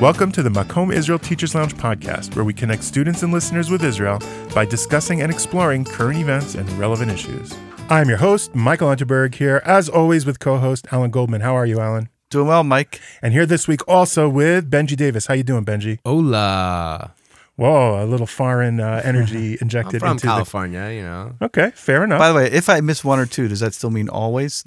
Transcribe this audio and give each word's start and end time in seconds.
Welcome 0.00 0.30
to 0.32 0.42
the 0.42 0.50
Makom 0.50 0.92
Israel 0.92 1.18
Teachers 1.18 1.54
Lounge 1.54 1.74
podcast, 1.74 2.36
where 2.36 2.44
we 2.44 2.52
connect 2.52 2.84
students 2.84 3.22
and 3.22 3.32
listeners 3.32 3.70
with 3.70 3.82
Israel 3.82 4.20
by 4.54 4.66
discussing 4.66 5.22
and 5.22 5.32
exploring 5.32 5.86
current 5.86 6.18
events 6.18 6.54
and 6.54 6.70
relevant 6.72 7.10
issues. 7.10 7.56
I'm 7.88 8.06
your 8.06 8.18
host, 8.18 8.54
Michael 8.54 8.88
Unterberg, 8.88 9.36
here 9.36 9.62
as 9.64 9.88
always 9.88 10.26
with 10.26 10.38
co-host 10.38 10.86
Alan 10.92 11.10
Goldman. 11.10 11.40
How 11.40 11.56
are 11.56 11.64
you, 11.64 11.80
Alan? 11.80 12.10
Doing 12.28 12.46
well, 12.46 12.62
Mike. 12.62 13.00
And 13.22 13.32
here 13.32 13.46
this 13.46 13.66
week 13.66 13.88
also 13.88 14.28
with 14.28 14.70
Benji 14.70 14.96
Davis. 14.96 15.28
How 15.28 15.34
you 15.34 15.42
doing, 15.42 15.64
Benji? 15.64 15.98
Hola. 16.04 17.14
Whoa, 17.54 18.04
a 18.04 18.04
little 18.04 18.26
foreign 18.26 18.80
uh, 18.80 19.00
energy 19.02 19.52
I'm 19.54 19.58
injected 19.62 20.00
from 20.00 20.12
into 20.12 20.26
California, 20.26 20.90
you 20.90 21.04
know. 21.04 21.36
Okay, 21.40 21.70
fair 21.74 22.04
enough. 22.04 22.18
By 22.18 22.28
the 22.28 22.34
way, 22.34 22.50
if 22.50 22.68
I 22.68 22.80
miss 22.80 23.02
one 23.02 23.18
or 23.18 23.24
two, 23.24 23.48
does 23.48 23.60
that 23.60 23.72
still 23.72 23.88
mean 23.90 24.10
always? 24.10 24.62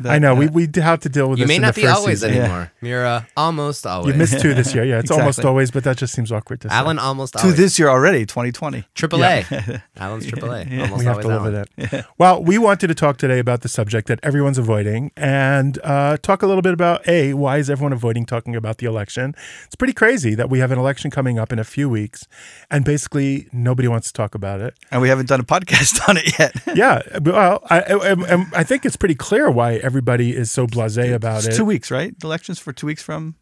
That- 0.00 0.12
I 0.12 0.18
know 0.18 0.34
we 0.34 0.46
uh, 0.46 0.50
we 0.50 0.68
have 0.76 1.00
to 1.00 1.08
deal 1.08 1.28
with 1.28 1.38
You 1.38 1.44
this 1.44 1.48
may 1.48 1.56
in 1.56 1.62
not 1.62 1.74
the 1.74 1.80
be 1.82 1.86
first 1.86 1.98
always 1.98 2.20
season. 2.20 2.34
Yeah. 2.34 2.42
anymore. 2.44 2.72
You're 2.82 3.06
uh, 3.06 3.22
almost 3.36 3.86
always. 3.86 4.12
You 4.14 4.18
missed 4.18 4.40
two 4.40 4.54
this 4.54 4.74
year. 4.74 4.84
Yeah, 4.84 4.98
it's 4.98 5.10
almost 5.10 5.44
always, 5.44 5.70
but 5.70 5.84
that 5.84 5.96
just 5.96 6.12
seems 6.14 6.30
awkward 6.30 6.60
to 6.62 6.68
say. 6.68 6.74
Alan 6.74 6.98
almost 6.98 7.32
to 7.34 7.40
always. 7.40 7.56
this 7.56 7.78
year 7.78 7.88
already, 7.88 8.26
2020. 8.26 8.84
Triple 8.94 9.24
A. 9.24 9.44
Alan's 9.96 10.26
triple 10.26 10.52
A. 10.52 10.64
Yeah. 10.64 10.82
Almost 10.82 10.98
we 10.98 11.04
have 11.06 11.12
always 11.14 11.26
to 11.26 11.28
live 11.28 11.40
Alan. 11.54 11.66
with 11.78 11.94
it. 11.94 12.04
Well, 12.18 12.42
we 12.42 12.58
wanted 12.58 12.88
to 12.88 12.94
talk 12.94 13.16
today 13.16 13.38
about 13.38 13.62
the 13.62 13.68
subject 13.68 14.08
that 14.08 14.20
everyone's 14.22 14.58
avoiding 14.58 15.12
and 15.16 15.78
uh, 15.82 16.16
talk 16.18 16.42
a 16.42 16.46
little 16.46 16.62
bit 16.62 16.72
about 16.74 17.06
A, 17.08 17.32
why 17.34 17.58
is 17.58 17.70
everyone 17.70 17.92
avoiding 17.92 18.26
talking 18.26 18.54
about 18.54 18.78
the 18.78 18.86
election? 18.86 19.34
It's 19.64 19.74
pretty 19.76 19.92
crazy 19.94 20.34
that 20.34 20.50
we 20.50 20.58
have 20.58 20.70
an 20.72 20.78
election 20.78 21.10
coming 21.10 21.38
up 21.38 21.52
in 21.52 21.58
a 21.58 21.64
few 21.64 21.88
weeks 21.88 22.26
and 22.70 22.84
basically 22.84 23.48
nobody 23.52 23.88
wants 23.88 24.08
to 24.08 24.12
talk 24.12 24.34
about 24.34 24.60
it. 24.60 24.74
And 24.90 25.00
we 25.00 25.08
haven't 25.08 25.26
done 25.28 25.40
a 25.40 25.44
podcast 25.44 26.00
on 26.08 26.16
it 26.18 26.38
yet. 26.38 26.54
Yeah, 26.76 27.00
well, 27.22 27.62
I, 27.70 27.80
I, 27.80 28.12
I- 28.12 28.46
I 28.56 28.64
think 28.64 28.84
it's 28.84 28.96
pretty 28.96 29.14
clear 29.14 29.50
why 29.50 29.72
everybody 29.86 30.34
is 30.36 30.50
so 30.50 30.66
blasé 30.66 31.14
about 31.14 31.38
it's 31.44 31.54
it. 31.54 31.56
two 31.56 31.64
weeks, 31.64 31.90
right? 31.90 32.12
The 32.18 32.26
election's 32.26 32.58
for 32.58 32.72
two 32.72 32.86
weeks 32.86 33.02
from. 33.02 33.36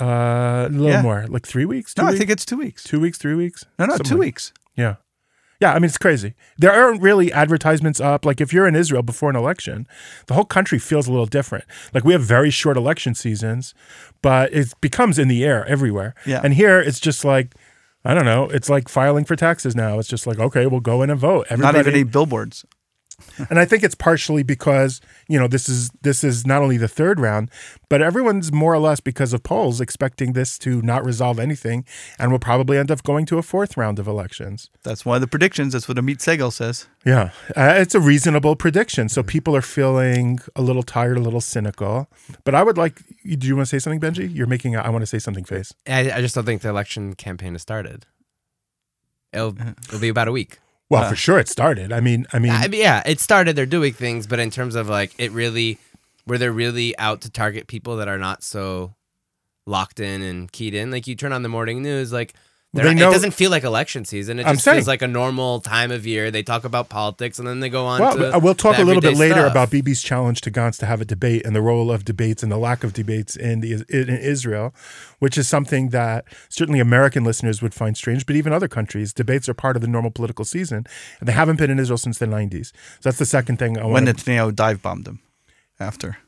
Uh, 0.00 0.66
a 0.66 0.68
little 0.70 0.86
Yeah. 0.90 1.02
more, 1.02 1.26
like 1.28 1.46
three 1.46 1.64
weeks? 1.64 1.96
No, 1.96 2.06
I 2.06 2.14
think 2.16 2.30
it's 2.30 2.44
two 2.44 2.56
weeks. 2.58 2.84
two 2.84 3.00
weeks, 3.00 3.18
three 3.18 3.34
weeks? 3.34 3.64
No, 3.78 3.86
no, 3.86 3.96
two 3.98 4.18
weeks. 4.18 4.52
Yeah. 4.76 4.96
Yeah, 5.60 5.72
I 5.72 5.80
mean, 5.80 5.86
it's 5.86 5.98
crazy. 5.98 6.34
There 6.56 6.70
aren't 6.72 7.02
really 7.02 7.32
advertisements 7.32 8.00
up. 8.00 8.24
Like, 8.24 8.40
if 8.40 8.52
you're 8.52 8.68
in 8.68 8.76
Israel 8.76 9.02
before 9.02 9.28
an 9.28 9.34
election, 9.34 9.88
the 10.28 10.34
whole 10.34 10.44
country 10.44 10.78
feels 10.78 11.08
a 11.08 11.10
little 11.10 11.26
different. 11.26 11.64
Like, 11.92 12.04
we 12.04 12.12
have 12.12 12.22
very 12.22 12.50
short 12.50 12.76
election 12.76 13.16
seasons, 13.16 13.74
but 14.22 14.52
it 14.52 14.72
becomes 14.80 15.18
in 15.18 15.26
the 15.26 15.44
air 15.44 15.66
everywhere. 15.66 16.14
Yeah. 16.24 16.40
And 16.44 16.54
here, 16.54 16.78
it's 16.78 17.00
just 17.00 17.24
like, 17.24 17.56
I 18.04 18.14
don't 18.14 18.24
know, 18.24 18.44
it's 18.50 18.68
like 18.70 18.88
filing 18.88 19.24
for 19.24 19.34
taxes 19.34 19.74
now. 19.74 19.98
It's 19.98 20.06
just 20.08 20.28
like, 20.28 20.38
okay, 20.38 20.68
we'll 20.68 20.78
go 20.92 21.02
in 21.02 21.10
and 21.10 21.18
vote. 21.18 21.46
Not 21.50 21.52
Everybody, 21.54 21.78
even 21.80 21.92
any 21.94 22.02
billboards. 22.04 22.64
And 23.50 23.58
I 23.58 23.64
think 23.64 23.82
it's 23.82 23.94
partially 23.94 24.42
because 24.42 25.00
you 25.28 25.38
know 25.38 25.48
this 25.48 25.68
is 25.68 25.90
this 26.02 26.24
is 26.24 26.46
not 26.46 26.62
only 26.62 26.76
the 26.76 26.88
third 26.88 27.20
round, 27.20 27.50
but 27.88 28.02
everyone's 28.02 28.52
more 28.52 28.74
or 28.74 28.78
less 28.78 29.00
because 29.00 29.32
of 29.32 29.42
polls 29.42 29.80
expecting 29.80 30.32
this 30.32 30.58
to 30.60 30.82
not 30.82 31.04
resolve 31.04 31.38
anything, 31.38 31.84
and 32.18 32.30
will 32.30 32.38
probably 32.38 32.78
end 32.78 32.90
up 32.90 33.02
going 33.02 33.26
to 33.26 33.38
a 33.38 33.42
fourth 33.42 33.76
round 33.76 33.98
of 33.98 34.06
elections. 34.06 34.70
That's 34.82 35.04
one 35.04 35.16
of 35.16 35.20
the 35.20 35.26
predictions. 35.26 35.72
That's 35.72 35.88
what 35.88 35.96
Amit 35.96 36.18
Segal 36.18 36.52
says. 36.52 36.86
Yeah, 37.04 37.30
uh, 37.56 37.74
it's 37.76 37.94
a 37.94 38.00
reasonable 38.00 38.56
prediction. 38.56 39.08
So 39.08 39.22
people 39.22 39.54
are 39.56 39.62
feeling 39.62 40.38
a 40.56 40.62
little 40.62 40.82
tired, 40.82 41.16
a 41.16 41.20
little 41.20 41.40
cynical. 41.40 42.08
But 42.44 42.54
I 42.54 42.62
would 42.62 42.78
like. 42.78 43.02
Do 43.24 43.46
you 43.46 43.56
want 43.56 43.68
to 43.68 43.70
say 43.70 43.78
something, 43.78 44.00
Benji? 44.00 44.34
You're 44.34 44.46
making. 44.46 44.76
A, 44.76 44.80
I 44.80 44.90
want 44.90 45.02
to 45.02 45.06
say 45.06 45.18
something 45.18 45.44
face. 45.44 45.72
I, 45.86 46.10
I 46.12 46.20
just 46.20 46.34
don't 46.34 46.44
think 46.44 46.62
the 46.62 46.68
election 46.68 47.14
campaign 47.14 47.52
has 47.52 47.62
started. 47.62 48.06
It'll, 49.32 49.54
it'll 49.58 50.00
be 50.00 50.08
about 50.08 50.28
a 50.28 50.32
week. 50.32 50.58
Well, 50.90 51.04
Uh. 51.04 51.10
for 51.10 51.16
sure 51.16 51.38
it 51.38 51.48
started. 51.48 51.92
I 51.92 52.00
mean, 52.00 52.26
I 52.32 52.38
mean, 52.38 52.52
I 52.52 52.66
yeah, 52.72 53.02
it 53.06 53.20
started. 53.20 53.56
They're 53.56 53.66
doing 53.66 53.92
things, 53.92 54.26
but 54.26 54.38
in 54.38 54.50
terms 54.50 54.74
of 54.74 54.88
like 54.88 55.14
it 55.18 55.30
really, 55.32 55.78
where 56.24 56.38
they're 56.38 56.52
really 56.52 56.96
out 56.98 57.20
to 57.22 57.30
target 57.30 57.66
people 57.66 57.96
that 57.96 58.08
are 58.08 58.18
not 58.18 58.42
so 58.42 58.94
locked 59.66 60.00
in 60.00 60.22
and 60.22 60.50
keyed 60.50 60.74
in. 60.74 60.90
Like 60.90 61.06
you 61.06 61.14
turn 61.14 61.32
on 61.32 61.42
the 61.42 61.48
morning 61.48 61.82
news, 61.82 62.12
like 62.12 62.34
They 62.74 62.82
not- 62.82 62.96
know- 62.96 63.08
it 63.08 63.12
doesn't 63.14 63.30
feel 63.30 63.50
like 63.50 63.64
election 63.64 64.04
season. 64.04 64.38
It 64.38 64.46
I'm 64.46 64.56
just 64.56 64.64
saying. 64.64 64.76
feels 64.76 64.88
like 64.88 65.00
a 65.00 65.08
normal 65.08 65.60
time 65.60 65.90
of 65.90 66.06
year. 66.06 66.30
They 66.30 66.42
talk 66.42 66.64
about 66.64 66.90
politics 66.90 67.38
and 67.38 67.48
then 67.48 67.60
they 67.60 67.70
go 67.70 67.86
on. 67.86 67.98
well, 67.98 68.16
to 68.16 68.36
uh, 68.36 68.38
we'll 68.38 68.54
talk 68.54 68.76
the 68.76 68.82
a 68.82 68.84
little 68.84 69.00
bit 69.00 69.16
later 69.16 69.36
stuff. 69.36 69.50
about 69.52 69.70
BB's 69.70 70.02
challenge 70.02 70.42
to 70.42 70.50
Gantz 70.50 70.78
to 70.80 70.86
have 70.86 71.00
a 71.00 71.06
debate 71.06 71.46
and 71.46 71.56
the 71.56 71.62
role 71.62 71.90
of 71.90 72.04
debates 72.04 72.42
and 72.42 72.52
the 72.52 72.58
lack 72.58 72.84
of 72.84 72.92
debates 72.92 73.36
in 73.36 73.60
the 73.60 73.84
in 73.88 74.10
Israel, 74.10 74.74
which 75.18 75.38
is 75.38 75.48
something 75.48 75.88
that 75.90 76.26
certainly 76.50 76.78
American 76.78 77.24
listeners 77.24 77.62
would 77.62 77.72
find 77.72 77.96
strange, 77.96 78.26
but 78.26 78.36
even 78.36 78.52
other 78.52 78.68
countries, 78.68 79.14
debates 79.14 79.48
are 79.48 79.54
part 79.54 79.74
of 79.74 79.80
the 79.80 79.88
normal 79.88 80.10
political 80.10 80.44
season, 80.44 80.86
and 81.20 81.28
they 81.28 81.32
haven't 81.32 81.56
been 81.56 81.70
in 81.70 81.78
Israel 81.78 81.96
since 81.98 82.18
the 82.18 82.26
90s. 82.26 82.66
So 82.66 82.72
that's 83.04 83.18
the 83.18 83.24
second 83.26 83.58
thing 83.58 83.78
I 83.78 83.84
When 83.86 84.04
want. 84.04 84.08
Netanyahu 84.18 84.54
dive 84.54 84.82
bombed 84.82 85.06
them 85.06 85.20
After. 85.80 86.18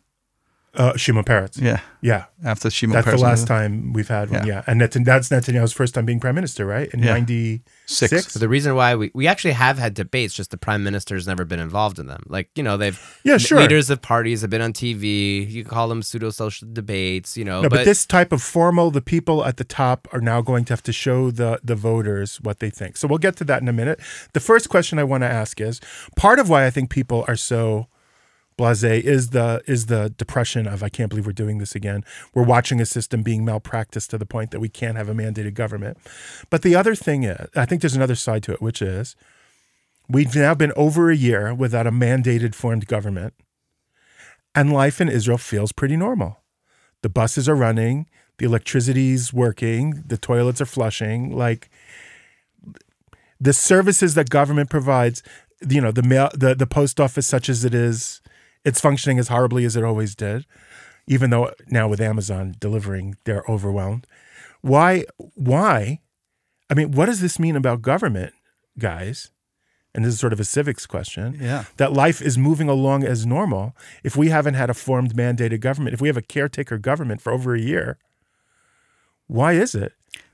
Uh, 0.72 0.96
Shimon 0.96 1.24
Peres. 1.24 1.56
Yeah. 1.56 1.80
Yeah, 2.00 2.26
After 2.44 2.70
Shimon 2.70 2.94
that's 2.94 3.04
the 3.06 3.10
Peres- 3.10 3.22
last 3.22 3.46
time 3.48 3.92
we've 3.92 4.08
had 4.08 4.30
one. 4.30 4.46
Yeah, 4.46 4.54
Yeah. 4.54 4.62
and 4.68 4.80
Netan- 4.80 5.04
that's 5.04 5.28
Netanyahu's 5.28 5.72
first 5.72 5.94
time 5.94 6.06
being 6.06 6.18
prime 6.20 6.34
minister, 6.36 6.64
right? 6.64 6.88
In 6.94 7.00
Yeah. 7.00 7.12
'96. 7.12 8.10
Six. 8.10 8.32
So 8.32 8.38
the 8.38 8.48
reason 8.48 8.74
why 8.76 8.94
we, 8.94 9.10
we 9.12 9.26
actually 9.26 9.52
have 9.52 9.78
had 9.78 9.94
debates, 9.94 10.32
just 10.32 10.50
the 10.52 10.56
prime 10.56 10.82
minister's 10.84 11.26
never 11.26 11.44
been 11.44 11.58
involved 11.60 11.98
in 11.98 12.06
them. 12.06 12.22
Like, 12.28 12.48
you 12.54 12.62
know, 12.62 12.76
they've 12.76 12.98
Yeah, 13.24 13.36
sure. 13.36 13.60
leaders 13.60 13.90
of 13.90 14.00
parties 14.00 14.40
have 14.42 14.48
been 14.50 14.62
on 14.62 14.72
TV. 14.72 15.40
You 15.50 15.64
call 15.64 15.88
them 15.88 16.02
pseudo 16.02 16.30
social 16.30 16.68
debates, 16.72 17.36
you 17.36 17.44
know. 17.44 17.62
No, 17.62 17.68
but, 17.68 17.84
this 17.84 18.06
type 18.06 18.32
of 18.32 18.40
formal, 18.40 18.90
the 18.92 19.02
people 19.02 19.44
at 19.44 19.56
the 19.58 19.64
top 19.64 20.06
are 20.12 20.20
now 20.20 20.40
going 20.40 20.64
to 20.66 20.72
have 20.72 20.82
to 20.84 20.92
show 20.92 21.30
the 21.32 21.60
the 21.64 21.74
voters 21.74 22.38
what 22.40 22.60
they 22.60 22.70
think. 22.70 22.96
So 22.96 23.08
we'll 23.08 23.18
get 23.18 23.36
to 23.38 23.44
that 23.44 23.60
in 23.60 23.68
a 23.68 23.72
minute. 23.74 24.00
The 24.32 24.40
first 24.40 24.68
question 24.70 24.98
I 25.00 25.04
want 25.04 25.22
to 25.24 25.28
ask 25.28 25.60
is 25.60 25.80
part 26.16 26.38
of 26.38 26.48
why 26.48 26.64
I 26.64 26.70
think 26.70 26.88
people 26.90 27.24
are 27.28 27.36
so 27.36 27.88
blasé 28.60 29.00
is 29.00 29.30
the 29.30 29.62
is 29.66 29.86
the 29.86 30.10
depression 30.10 30.66
of 30.66 30.82
I 30.82 30.88
can't 30.88 31.08
believe 31.08 31.26
we're 31.26 31.32
doing 31.32 31.58
this 31.58 31.74
again. 31.74 32.04
We're 32.34 32.44
watching 32.44 32.80
a 32.80 32.86
system 32.86 33.22
being 33.22 33.44
malpracticed 33.44 34.10
to 34.10 34.18
the 34.18 34.26
point 34.26 34.50
that 34.50 34.60
we 34.60 34.68
can't 34.68 34.96
have 34.96 35.08
a 35.08 35.14
mandated 35.14 35.54
government. 35.54 35.96
But 36.50 36.62
the 36.62 36.74
other 36.74 36.94
thing 36.94 37.24
is, 37.24 37.48
I 37.56 37.64
think 37.66 37.80
there's 37.80 37.96
another 37.96 38.14
side 38.14 38.42
to 38.44 38.52
it, 38.52 38.60
which 38.60 38.82
is 38.82 39.16
we've 40.08 40.34
now 40.34 40.54
been 40.54 40.72
over 40.76 41.10
a 41.10 41.16
year 41.16 41.54
without 41.54 41.86
a 41.86 41.92
mandated 41.92 42.54
formed 42.54 42.86
government, 42.86 43.34
and 44.54 44.72
life 44.72 45.00
in 45.00 45.08
Israel 45.08 45.38
feels 45.38 45.72
pretty 45.72 45.96
normal 45.96 46.40
the 47.02 47.08
buses 47.08 47.48
are 47.48 47.54
running, 47.54 48.06
the 48.38 48.44
electricity's 48.44 49.32
working, 49.32 50.02
the 50.06 50.18
toilets 50.18 50.60
are 50.60 50.66
flushing, 50.66 51.34
like 51.34 51.70
the 53.40 53.52
services 53.52 54.14
that 54.14 54.28
government 54.28 54.68
provides, 54.68 55.22
you 55.66 55.80
know, 55.80 55.92
the 55.92 56.02
mail 56.02 56.30
the, 56.34 56.54
the 56.54 56.66
post 56.66 57.00
office 57.00 57.26
such 57.26 57.48
as 57.48 57.64
it 57.64 57.74
is, 57.74 58.19
it's 58.64 58.80
functioning 58.80 59.18
as 59.18 59.28
horribly 59.28 59.64
as 59.64 59.76
it 59.76 59.84
always 59.84 60.14
did, 60.14 60.46
even 61.06 61.30
though 61.30 61.52
now 61.68 61.88
with 61.88 62.00
Amazon 62.00 62.54
delivering, 62.58 63.16
they're 63.24 63.44
overwhelmed. 63.48 64.06
Why 64.62 65.04
why? 65.34 66.00
I 66.68 66.74
mean, 66.74 66.92
what 66.92 67.06
does 67.06 67.20
this 67.20 67.38
mean 67.38 67.56
about 67.56 67.82
government, 67.82 68.32
guys? 68.78 69.30
And 69.92 70.04
this 70.04 70.14
is 70.14 70.20
sort 70.20 70.32
of 70.32 70.38
a 70.38 70.44
civics 70.44 70.86
question 70.86 71.36
Yeah. 71.40 71.64
that 71.78 71.92
life 71.92 72.22
is 72.22 72.38
moving 72.38 72.68
along 72.68 73.02
as 73.02 73.26
normal 73.26 73.74
if 74.04 74.16
we 74.16 74.28
haven't 74.28 74.54
had 74.54 74.70
a 74.70 74.74
formed 74.74 75.14
mandated 75.14 75.58
government, 75.60 75.94
if 75.94 76.00
we 76.00 76.06
have 76.06 76.16
a 76.16 76.22
caretaker 76.22 76.78
government 76.78 77.20
for 77.20 77.32
over 77.32 77.54
a 77.56 77.60
year, 77.60 77.98
why 79.26 79.52
is 79.54 79.74
it? 79.74 79.92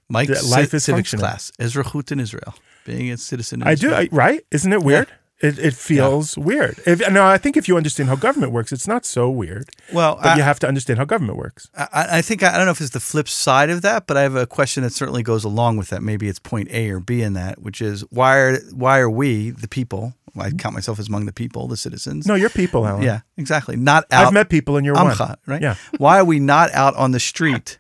Mike, 0.09 0.29
That 0.29 0.45
life 0.45 0.75
is 0.75 0.85
civics 0.85 1.11
functioning. 1.13 1.21
class. 1.21 1.53
Ezrachut 1.59 2.13
in 2.13 2.21
Israel. 2.21 2.55
Being 2.85 3.11
a 3.11 3.17
citizen 3.17 3.63
in 3.63 3.69
I 3.69 3.75
do, 3.75 3.93
I, 3.95 4.09
right? 4.13 4.45
Isn't 4.51 4.73
it 4.73 4.83
weird? 4.83 5.09
It, 5.39 5.59
it 5.59 5.75
feels 5.75 6.39
weird. 6.39 6.81
If, 6.87 7.07
no, 7.13 7.27
I 7.27 7.37
think 7.37 7.59
if 7.59 7.69
you 7.69 7.77
understand 7.77 8.09
how 8.09 8.17
government 8.17 8.53
works, 8.53 8.73
it's 8.73 8.89
not 8.89 9.05
so 9.05 9.29
weird. 9.29 9.69
well, 9.93 10.17
But 10.17 10.29
I, 10.29 10.37
you 10.37 10.43
have 10.43 10.59
to 10.61 10.67
understand 10.69 10.99
how 10.99 11.05
government 11.05 11.37
works. 11.37 11.69
I, 11.77 12.07
I 12.19 12.23
think 12.23 12.43
I 12.43 12.57
don't 12.57 12.65
know 12.65 12.71
if 12.73 12.81
it's 12.81 12.91
the 12.91 13.01
flip 13.01 13.29
side 13.29 13.69
of 13.69 13.83
that, 13.83 14.07
but 14.07 14.17
I 14.17 14.23
have 14.23 14.35
a 14.35 14.47
question 14.47 14.83
that 14.83 14.95
certainly 14.95 15.23
goes 15.23 15.45
along 15.45 15.77
with 15.77 15.91
that. 15.91 16.03
Maybe 16.03 16.29
it's 16.29 16.39
point 16.39 16.69
A 16.71 16.89
or 16.89 17.01
B 17.01 17.21
in 17.21 17.35
that, 17.35 17.61
which 17.61 17.83
is 17.83 18.01
why 18.11 18.35
are 18.37 18.59
why 18.73 18.99
are 18.99 19.11
we 19.11 19.51
the 19.51 19.69
people? 19.69 20.15
I 20.39 20.51
count 20.53 20.73
myself 20.75 20.99
as 20.99 21.09
among 21.09 21.27
the 21.27 21.33
people, 21.35 21.69
the 21.69 21.77
citizens. 21.77 22.27
No, 22.27 22.35
you're 22.35 22.49
people, 22.51 22.87
Alan. 22.87 23.03
yeah, 23.03 23.21
exactly. 23.37 23.77
Not 23.77 24.05
out. 24.11 24.27
I've 24.29 24.33
met 24.33 24.49
people 24.49 24.77
and 24.79 24.87
you're 24.87 24.95
one. 24.95 25.13
Amcha, 25.15 25.37
right? 25.47 25.61
Yeah. 25.61 25.75
Why 25.99 26.19
are 26.19 26.25
we 26.25 26.39
not 26.41 26.71
out 26.73 26.95
on 26.97 27.11
the 27.13 27.21
street, 27.21 27.79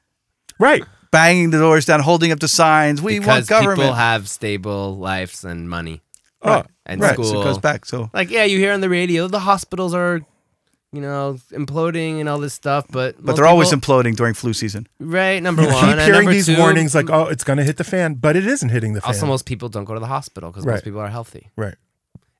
Right. 0.58 0.84
banging 1.10 1.50
the 1.50 1.58
doors 1.58 1.84
down, 1.84 2.00
holding 2.00 2.32
up 2.32 2.40
the 2.40 2.48
signs? 2.48 3.02
We 3.02 3.18
because 3.18 3.26
want 3.26 3.48
government. 3.48 3.78
people 3.80 3.94
have 3.94 4.28
stable 4.28 4.96
lives 4.96 5.44
and 5.44 5.68
money 5.68 6.00
Oh, 6.42 6.64
and 6.86 7.00
right. 7.00 7.12
school. 7.14 7.24
So 7.24 7.40
it 7.40 7.44
goes 7.44 7.58
back. 7.58 7.84
So 7.86 8.10
Like, 8.12 8.30
yeah, 8.30 8.44
you 8.44 8.58
hear 8.58 8.72
on 8.72 8.80
the 8.80 8.88
radio 8.88 9.26
the 9.28 9.40
hospitals 9.40 9.94
are, 9.94 10.20
you 10.92 11.00
know, 11.00 11.38
imploding 11.50 12.20
and 12.20 12.28
all 12.28 12.38
this 12.38 12.54
stuff, 12.54 12.86
but 12.90 13.16
but 13.24 13.34
they're 13.36 13.46
always 13.46 13.70
people- 13.70 13.80
imploding 14.02 14.16
during 14.16 14.34
flu 14.34 14.52
season. 14.52 14.86
right. 15.00 15.42
Number 15.42 15.62
You 15.66 15.68
one, 15.68 15.96
keep 15.96 16.04
hearing 16.06 16.28
these 16.28 16.46
two, 16.46 16.56
warnings 16.58 16.94
like, 16.94 17.10
oh, 17.10 17.26
it's 17.26 17.42
going 17.44 17.56
to 17.58 17.64
hit 17.64 17.76
the 17.78 17.84
fan, 17.84 18.14
but 18.14 18.36
it 18.36 18.46
isn't 18.46 18.68
hitting 18.68 18.92
the 18.94 19.00
fan. 19.00 19.08
Also, 19.08 19.26
most 19.26 19.44
people 19.46 19.68
don't 19.68 19.84
go 19.84 19.94
to 19.94 20.00
the 20.00 20.06
hospital 20.06 20.50
because 20.50 20.64
Right. 20.64 20.74
most 20.74 20.84
people 20.84 21.00
are 21.00 21.08
healthy, 21.08 21.50
right. 21.56 21.74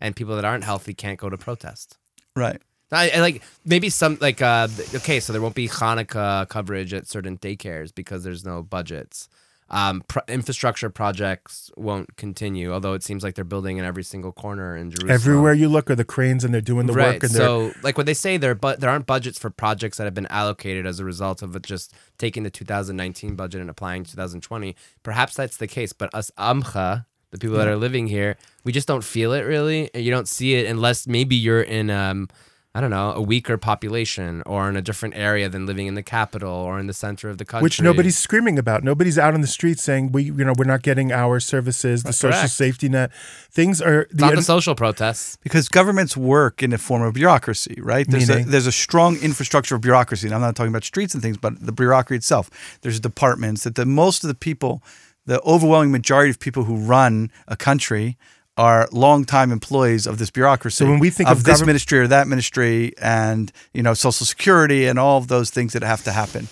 and 0.01 0.15
people 0.15 0.37
that 0.37 0.45
aren't 0.45 0.65
healthy 0.65 0.95
can't 0.95 1.19
go 1.19 1.29
to 1.29 1.37
protest. 1.37 1.99
Right. 2.37 2.61
I, 2.93 3.11
I 3.17 3.21
like 3.21 3.43
maybe 3.65 3.89
some 3.91 4.19
like 4.21 4.41
uh 4.41 4.69
okay, 4.95 5.19
so 5.19 5.33
there 5.33 5.43
won't 5.43 5.57
be 5.57 5.67
Hanukkah 5.69 6.49
coverage 6.49 6.95
at 6.95 7.09
certain 7.09 7.39
daycares 7.39 7.93
because 7.93 8.23
there's 8.23 8.45
no 8.45 8.63
budgets. 8.63 9.29
Um, 9.71 10.03
pro- 10.07 10.23
infrastructure 10.29 10.91
projects 10.91 11.71
won't 11.77 12.17
continue, 12.17 12.73
although 12.73 12.93
it 12.93 13.03
seems 13.03 13.23
like 13.23 13.35
they're 13.35 13.45
building 13.45 13.79
in 13.79 13.85
every 13.85 14.05
single 14.05 14.33
corner 14.33 14.77
in 14.77 14.91
Jerusalem. 14.91 15.11
Everywhere 15.11 15.55
you 15.55 15.69
look 15.69 15.91
are 15.91 15.95
the 15.95 16.05
cranes 16.05 16.45
and 16.45 16.53
they're 16.53 16.61
doing 16.61 16.87
the 16.87 16.93
right. 16.93 17.15
work 17.15 17.23
and 17.25 17.33
they're 17.33 17.47
so, 17.47 17.73
like 17.83 17.97
when 17.97 18.07
they 18.07 18.15
say 18.15 18.37
there, 18.37 18.55
but 18.55 18.81
there 18.81 18.91
aren't 18.91 19.07
budgets 19.07 19.39
for 19.39 19.51
projects 19.51 19.97
that 19.97 20.05
have 20.05 20.15
been 20.15 20.27
allocated 20.27 20.87
as 20.87 21.01
a 21.01 21.05
result 21.05 21.43
of 21.43 21.61
just 21.63 21.95
taking 22.19 22.43
the 22.43 22.51
2019 22.51 23.35
budget 23.37 23.61
and 23.61 23.71
applying 23.71 24.05
2020. 24.05 24.77
Perhaps 25.03 25.35
that's 25.35 25.57
the 25.57 25.67
case, 25.67 25.93
but 25.93 26.15
us 26.15 26.31
Amcha, 26.39 27.07
the 27.31 27.39
people 27.39 27.57
that 27.57 27.67
are 27.67 27.77
living 27.77 28.07
here, 28.07 28.37
we 28.65 28.73
just 28.73 28.87
don't 28.87 29.05
feel 29.05 29.33
it 29.33 29.43
really. 29.43 29.91
And 29.95 30.05
you 30.05 30.11
don't 30.11 30.29
see 30.29 30.55
it 30.55 30.67
unless 30.67 31.07
maybe 31.07 31.37
you're 31.37 31.63
in 31.63 31.91
um, 31.91 32.29
I 32.77 32.81
don't 32.81 32.91
know, 32.91 33.13
a 33.13 33.21
weaker 33.23 33.57
population 33.57 34.43
or 34.47 34.69
in 34.69 34.77
a 34.77 34.83
different 34.83 35.15
area 35.15 35.49
than 35.49 35.65
living 35.65 35.87
in 35.87 35.95
the 35.95 36.03
capital 36.03 36.51
or 36.51 36.81
in 36.81 36.89
the 36.89 36.93
center 36.93 37.31
of 37.31 37.39
the 37.39 37.45
country. 37.45 37.63
which 37.63 37.81
nobody's 37.81 38.19
screaming 38.19 38.59
about. 38.59 38.83
Nobody's 38.83 39.17
out 39.17 39.33
on 39.33 39.43
the 39.43 39.47
street 39.47 39.79
saying 39.79 40.11
we, 40.11 40.25
you 40.25 40.45
know, 40.45 40.55
we're 40.59 40.65
not 40.65 40.83
getting 40.83 41.13
our 41.13 41.39
services, 41.39 42.03
the 42.03 42.13
social 42.13 42.41
correct. 42.41 42.53
safety 42.53 42.89
net. 42.89 43.13
Things 43.49 43.81
are 43.81 44.01
It's 44.03 44.15
not 44.15 44.31
the 44.31 44.37
the 44.37 44.43
social 44.43 44.75
protests. 44.75 45.37
because 45.41 45.69
governments 45.69 46.17
work 46.17 46.65
in 46.65 46.73
a 46.73 46.79
form 46.79 47.03
of 47.03 47.15
bureaucracy, 47.15 47.79
right? 47.81 48.07
There's 48.11 48.29
a, 48.29 48.43
there's 48.43 48.67
a 48.67 48.73
strong 48.73 49.19
infrastructure 49.19 49.77
of 49.77 49.81
bureaucracy. 49.81 50.27
And 50.27 50.35
I'm 50.35 50.41
not 50.41 50.57
talking 50.57 50.73
about 50.73 50.83
streets 50.83 51.15
and 51.15 51.23
things, 51.23 51.37
but 51.37 51.65
the 51.65 51.71
bureaucracy 51.73 52.17
itself. 52.17 52.51
There's 52.83 52.99
departments 52.99 53.63
that 53.63 53.77
the 53.77 53.87
most 53.87 54.25
of 54.25 54.29
the 54.29 54.35
people, 54.35 54.83
the 55.27 55.41
overwhelming 55.43 55.93
majority 55.93 56.31
of 56.31 56.41
people 56.41 56.65
who 56.65 56.75
run 56.77 57.31
a 57.47 57.57
country 57.57 58.17
are 58.57 58.89
longtime 58.93 59.51
employees 59.51 60.07
of 60.07 60.19
this 60.19 60.31
bureaucracy. 60.31 60.85
So 60.85 60.91
when 60.91 61.01
we 61.01 61.11
think 61.11 61.29
of, 61.29 61.39
of 61.39 61.45
this 61.45 61.55
govern- 61.59 61.67
ministry 61.67 61.99
or 61.99 62.07
that 62.07 62.29
ministry 62.29 62.93
and, 62.99 63.51
you 63.73 63.83
know, 63.83 63.95
social 63.95 64.25
security 64.27 64.87
and 64.87 64.99
all 64.99 65.19
of 65.19 65.29
those 65.29 65.51
things 65.51 65.73
that 65.73 65.83
have 65.83 66.05
to 66.05 66.13
happen. 66.13 66.47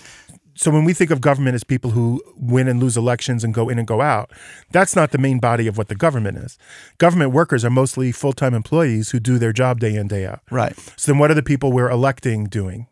so 0.55 0.69
when 0.69 0.83
we 0.83 0.93
think 0.93 1.11
of 1.11 1.21
government 1.21 1.55
as 1.55 1.63
people 1.63 1.91
who 1.91 2.21
win 2.35 2.67
and 2.67 2.79
lose 2.81 2.97
elections 2.97 3.43
and 3.43 3.53
go 3.53 3.69
in 3.69 3.79
and 3.79 3.87
go 3.87 4.01
out, 4.01 4.31
that's 4.71 4.95
not 4.97 5.11
the 5.11 5.17
main 5.17 5.39
body 5.39 5.65
of 5.65 5.77
what 5.77 5.87
the 5.87 5.95
government 5.95 6.37
is. 6.37 6.57
Government 6.97 7.31
workers 7.31 7.63
are 7.63 7.69
mostly 7.69 8.11
full-time 8.11 8.53
employees 8.53 9.11
who 9.11 9.19
do 9.21 9.37
their 9.39 9.53
job 9.53 9.79
day 9.79 9.95
in 9.95 10.07
day 10.09 10.25
out. 10.25 10.41
Right. 10.51 10.77
So 10.97 11.11
then 11.13 11.19
what 11.19 11.31
are 11.31 11.35
the 11.35 11.41
people 11.43 11.71
we're 11.71 11.89
electing 11.89 12.45
doing? 12.45 12.87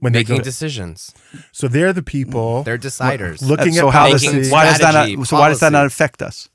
When 0.00 0.12
they 0.12 0.20
Making 0.20 0.36
go, 0.38 0.42
decisions. 0.44 1.12
so 1.50 1.66
they're 1.66 1.92
the 1.92 2.04
people 2.04 2.62
They're 2.62 2.78
deciders. 2.78 3.42
looking 3.42 3.72
so 3.72 3.88
at 3.88 3.94
how 3.94 4.08
does 4.08 4.24
policy. 4.24 4.50
why 4.50 4.64
does 4.66 4.78
that 4.78 4.94
not, 5.16 5.26
so 5.26 5.36
why 5.38 5.48
does 5.48 5.58
that 5.60 5.72
not 5.72 5.86
affect 5.86 6.22
us? 6.22 6.48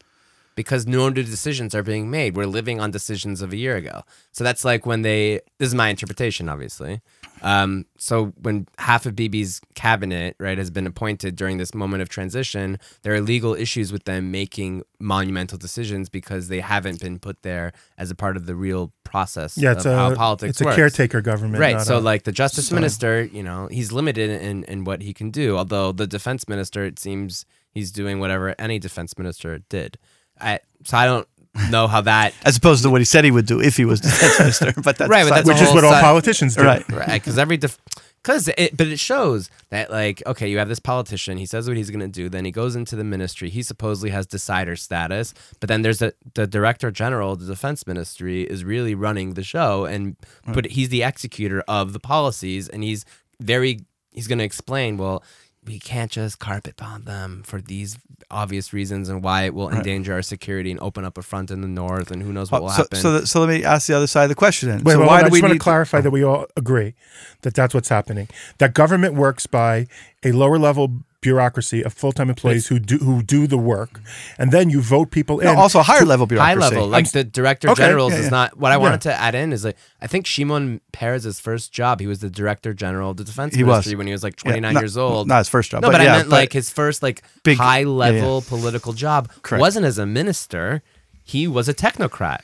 Because 0.55 0.85
no 0.85 1.09
new 1.09 1.23
decisions 1.23 1.73
are 1.73 1.83
being 1.83 2.09
made. 2.09 2.35
We're 2.35 2.45
living 2.47 2.79
on 2.79 2.91
decisions 2.91 3.41
of 3.41 3.53
a 3.53 3.57
year 3.57 3.75
ago. 3.75 4.03
So 4.31 4.43
that's 4.43 4.63
like 4.63 4.85
when 4.85 5.01
they. 5.01 5.41
This 5.57 5.67
is 5.67 5.75
my 5.75 5.89
interpretation, 5.89 6.49
obviously. 6.49 7.01
Um, 7.41 7.85
so 7.97 8.27
when 8.41 8.67
half 8.77 9.05
of 9.05 9.15
BB's 9.15 9.59
cabinet, 9.75 10.35
right, 10.39 10.57
has 10.57 10.71
been 10.71 10.87
appointed 10.87 11.35
during 11.35 11.57
this 11.57 11.73
moment 11.73 12.01
of 12.01 12.07
transition, 12.07 12.79
there 13.01 13.13
are 13.13 13.19
legal 13.21 13.53
issues 13.53 13.91
with 13.91 14.05
them 14.05 14.31
making 14.31 14.83
monumental 14.99 15.57
decisions 15.57 16.07
because 16.07 16.47
they 16.47 16.61
haven't 16.61 17.01
been 17.01 17.19
put 17.19 17.41
there 17.43 17.73
as 17.97 18.09
a 18.09 18.15
part 18.15 18.37
of 18.37 18.45
the 18.45 18.55
real 18.55 18.93
process 19.03 19.57
yeah, 19.57 19.73
it's 19.73 19.85
of 19.85 19.93
how 19.93 20.11
a 20.11 20.15
politics 20.15 20.61
it's 20.61 20.61
a 20.61 20.75
caretaker 20.75 21.21
government, 21.21 21.59
Right. 21.59 21.81
So, 21.81 21.99
like 21.99 22.23
the 22.23 22.31
justice 22.31 22.69
so- 22.69 22.75
minister, 22.75 23.23
you 23.23 23.43
know, 23.43 23.67
he's 23.69 23.91
limited 23.91 24.29
in, 24.29 24.63
in 24.63 24.85
what 24.85 25.01
he 25.01 25.13
can 25.13 25.29
do. 25.29 25.57
Although 25.57 25.91
the 25.91 26.07
defense 26.07 26.47
minister, 26.47 26.85
it 26.85 26.97
seems 26.97 27.45
he's 27.73 27.91
doing 27.91 28.19
whatever 28.19 28.55
any 28.57 28.79
defense 28.79 29.17
minister 29.17 29.59
did. 29.69 29.97
I, 30.39 30.59
so 30.83 30.97
I 30.97 31.05
don't 31.05 31.27
know 31.69 31.87
how 31.87 32.01
that. 32.01 32.33
As 32.45 32.57
opposed 32.57 32.83
to 32.83 32.89
what 32.89 33.01
he 33.01 33.05
said 33.05 33.23
he 33.23 33.31
would 33.31 33.45
do 33.45 33.61
if 33.61 33.77
he 33.77 33.85
was 33.85 34.01
defense 34.01 34.39
minister. 34.39 34.73
But 34.81 34.97
that's 34.97 35.09
Right, 35.09 35.23
but 35.23 35.35
that's 35.35 35.47
which 35.47 35.61
is 35.61 35.73
what 35.73 35.83
all 35.83 35.91
side- 35.91 36.01
politicians 36.01 36.55
do. 36.55 36.63
Right. 36.63 36.87
right 36.91 37.13
because 37.13 37.37
every 37.37 37.57
because 37.57 38.47
it 38.57 38.75
but 38.75 38.87
it 38.87 38.99
shows 38.99 39.49
that 39.69 39.91
like 39.91 40.23
okay 40.25 40.47
you 40.49 40.57
have 40.57 40.69
this 40.69 40.79
politician 40.79 41.37
he 41.37 41.45
says 41.45 41.67
what 41.67 41.75
he's 41.77 41.89
going 41.89 41.99
to 41.99 42.07
do 42.07 42.29
then 42.29 42.45
he 42.45 42.51
goes 42.51 42.75
into 42.75 42.95
the 42.95 43.03
ministry 43.03 43.49
he 43.49 43.61
supposedly 43.61 44.09
has 44.11 44.25
decider 44.25 44.75
status 44.77 45.33
but 45.59 45.67
then 45.67 45.81
there's 45.81 46.01
a, 46.01 46.13
the 46.33 46.47
director 46.47 46.89
general 46.89 47.33
of 47.33 47.41
the 47.41 47.45
defense 47.45 47.85
ministry 47.85 48.43
is 48.43 48.63
really 48.63 48.95
running 48.95 49.33
the 49.33 49.43
show 49.43 49.83
and 49.83 50.15
but 50.53 50.65
he's 50.67 50.87
the 50.89 51.03
executor 51.03 51.63
of 51.67 51.91
the 51.91 51.99
policies 51.99 52.69
and 52.69 52.81
he's 52.81 53.03
very 53.41 53.81
he's 54.11 54.27
going 54.27 54.39
to 54.39 54.45
explain 54.45 54.95
well 54.95 55.21
we 55.65 55.79
can't 55.79 56.11
just 56.11 56.39
carpet 56.39 56.75
bomb 56.75 57.03
them 57.03 57.43
for 57.45 57.61
these 57.61 57.97
obvious 58.29 58.73
reasons 58.73 59.09
and 59.09 59.23
why 59.23 59.43
it 59.43 59.53
will 59.53 59.69
endanger 59.69 60.13
our 60.13 60.21
security 60.21 60.71
and 60.71 60.79
open 60.79 61.05
up 61.05 61.17
a 61.17 61.21
front 61.21 61.51
in 61.51 61.61
the 61.61 61.67
north 61.67 62.11
and 62.11 62.23
who 62.23 62.33
knows 62.33 62.51
what 62.51 62.59
oh, 62.59 62.63
will 62.63 62.69
so, 62.69 62.83
happen 62.83 62.99
so, 62.99 63.17
th- 63.17 63.29
so 63.29 63.39
let 63.39 63.49
me 63.49 63.63
ask 63.63 63.87
the 63.87 63.93
other 63.93 64.07
side 64.07 64.23
of 64.23 64.29
the 64.29 64.35
question 64.35 64.69
then. 64.69 64.83
Wait, 64.83 64.93
so 64.93 64.99
well, 64.99 65.07
why 65.07 65.17
I 65.17 65.19
do 65.19 65.25
just 65.25 65.33
we 65.33 65.41
want 65.41 65.51
to 65.51 65.55
need 65.55 65.61
clarify 65.61 66.01
that 66.01 66.11
we 66.11 66.23
all 66.23 66.47
agree 66.57 66.95
that 67.41 67.53
that's 67.53 67.73
what's 67.73 67.89
happening. 67.89 68.27
That 68.57 68.73
government 68.73 69.13
works 69.13 69.45
by 69.45 69.87
a 70.23 70.31
lower 70.31 70.57
level 70.57 71.03
bureaucracy 71.23 71.81
of 71.83 71.91
full 71.93 72.11
time 72.11 72.29
employees 72.29 72.67
who 72.67 72.77
do 72.77 72.97
who 72.99 73.23
do 73.23 73.47
the 73.47 73.57
work, 73.57 73.99
and 74.37 74.51
then 74.51 74.69
you 74.69 74.79
vote 74.81 75.09
people 75.09 75.39
in. 75.39 75.45
no, 75.47 75.55
also 75.55 75.79
higher 75.81 76.05
level 76.05 76.27
bureaucracy. 76.27 76.59
high 76.61 76.69
level 76.69 76.87
like 76.87 77.09
the 77.11 77.23
director 77.23 77.69
okay, 77.69 77.81
generals 77.83 78.13
yeah, 78.13 78.19
is 78.19 78.25
yeah. 78.25 78.29
not 78.39 78.57
what 78.57 78.71
i 78.71 78.75
Yeah. 78.75 78.85
wanted 78.85 79.01
to 79.09 79.13
add 79.27 79.33
in 79.33 79.51
is 79.53 79.63
like 79.65 79.77
i 80.01 80.07
think 80.07 80.27
shimon 80.27 80.81
peres's 80.91 81.39
first 81.39 81.71
job 81.71 81.99
he 81.99 82.07
was 82.07 82.19
the 82.19 82.29
director 82.29 82.73
general 82.73 83.11
of 83.11 83.17
the 83.17 83.23
defense 83.23 83.55
He 83.55 83.63
was. 83.63 83.71
ministry 83.71 83.95
when 83.95 84.07
he 84.07 84.13
was 84.13 84.23
like 84.23 84.35
29 84.35 84.73
not- 84.73 84.83
years 84.83 84.97
old 84.97 85.27
Not 85.27 85.39
his 85.39 85.49
first 85.49 85.71
job. 85.71 85.81
no 85.81 85.87
but, 85.87 85.93
but, 85.97 86.01
yeah, 86.03 86.13
i 86.13 86.17
meant 86.17 86.29
but- 86.29 86.35
like 86.43 86.53
his 86.53 86.69
first 86.69 87.01
like 87.01 87.23
Big- 87.43 87.57
high 87.57 87.79
yeah, 87.79 87.87
level 88.05 88.41
political 88.41 88.93
job 88.93 89.31
Correct. 89.41 89.61
wasn't 89.61 89.85
as 89.85 89.97
a 89.97 90.05
minister 90.05 90.83
he 91.23 91.47
was 91.47 91.69
a 91.69 91.73
technocrat 91.73 92.41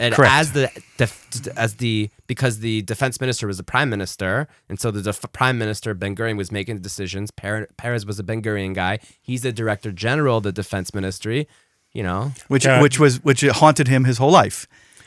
and 0.00 0.14
Correct. 0.14 0.32
as 0.32 0.52
the 0.52 0.70
def, 0.96 1.26
as 1.56 1.76
the 1.76 2.10
because 2.26 2.60
the 2.60 2.82
defense 2.82 3.20
minister 3.20 3.46
was 3.46 3.56
the 3.56 3.62
prime 3.64 3.90
minister, 3.90 4.46
and 4.68 4.78
so 4.78 4.90
the 4.90 5.02
def, 5.02 5.20
prime 5.32 5.58
minister 5.58 5.92
Ben 5.94 6.14
Gurion 6.14 6.36
was 6.36 6.52
making 6.52 6.76
the 6.76 6.82
decisions. 6.82 7.30
Per, 7.30 7.66
Peres 7.76 8.06
was 8.06 8.18
a 8.18 8.22
Ben 8.22 8.40
Gurion 8.42 8.74
guy. 8.74 8.98
He's 9.20 9.42
the 9.42 9.52
director 9.52 9.90
general 9.92 10.36
of 10.38 10.44
the 10.44 10.52
defense 10.52 10.94
ministry. 10.94 11.48
You 11.92 12.02
know, 12.02 12.32
which 12.48 12.64
Yeah. 12.66 12.80
which 12.82 13.00
was 13.00 13.24
which 13.24 13.40
haunted 13.42 13.88
him 13.88 14.04
his 14.04 14.18
whole 14.18 14.30
life 14.30 14.66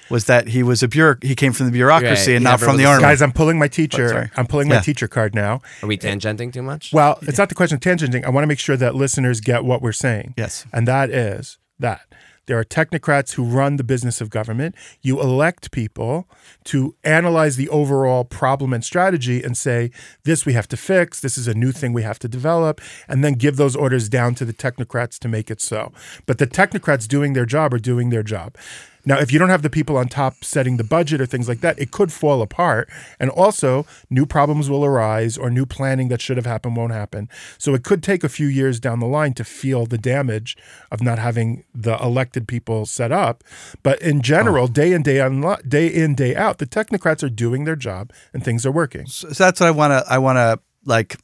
was 0.09 0.25
that 0.25 0.47
he 0.49 0.61
was 0.63 0.83
a 0.83 0.89
bureau 0.89 1.15
he 1.21 1.35
came 1.35 1.53
from 1.53 1.67
the 1.67 1.71
bureaucracy 1.71 2.31
Right, 2.31 2.37
and 2.37 2.39
he 2.45 2.51
not 2.51 2.59
from 2.59 2.75
the 2.75 2.85
army. 2.85 3.01
Guys, 3.03 3.21
I'm 3.21 3.31
pulling 3.31 3.57
my 3.59 3.65
Oh, 3.65 3.69
teacher. 3.69 4.29
I'm 4.35 4.47
pulling 4.47 4.67
my 4.67 4.79
teacher 4.79 5.07
card 5.07 5.33
now. 5.33 5.61
are 5.83 5.87
we 5.87 5.97
tangenting 5.97 6.51
too 6.51 6.63
much? 6.63 6.91
Well, 6.91 7.17
it's 7.21 7.37
not 7.37 7.47
the 7.49 7.55
question 7.55 7.75
of 7.75 7.81
tangenting. 7.81 8.25
I 8.25 8.29
want 8.29 8.43
to 8.43 8.47
make 8.47 8.59
sure 8.59 8.75
that 8.75 8.93
listeners 8.95 9.39
get 9.39 9.63
what 9.63 9.81
we're 9.81 9.93
saying. 9.93 10.33
Yes. 10.35 10.65
And 10.73 10.85
that 10.87 11.11
is 11.11 11.59
that 11.79 12.01
there 12.51 12.59
are 12.59 12.65
technocrats 12.65 13.35
who 13.35 13.45
run 13.45 13.77
the 13.77 13.83
business 13.83 14.19
of 14.19 14.29
government. 14.29 14.75
You 15.01 15.21
elect 15.21 15.71
people 15.71 16.27
to 16.65 16.93
analyze 17.01 17.55
the 17.55 17.69
overall 17.69 18.25
problem 18.25 18.73
and 18.73 18.83
strategy 18.83 19.41
and 19.41 19.55
say, 19.55 19.89
this 20.25 20.45
we 20.45 20.51
have 20.51 20.67
to 20.67 20.75
fix, 20.75 21.21
this 21.21 21.37
is 21.37 21.47
a 21.47 21.53
new 21.53 21.71
thing 21.71 21.93
we 21.93 22.03
have 22.03 22.19
to 22.19 22.27
develop, 22.27 22.81
and 23.07 23.23
then 23.23 23.35
give 23.35 23.55
those 23.55 23.73
orders 23.73 24.09
down 24.09 24.35
to 24.35 24.43
the 24.43 24.51
technocrats 24.51 25.17
to 25.19 25.29
make 25.29 25.49
it 25.49 25.61
so. 25.61 25.93
But 26.25 26.39
the 26.39 26.45
technocrats 26.45 27.07
doing 27.07 27.31
their 27.31 27.45
job 27.45 27.73
are 27.73 27.79
doing 27.79 28.09
their 28.09 28.21
job. 28.21 28.57
Now, 29.05 29.19
if 29.19 29.31
you 29.31 29.39
don't 29.39 29.49
have 29.49 29.61
the 29.61 29.69
people 29.69 29.97
on 29.97 30.07
top 30.07 30.43
setting 30.43 30.77
the 30.77 30.83
budget 30.83 31.21
or 31.21 31.25
things 31.25 31.47
like 31.47 31.61
that, 31.61 31.79
it 31.79 31.91
could 31.91 32.11
fall 32.11 32.41
apart. 32.41 32.89
And 33.19 33.29
also, 33.29 33.85
new 34.09 34.25
problems 34.25 34.69
will 34.69 34.85
arise 34.85 35.37
or 35.37 35.49
new 35.49 35.65
planning 35.65 36.09
that 36.09 36.21
should 36.21 36.37
have 36.37 36.45
happened 36.45 36.75
won't 36.75 36.93
happen. 36.93 37.29
So 37.57 37.73
it 37.73 37.83
could 37.83 38.03
take 38.03 38.23
a 38.23 38.29
few 38.29 38.47
years 38.47 38.79
down 38.79 38.99
the 38.99 39.07
line 39.07 39.33
to 39.35 39.43
feel 39.43 39.85
the 39.85 39.97
damage 39.97 40.57
of 40.91 41.01
not 41.01 41.19
having 41.19 41.63
the 41.73 41.97
elected 42.01 42.47
people 42.47 42.85
set 42.85 43.11
up. 43.11 43.43
But 43.83 44.01
in 44.01 44.21
general, 44.21 44.65
oh. 44.65 44.67
day 44.67 44.93
in 44.93 45.03
day 45.03 45.19
on 45.19 45.41
day 45.67 45.87
in 45.87 46.15
day 46.15 46.35
out, 46.35 46.57
the 46.57 46.67
technocrats 46.67 47.23
are 47.23 47.29
doing 47.29 47.63
their 47.63 47.75
job 47.75 48.11
and 48.33 48.43
things 48.43 48.65
are 48.65 48.71
working. 48.71 49.07
so 49.07 49.27
that's 49.29 49.59
what 49.59 49.67
I 49.67 49.71
want 49.71 49.91
to 49.91 50.11
I 50.11 50.17
want 50.17 50.37
to 50.37 50.59
like 50.85 51.17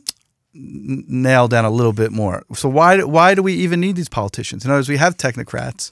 nail 0.54 1.48
down 1.48 1.66
a 1.66 1.70
little 1.70 1.94
bit 1.94 2.12
more. 2.12 2.44
So 2.54 2.70
why 2.70 3.04
why 3.04 3.36
do 3.36 3.44
we 3.44 3.54
even 3.54 3.80
need 3.80 3.96
these 3.96 4.10
politicians? 4.10 4.66
In 4.66 4.72
other 4.72 4.80
words, 4.80 4.90
we 4.90 4.98
have 4.98 5.18
technocrats. 5.18 5.92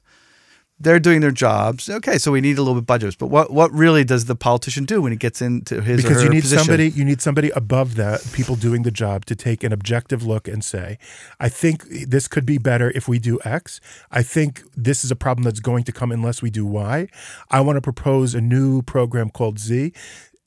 They're 0.78 1.00
doing 1.00 1.22
their 1.22 1.32
jobs. 1.32 1.90
Okay, 1.90 2.18
so 2.18 2.34
we 2.34 2.42
need 2.42 2.58
a 2.58 2.62
little 2.62 2.74
bit 2.74 2.80
of 2.80 2.86
budgets. 2.86 3.16
But 3.16 3.28
what 3.28 3.52
what 3.52 3.72
really 3.72 4.04
does 4.04 4.26
the 4.26 4.36
politician 4.36 4.84
do 4.84 5.02
when 5.02 5.14
he 5.14 5.18
gets 5.18 5.42
into 5.42 5.82
his 5.82 6.00
or 6.00 6.08
because 6.08 6.24
you 6.24 6.30
need 6.30 6.42
position? 6.42 6.66
somebody 6.66 6.90
you 6.90 7.06
need 7.06 7.22
somebody 7.22 7.50
above 7.52 7.96
that 7.96 8.22
people 8.34 8.56
doing 8.56 8.84
the 8.84 8.92
job 8.92 9.26
to 9.26 9.36
take 9.36 9.64
an 9.64 9.72
objective 9.72 10.26
look 10.26 10.48
and 10.48 10.64
say 10.64 10.98
i 11.40 11.48
think 11.48 11.84
this 12.08 12.28
could 12.28 12.46
be 12.46 12.58
better 12.58 12.92
if 12.94 13.08
we 13.08 13.20
do 13.20 13.40
x 13.46 13.80
i 14.12 14.22
think 14.22 14.64
this 14.76 15.04
is 15.04 15.12
a 15.12 15.16
problem 15.16 15.44
that's 15.44 15.60
going 15.60 15.84
to 15.84 15.92
come 15.92 16.12
unless 16.12 16.42
we 16.42 16.50
do 16.50 16.66
y 16.66 17.08
i 17.50 17.62
want 17.62 17.78
to 17.78 17.82
propose 17.82 18.36
a 18.36 18.42
new 18.42 18.82
program 18.82 19.30
called 19.30 19.60
z 19.60 19.94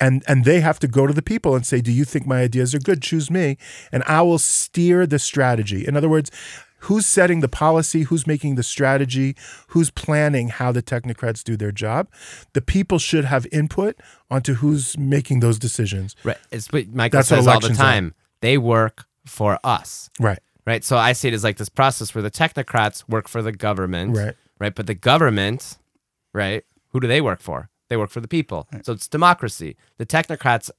and 0.00 0.22
and 0.28 0.44
they 0.44 0.60
have 0.60 0.78
to 0.78 0.88
go 0.88 1.06
to 1.06 1.12
the 1.12 1.22
people 1.22 1.54
and 1.54 1.66
say 1.66 1.80
do 1.80 1.92
you 1.92 2.04
think 2.04 2.26
my 2.26 2.40
ideas 2.42 2.74
are 2.74 2.78
good 2.78 3.02
choose 3.02 3.30
me 3.30 3.56
and 3.92 4.02
i 4.04 4.20
will 4.22 4.38
steer 4.38 5.06
the 5.06 5.18
strategy 5.18 5.86
in 5.86 5.96
other 5.96 6.08
words 6.08 6.30
who's 6.80 7.06
setting 7.06 7.40
the 7.40 7.48
policy, 7.48 8.02
who's 8.02 8.26
making 8.26 8.54
the 8.54 8.62
strategy, 8.62 9.36
who's 9.68 9.90
planning 9.90 10.48
how 10.48 10.72
the 10.72 10.82
technocrats 10.82 11.42
do 11.42 11.56
their 11.56 11.72
job. 11.72 12.08
The 12.52 12.60
people 12.60 12.98
should 12.98 13.24
have 13.24 13.46
input 13.52 13.96
onto 14.30 14.54
who's 14.54 14.96
making 14.98 15.40
those 15.40 15.58
decisions. 15.58 16.14
Right. 16.24 16.36
It's 16.50 16.70
what 16.72 16.88
Michael 16.88 17.18
That's 17.18 17.30
what 17.30 17.38
says 17.38 17.46
all 17.46 17.60
the 17.60 17.66
elections 17.66 17.78
are. 17.80 17.82
time. 17.82 18.14
They 18.40 18.58
work 18.58 19.06
for 19.26 19.58
us. 19.64 20.10
Right. 20.20 20.38
Right. 20.66 20.84
So 20.84 20.96
I 20.96 21.12
see 21.12 21.28
it 21.28 21.34
as 21.34 21.44
like 21.44 21.56
this 21.56 21.68
process 21.68 22.14
where 22.14 22.22
the 22.22 22.30
technocrats 22.30 23.08
work 23.08 23.26
for 23.28 23.42
the 23.42 23.52
government. 23.52 24.16
Right. 24.16 24.34
Right. 24.58 24.74
But 24.74 24.86
the 24.86 24.94
government, 24.94 25.78
right? 26.32 26.64
Who 26.90 27.00
do 27.00 27.06
they 27.06 27.20
work 27.20 27.40
for? 27.40 27.70
They 27.88 27.96
work 27.96 28.10
for 28.10 28.20
the 28.20 28.28
people. 28.28 28.68
So 28.82 28.92
it's 28.92 29.08
democracy. 29.08 29.76
The 29.96 30.04
technocrats, 30.06 30.70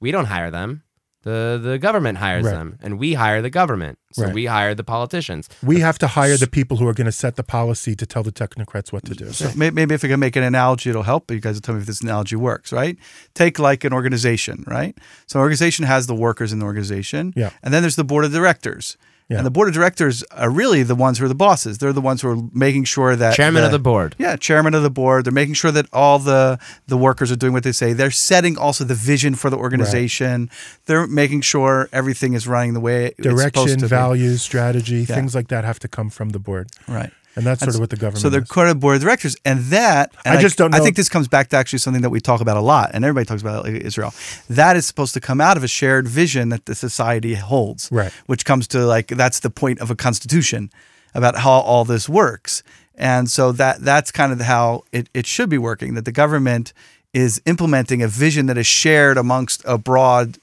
we 0.00 0.10
don't 0.10 0.26
hire 0.26 0.50
them. 0.50 0.82
The 1.24 1.58
the 1.62 1.78
government 1.78 2.18
hires 2.18 2.44
Right. 2.44 2.52
them, 2.52 2.78
and 2.82 2.98
we 2.98 3.14
hire 3.14 3.40
the 3.42 3.50
government. 3.50 3.98
So 4.12 4.24
Right. 4.24 4.34
we 4.34 4.46
hire 4.46 4.74
the 4.74 4.84
politicians. 4.84 5.48
We 5.62 5.80
have 5.80 5.98
to 5.98 6.06
hire 6.06 6.36
the 6.36 6.46
people 6.46 6.76
who 6.76 6.86
are 6.86 6.94
going 6.94 7.06
to 7.06 7.18
set 7.24 7.34
the 7.36 7.42
policy 7.42 7.96
to 7.96 8.06
tell 8.06 8.22
the 8.22 8.30
technocrats 8.30 8.92
what 8.92 9.04
to 9.06 9.14
do. 9.14 9.30
May- 9.56 9.70
Maybe 9.70 9.94
if 9.94 10.04
I 10.04 10.08
can 10.08 10.20
make 10.20 10.36
an 10.36 10.44
analogy, 10.44 10.90
it'll 10.90 11.02
help. 11.02 11.26
But 11.26 11.34
you 11.34 11.40
guys 11.40 11.54
will 11.54 11.62
tell 11.62 11.74
me 11.74 11.80
if 11.80 11.86
this 11.86 12.00
analogy 12.02 12.36
works, 12.36 12.72
right? 12.72 12.96
Take 13.34 13.58
like 13.58 13.82
an 13.84 13.92
organization, 13.92 14.62
right? 14.66 14.96
So 15.26 15.38
an 15.38 15.42
organization 15.42 15.84
has 15.86 16.06
the 16.06 16.14
workers 16.14 16.52
in 16.52 16.58
the 16.60 16.66
organization, 16.66 17.32
Yeah. 17.34 17.50
and 17.62 17.72
then 17.74 17.82
there's 17.82 17.96
the 17.96 18.04
board 18.04 18.24
of 18.24 18.32
directors. 18.32 18.96
Yeah. 19.28 19.38
And 19.38 19.46
the 19.46 19.50
board 19.50 19.68
of 19.68 19.74
directors 19.74 20.22
are 20.32 20.50
really 20.50 20.82
the 20.82 20.94
ones 20.94 21.18
who 21.18 21.24
are 21.24 21.28
the 21.28 21.34
bosses. 21.34 21.78
They're 21.78 21.94
the 21.94 22.00
ones 22.02 22.20
who 22.20 22.28
are 22.28 22.36
making 22.52 22.84
sure 22.84 23.16
that 23.16 23.34
Chairman 23.34 23.64
of 23.64 23.72
the 23.72 23.78
board. 23.78 24.14
Yeah, 24.18 24.36
chairman 24.36 24.74
of 24.74 24.82
the 24.82 24.90
board. 24.90 25.24
They're 25.24 25.32
making 25.32 25.54
sure 25.54 25.70
that 25.72 25.86
all 25.94 26.18
the 26.18 26.58
the 26.88 26.98
workers 26.98 27.32
are 27.32 27.36
doing 27.36 27.54
what 27.54 27.62
they 27.64 27.72
say. 27.72 27.94
They're 27.94 28.10
setting 28.10 28.58
also 28.58 28.84
the 28.84 28.94
vision 28.94 29.34
for 29.34 29.48
the 29.48 29.56
organization. 29.56 30.50
They're 30.84 31.06
making 31.06 31.40
sure 31.40 31.88
everything 31.90 32.34
is 32.34 32.46
running 32.46 32.74
the 32.74 32.80
way 32.80 33.14
Direction, 33.18 33.78
values, 33.80 34.42
strategy, 34.42 35.06
Yeah. 35.08 35.14
things 35.14 35.34
like 35.34 35.48
that 35.48 35.64
have 35.64 35.78
to 35.80 35.88
come 35.88 36.10
from 36.10 36.30
the 36.30 36.38
board. 36.38 36.68
Right. 36.86 37.10
And 37.36 37.44
that's 37.44 37.60
sort 37.60 37.74
of 37.74 37.80
what 37.80 37.90
the 37.90 37.96
government 37.96 38.22
So 38.22 38.28
they're 38.28 38.42
is. 38.42 38.48
part 38.48 38.68
of 38.68 38.74
the 38.74 38.78
board 38.80 38.96
of 38.96 39.02
directors, 39.02 39.36
and 39.44 39.60
that 39.64 40.14
and 40.24 40.38
I 40.38 40.40
just 40.40 40.56
don't 40.56 40.74
I 40.74 40.80
think 40.80 40.96
this 40.96 41.08
comes 41.08 41.26
back 41.28 41.48
to 41.48 41.56
actually 41.56 41.80
something 41.80 42.02
that 42.02 42.10
we 42.10 42.20
talk 42.20 42.40
about 42.40 42.56
a 42.56 42.60
lot, 42.60 42.90
and 42.94 43.04
everybody 43.04 43.26
talks 43.26 43.42
about 43.42 43.64
like 43.64 43.74
Israel. 43.74 44.14
That 44.48 44.76
is 44.76 44.86
supposed 44.86 45.14
to 45.14 45.20
come 45.20 45.40
out 45.40 45.56
of 45.56 45.64
a 45.64 45.68
shared 45.68 46.06
vision 46.06 46.50
that 46.50 46.66
the 46.66 46.74
society 46.74 47.34
holds, 47.34 47.88
Right. 47.90 48.12
Which 48.26 48.44
comes 48.44 48.68
to 48.68 48.86
like 48.86 49.08
that's 49.08 49.40
the 49.40 49.50
point 49.50 49.80
of 49.80 49.90
a 49.90 49.96
constitution 49.96 50.70
about 51.14 51.36
how 51.36 51.52
all 51.60 51.84
this 51.84 52.08
works, 52.08 52.62
and 52.94 53.30
so 53.30 53.52
that 53.52 53.80
that's 53.80 54.10
kind 54.12 54.32
of 54.32 54.40
how 54.40 54.84
it, 54.92 55.08
it 55.14 55.26
should 55.26 55.48
be 55.48 55.58
working. 55.58 55.94
That 55.94 56.04
the 56.04 56.12
government 56.12 56.72
is 57.12 57.40
implementing 57.46 58.02
a 58.02 58.08
vision 58.08 58.46
that 58.46 58.58
is 58.58 58.66
shared 58.66 59.16
amongst 59.16 59.62
a 59.64 59.78
broad 59.78 60.38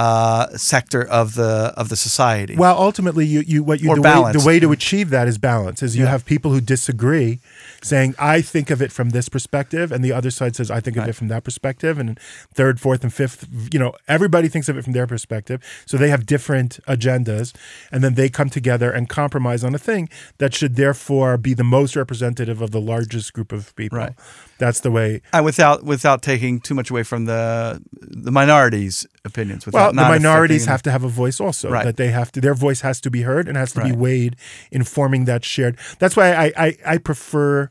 uh, 0.00 0.56
sector 0.56 1.02
of 1.20 1.34
the 1.34 1.52
of 1.76 1.90
the 1.90 1.96
society. 1.96 2.54
Well, 2.56 2.76
ultimately, 2.88 3.26
you, 3.26 3.40
you 3.46 3.62
what 3.62 3.80
you 3.82 3.94
the 3.94 4.00
way, 4.00 4.32
the 4.32 4.42
way 4.46 4.58
to 4.58 4.72
achieve 4.72 5.10
that 5.10 5.28
is 5.28 5.36
balance. 5.36 5.82
Is 5.82 5.94
you 5.94 6.04
Yeah. 6.04 6.10
have 6.10 6.24
people 6.24 6.50
who 6.52 6.60
disagree, 6.62 7.40
saying 7.82 8.14
I 8.18 8.40
think 8.40 8.70
of 8.70 8.80
it 8.80 8.92
from 8.92 9.10
this 9.10 9.28
perspective, 9.28 9.92
and 9.92 10.02
the 10.02 10.12
other 10.18 10.30
side 10.30 10.56
says 10.56 10.70
I 10.70 10.80
think 10.80 10.96
of 10.96 11.02
Right. 11.02 11.10
it 11.10 11.16
from 11.16 11.28
that 11.28 11.44
perspective, 11.44 11.98
and 11.98 12.18
third, 12.54 12.80
fourth, 12.80 13.02
and 13.04 13.12
fifth, 13.12 13.46
you 13.74 13.78
know, 13.78 13.92
everybody 14.08 14.48
thinks 14.48 14.68
of 14.70 14.78
it 14.78 14.84
from 14.84 14.94
their 14.94 15.06
perspective. 15.06 15.60
So 15.84 15.98
they 15.98 16.08
have 16.08 16.24
different 16.24 16.80
agendas, 16.88 17.52
and 17.92 18.02
then 18.02 18.14
they 18.14 18.30
come 18.30 18.48
together 18.48 18.90
and 18.90 19.06
compromise 19.06 19.62
on 19.62 19.74
a 19.74 19.78
thing 19.78 20.08
that 20.38 20.54
should 20.54 20.76
therefore 20.76 21.36
be 21.36 21.52
the 21.52 21.64
most 21.78 21.94
representative 21.94 22.62
of 22.62 22.70
the 22.70 22.80
largest 22.80 23.34
group 23.34 23.52
of 23.52 23.76
people. 23.76 23.98
Right. 23.98 24.14
That's 24.60 24.80
the 24.80 24.90
way. 24.90 25.22
and 25.32 25.44
without 25.44 25.82
without 25.82 26.22
taking 26.22 26.60
too 26.60 26.74
much 26.74 26.90
away 26.90 27.02
from 27.02 27.24
the 27.24 27.82
the 27.92 28.30
minorities' 28.30 29.06
opinions. 29.24 29.66
Without 29.66 29.94
Well, 29.96 30.04
the 30.04 30.08
minorities 30.18 30.66
have 30.66 30.82
to 30.82 30.90
have 30.90 31.02
a 31.02 31.08
voice 31.08 31.40
also. 31.40 31.70
Right. 31.70 31.84
That 31.84 31.96
they 31.96 32.08
have 32.08 32.30
to, 32.32 32.40
their 32.40 32.54
voice 32.54 32.82
has 32.82 33.00
to 33.00 33.10
be 33.10 33.22
heard 33.22 33.48
and 33.48 33.56
has 33.56 33.72
to 33.72 33.82
be 33.82 33.92
weighed 33.92 34.36
in 34.70 34.84
forming 34.84 35.24
that 35.24 35.44
shared. 35.44 35.78
That's 35.98 36.14
why 36.16 36.32
I 36.32 36.52
I, 36.56 36.76
I 36.86 36.98
prefer 36.98 37.70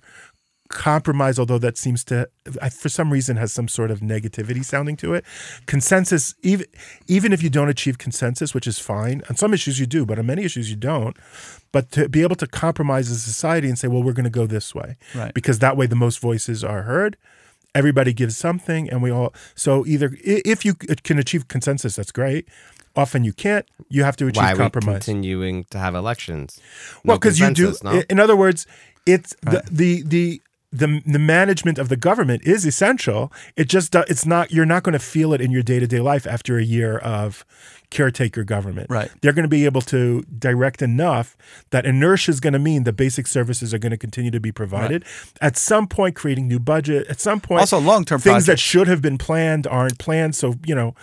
compromise, 0.70 1.38
although 1.40 1.58
that 1.58 1.78
seems 1.78 2.04
to, 2.06 2.30
for 2.72 2.90
some 2.90 3.12
reason, 3.12 3.38
has 3.38 3.52
some 3.52 3.68
sort 3.68 3.92
of 3.92 4.00
negativity 4.00 4.64
sounding 4.64 4.96
to 4.98 5.14
it. 5.14 5.26
Consensus, 5.66 6.36
even 6.42 6.66
even 7.08 7.34
if 7.34 7.44
you 7.44 7.50
don't 7.50 7.70
achieve 7.70 7.98
consensus, 7.98 8.54
which 8.54 8.68
is 8.68 8.80
fine, 8.80 9.22
on 9.30 9.36
some 9.36 9.54
issues 9.54 9.80
you 9.80 9.86
do, 9.86 10.06
but 10.06 10.18
on 10.20 10.26
many 10.26 10.44
issues 10.44 10.70
you 10.70 10.76
don't. 10.78 11.18
But 11.72 11.92
to 11.92 12.08
be 12.10 12.22
able 12.22 12.36
to 12.38 12.48
compromise 12.48 13.12
as 13.12 13.18
a 13.18 13.22
society 13.22 13.68
and 13.68 13.78
say, 13.78 13.88
well, 13.88 14.02
we're 14.02 14.14
going 14.14 14.24
to 14.24 14.30
go 14.30 14.48
this 14.48 14.74
way, 14.74 14.96
Right. 15.14 15.34
because 15.34 15.60
that 15.60 15.76
way 15.78 15.86
the 15.88 15.96
most 15.96 16.20
voices 16.20 16.64
are 16.64 16.84
heard 16.84 17.18
everybody 17.76 18.12
gives 18.14 18.36
something 18.36 18.90
and 18.90 19.00
we 19.04 19.12
all 19.12 19.32
so 19.54 19.86
either 19.86 20.18
if 20.24 20.66
you 20.66 20.74
can 20.74 21.20
achieve 21.20 21.48
consensus 21.48 21.98
that's 21.98 22.12
great 22.12 22.48
often 22.96 23.24
you 23.24 23.32
can't 23.32 23.64
you 23.90 24.04
have 24.04 24.16
to 24.18 24.26
achieve 24.26 24.42
Why 24.42 24.56
compromise 24.56 25.06
continuing 25.06 25.66
to 25.66 25.78
have 25.78 25.94
elections? 25.94 26.60
well 27.06 27.18
because 27.20 27.40
you 27.40 27.54
do 27.54 27.76
no? 27.84 28.02
in 28.10 28.20
other 28.20 28.36
words 28.36 28.66
it's 29.06 29.36
the, 29.44 29.62
the 29.72 30.02
the 30.02 30.42
the 30.72 31.02
the 31.06 31.20
management 31.20 31.80
of 31.80 31.90
the 31.90 31.98
government 31.98 32.44
is 32.46 32.66
essential. 32.66 33.32
It 33.56 33.70
just 33.70 33.96
it's 33.96 34.26
not 34.26 34.52
you're 34.52 34.66
not 34.66 34.84
going 34.84 34.94
to 34.94 35.00
feel 35.00 35.34
it 35.34 35.42
in 35.42 35.52
your 35.52 35.64
day-to-day 35.64 36.00
life 36.00 36.28
after 36.28 36.58
a 36.58 36.64
year 36.64 36.98
of 36.98 37.46
caretaker 37.90 38.44
government. 38.44 38.88
Right. 38.90 39.10
they're 39.22 39.34
going 39.34 39.44
to 39.44 39.50
be 39.50 39.66
able 39.66 39.82
to 39.82 40.24
direct 40.38 40.82
enough 40.82 41.36
that 41.72 41.86
inertia 41.86 42.32
is 42.32 42.40
going 42.40 42.54
to 42.54 42.60
mean 42.60 42.84
the 42.84 42.94
basic 42.94 43.26
services 43.28 43.74
are 43.74 43.80
going 43.80 43.92
to 43.92 43.98
continue 43.98 44.32
to 44.32 44.40
be 44.40 44.52
provided. 44.52 45.04
At 45.42 45.58
some 45.58 45.88
point 45.88 46.16
creating 46.16 46.48
new 46.48 46.60
budget 46.60 47.08
at 47.08 47.20
some 47.20 47.40
point 47.40 47.62
Also, 47.62 47.80
long-term 47.80 48.20
things 48.20 48.46
that 48.46 48.60
should 48.60 48.88
have 48.88 49.02
been 49.02 49.18
planned 49.18 49.66
aren't 49.68 49.98
planned 49.98 50.36
so 50.36 50.56
you 50.66 50.76
know 50.76 50.94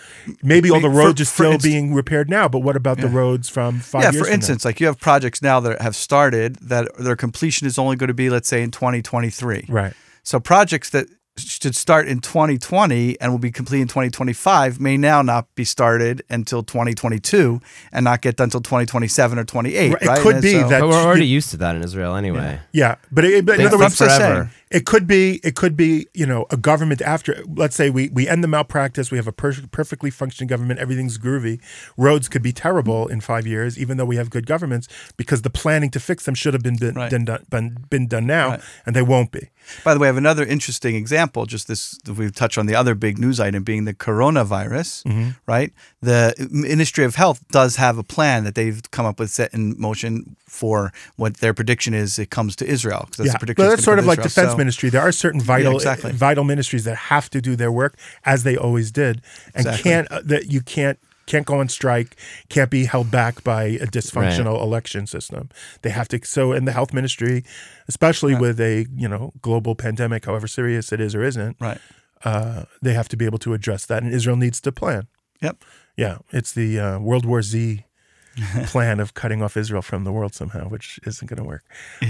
maybe 0.41 0.71
all 0.71 0.79
the 0.79 0.89
For- 0.89 0.95
roads 0.95 1.21
are 1.21 1.25
still 1.25 1.57
being 1.57 1.93
repaired 1.93 2.29
now 2.29 2.47
but 2.47 2.59
what 2.59 2.75
about 2.75 2.97
the 2.99 3.07
roads 3.09 3.49
from 3.49 3.79
five 3.79 4.03
yeah, 4.03 4.11
years 4.11 4.25
for 4.25 4.31
instance, 4.31 4.65
like 4.65 4.79
you 4.79 4.87
have 4.87 4.99
projects 4.99 5.41
now 5.41 5.59
that 5.59 5.81
have 5.81 5.95
started 5.95 6.55
that 6.57 6.87
their 6.97 7.15
completion 7.15 7.67
is 7.67 7.77
only 7.77 7.95
going 7.95 8.07
to 8.07 8.13
be, 8.13 8.29
let's 8.29 8.47
say, 8.47 8.61
in 8.61 8.71
2023. 8.71 9.65
right. 9.69 9.93
So 10.23 10.39
projects 10.39 10.89
that 10.89 11.07
should 11.37 11.75
start 11.75 12.07
in 12.07 12.19
2020 12.19 13.19
and 13.21 13.31
will 13.31 13.39
be 13.39 13.51
complete 13.51 13.81
in 13.81 13.87
2025 13.87 14.79
may 14.79 14.97
now 14.97 15.21
not 15.21 15.53
be 15.55 15.63
started 15.63 16.23
until 16.29 16.63
2022 16.63 17.61
and 17.91 18.03
not 18.03 18.21
get 18.21 18.35
done 18.35 18.45
until 18.45 18.61
2027 18.61 19.37
or 19.39 19.43
28. 19.43 19.93
Right, 19.93 20.01
it 20.01 20.21
could 20.21 20.35
And 20.35 20.41
be 20.41 20.53
so- 20.53 20.67
that- 20.69 20.79
but 20.81 20.89
we're 20.89 20.95
already 21.03 21.25
you- 21.27 21.35
used 21.35 21.51
to 21.51 21.57
that 21.57 21.75
in 21.75 21.83
Israel 21.83 22.15
anyway. 22.15 22.59
Yeah, 22.71 22.95
but, 23.11 23.25
it, 23.25 23.45
but 23.45 23.59
in 23.59 23.67
other 23.67 23.77
words, 23.77 23.97
just 23.97 24.17
saying. 24.17 24.19
forever. 24.31 24.51
it 24.71 24.85
could 24.85 25.07
be 25.07 25.39
it 25.43 25.55
could 25.55 25.77
be 25.77 26.07
you 26.13 26.25
know 26.25 26.45
a 26.49 26.57
government 26.57 27.01
after 27.01 27.41
let's 27.55 27.75
say 27.75 27.89
we 27.89 28.09
we 28.09 28.27
end 28.27 28.43
the 28.43 28.47
malpractice, 28.47 29.11
we 29.11 29.17
have 29.17 29.27
a 29.27 29.31
per- 29.31 29.53
perfectly 29.71 30.09
functioning 30.09 30.47
government, 30.47 30.79
everything's 30.79 31.17
groovy. 31.17 31.59
Roads 31.97 32.27
could 32.27 32.41
be 32.41 32.51
terrible 32.51 33.07
in 33.07 33.21
five 33.21 33.45
years, 33.47 33.77
even 33.77 33.97
though 33.97 34.05
we 34.05 34.15
have 34.17 34.29
good 34.29 34.45
governments, 34.45 34.87
because 35.17 35.43
the 35.43 35.49
planning 35.49 35.89
to 35.91 35.99
fix 35.99 36.25
them 36.25 36.35
should 36.35 36.53
have 36.53 36.63
been 36.63 36.77
been, 36.77 36.95
Right. 36.95 37.09
done, 37.11 37.25
done 37.25 37.45
been, 37.49 37.77
been 37.89 38.07
done 38.07 38.25
now, 38.25 38.49
Right. 38.49 38.61
and 38.85 38.95
they 38.95 39.01
won't 39.01 39.31
be. 39.31 39.49
By 39.83 39.93
the 39.93 39.99
way, 39.99 40.07
I 40.07 40.09
have 40.09 40.17
another 40.17 40.45
interesting 40.45 40.95
example. 40.95 41.45
Just 41.45 41.67
this, 41.67 41.99
we've 42.07 42.33
touched 42.33 42.57
on 42.57 42.65
the 42.65 42.75
other 42.75 42.95
big 42.95 43.17
news 43.17 43.39
item 43.39 43.63
being 43.63 43.85
the 43.85 43.93
coronavirus, 43.93 45.03
Mm-hmm. 45.03 45.29
right? 45.45 45.73
The 46.01 46.33
Ministry 46.51 47.03
of 47.05 47.15
Health 47.15 47.43
does 47.51 47.75
have 47.77 47.97
a 47.97 48.03
plan 48.03 48.43
that 48.43 48.55
they've 48.55 48.81
come 48.91 49.05
up 49.05 49.19
with 49.19 49.29
set 49.29 49.53
in 49.53 49.79
motion 49.79 50.35
for 50.47 50.91
what 51.15 51.37
their 51.37 51.53
prediction 51.53 51.93
is 51.93 52.17
it 52.19 52.29
comes 52.29 52.55
to 52.57 52.65
Israel. 52.65 53.07
that's 53.17 53.27
yeah, 53.31 53.37
but 53.39 53.55
that's 53.55 53.83
sort 53.83 53.99
of 53.99 54.05
like 54.05 54.19
Israel. 54.19 54.27
defense 54.29 54.51
So- 54.51 54.57
ministry. 54.57 54.89
There 54.89 55.01
are 55.01 55.11
certain 55.11 55.41
vital 55.41 55.75
exactly. 55.75 56.11
vital 56.11 56.43
ministries 56.43 56.83
that 56.85 56.95
have 56.95 57.29
to 57.31 57.41
do 57.41 57.55
their 57.55 57.71
work 57.71 57.95
as 58.25 58.43
they 58.43 58.55
always 58.57 58.91
did, 58.91 59.21
and 59.55 59.65
Exactly. 59.65 59.83
can't 59.83 60.11
uh, 60.11 60.21
that 60.25 60.51
you 60.51 60.61
can't 60.61 60.99
can't 61.27 61.45
go 61.45 61.59
on 61.59 61.69
strike, 61.69 62.15
can't 62.49 62.71
be 62.71 62.85
held 62.85 63.11
back 63.11 63.43
by 63.43 63.63
a 63.65 63.85
dysfunctional 63.85 64.59
election 64.61 65.05
system. 65.05 65.49
They 65.83 65.91
have 65.91 66.07
to. 66.09 66.19
So 66.23 66.53
in 66.53 66.65
the 66.65 66.71
health 66.71 66.93
ministry, 66.93 67.43
especially 67.87 68.33
with 68.33 68.59
a 68.59 68.87
you 68.95 69.07
know 69.07 69.33
global 69.41 69.75
pandemic, 69.75 70.25
however 70.25 70.47
serious 70.47 70.91
it 70.91 70.99
is 70.99 71.13
or 71.13 71.23
isn't, 71.23 71.57
Right. 71.59 71.79
uh, 72.25 72.63
they 72.81 72.93
have 72.93 73.07
to 73.09 73.17
be 73.17 73.25
able 73.25 73.39
to 73.39 73.53
address 73.53 73.85
that, 73.85 74.01
and 74.03 74.11
Israel 74.11 74.37
needs 74.37 74.59
to 74.61 74.71
plan. 74.71 75.07
Yep. 75.41 75.63
Yeah, 75.95 76.17
it's 76.31 76.51
the 76.51 76.79
uh, 76.79 76.99
World 76.99 77.25
War 77.25 77.41
Z 77.41 77.83
plan 78.65 78.99
of 78.99 79.13
cutting 79.13 79.41
off 79.43 79.57
Israel 79.57 79.81
from 79.81 80.03
the 80.03 80.11
world 80.11 80.33
somehow, 80.33 80.67
which 80.69 80.99
isn't 81.05 81.27
going 81.27 81.37
to 81.37 81.43
work. 81.43 81.63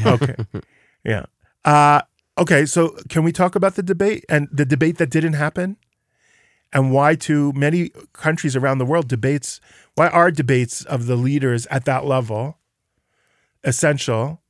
Okay. 0.06 0.36
yeah. 1.04 1.26
Uh, 1.66 2.02
okay. 2.38 2.66
So, 2.66 2.96
can 3.10 3.24
we 3.24 3.32
talk 3.32 3.56
about 3.56 3.76
the 3.76 3.84
debate 3.84 4.26
and 4.30 4.48
the 4.52 4.66
debate 4.66 4.98
that 4.98 5.10
didn't 5.10 5.34
happen, 5.34 5.78
and 6.74 6.92
why 6.92 7.16
to 7.16 7.54
many 7.54 7.92
countries 8.14 8.56
around 8.56 8.78
the 8.78 8.86
world 8.86 9.08
debates? 9.08 9.60
Why 9.96 10.10
are 10.10 10.32
debates 10.32 10.84
of 10.86 11.06
the 11.06 11.16
leaders 11.16 11.66
at 11.68 11.86
that 11.86 12.06
level 12.06 12.58
essential? 13.64 14.42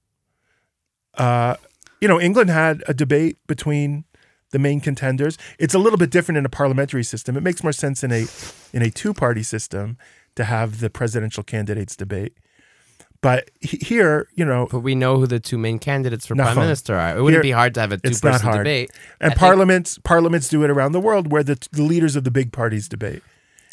Uh, 1.15 1.55
you 2.01 2.07
know, 2.07 2.19
England 2.19 2.49
had 2.49 2.83
a 2.87 2.93
debate 2.93 3.37
between 3.47 4.05
the 4.51 4.59
main 4.59 4.79
contenders. 4.79 5.37
It's 5.59 5.73
a 5.73 5.79
little 5.79 5.97
bit 5.97 6.09
different 6.09 6.37
in 6.37 6.45
a 6.45 6.49
parliamentary 6.49 7.03
system. 7.03 7.35
It 7.35 7.43
makes 7.43 7.63
more 7.63 7.73
sense 7.73 8.03
in 8.03 8.11
a 8.11 8.27
in 8.73 8.81
a 8.81 8.89
two 8.89 9.13
party 9.13 9.43
system 9.43 9.97
to 10.35 10.43
have 10.43 10.79
the 10.79 10.89
presidential 10.89 11.43
candidates 11.43 11.95
debate. 11.95 12.33
But 13.21 13.49
here, 13.61 14.27
you 14.35 14.45
know, 14.45 14.67
But 14.71 14.81
we 14.81 14.93
know 14.95 15.17
who 15.17 15.25
the 15.27 15.39
two 15.39 15.57
main 15.57 15.79
candidates 15.79 16.25
for 16.27 16.35
No. 16.35 16.43
prime 16.43 16.57
minister 16.57 16.95
are. 16.95 17.17
It 17.17 17.21
wouldn't 17.23 17.31
Here- 17.31 17.41
be 17.41 17.51
hard 17.51 17.73
to 17.75 17.79
have 17.81 17.91
a 17.91 17.97
two-person 17.97 18.51
debate. 18.51 18.91
and 19.19 19.31
I 19.31 19.33
think- 19.33 19.39
parliaments 19.39 19.99
parliaments 20.03 20.49
do 20.49 20.63
it 20.63 20.69
around 20.69 20.91
the 20.91 20.99
world 20.99 21.31
where 21.31 21.43
the, 21.43 21.57
the 21.71 21.81
leaders 21.83 22.15
of 22.15 22.23
the 22.23 22.31
big 22.31 22.51
parties 22.51 22.87
debate. 22.87 23.23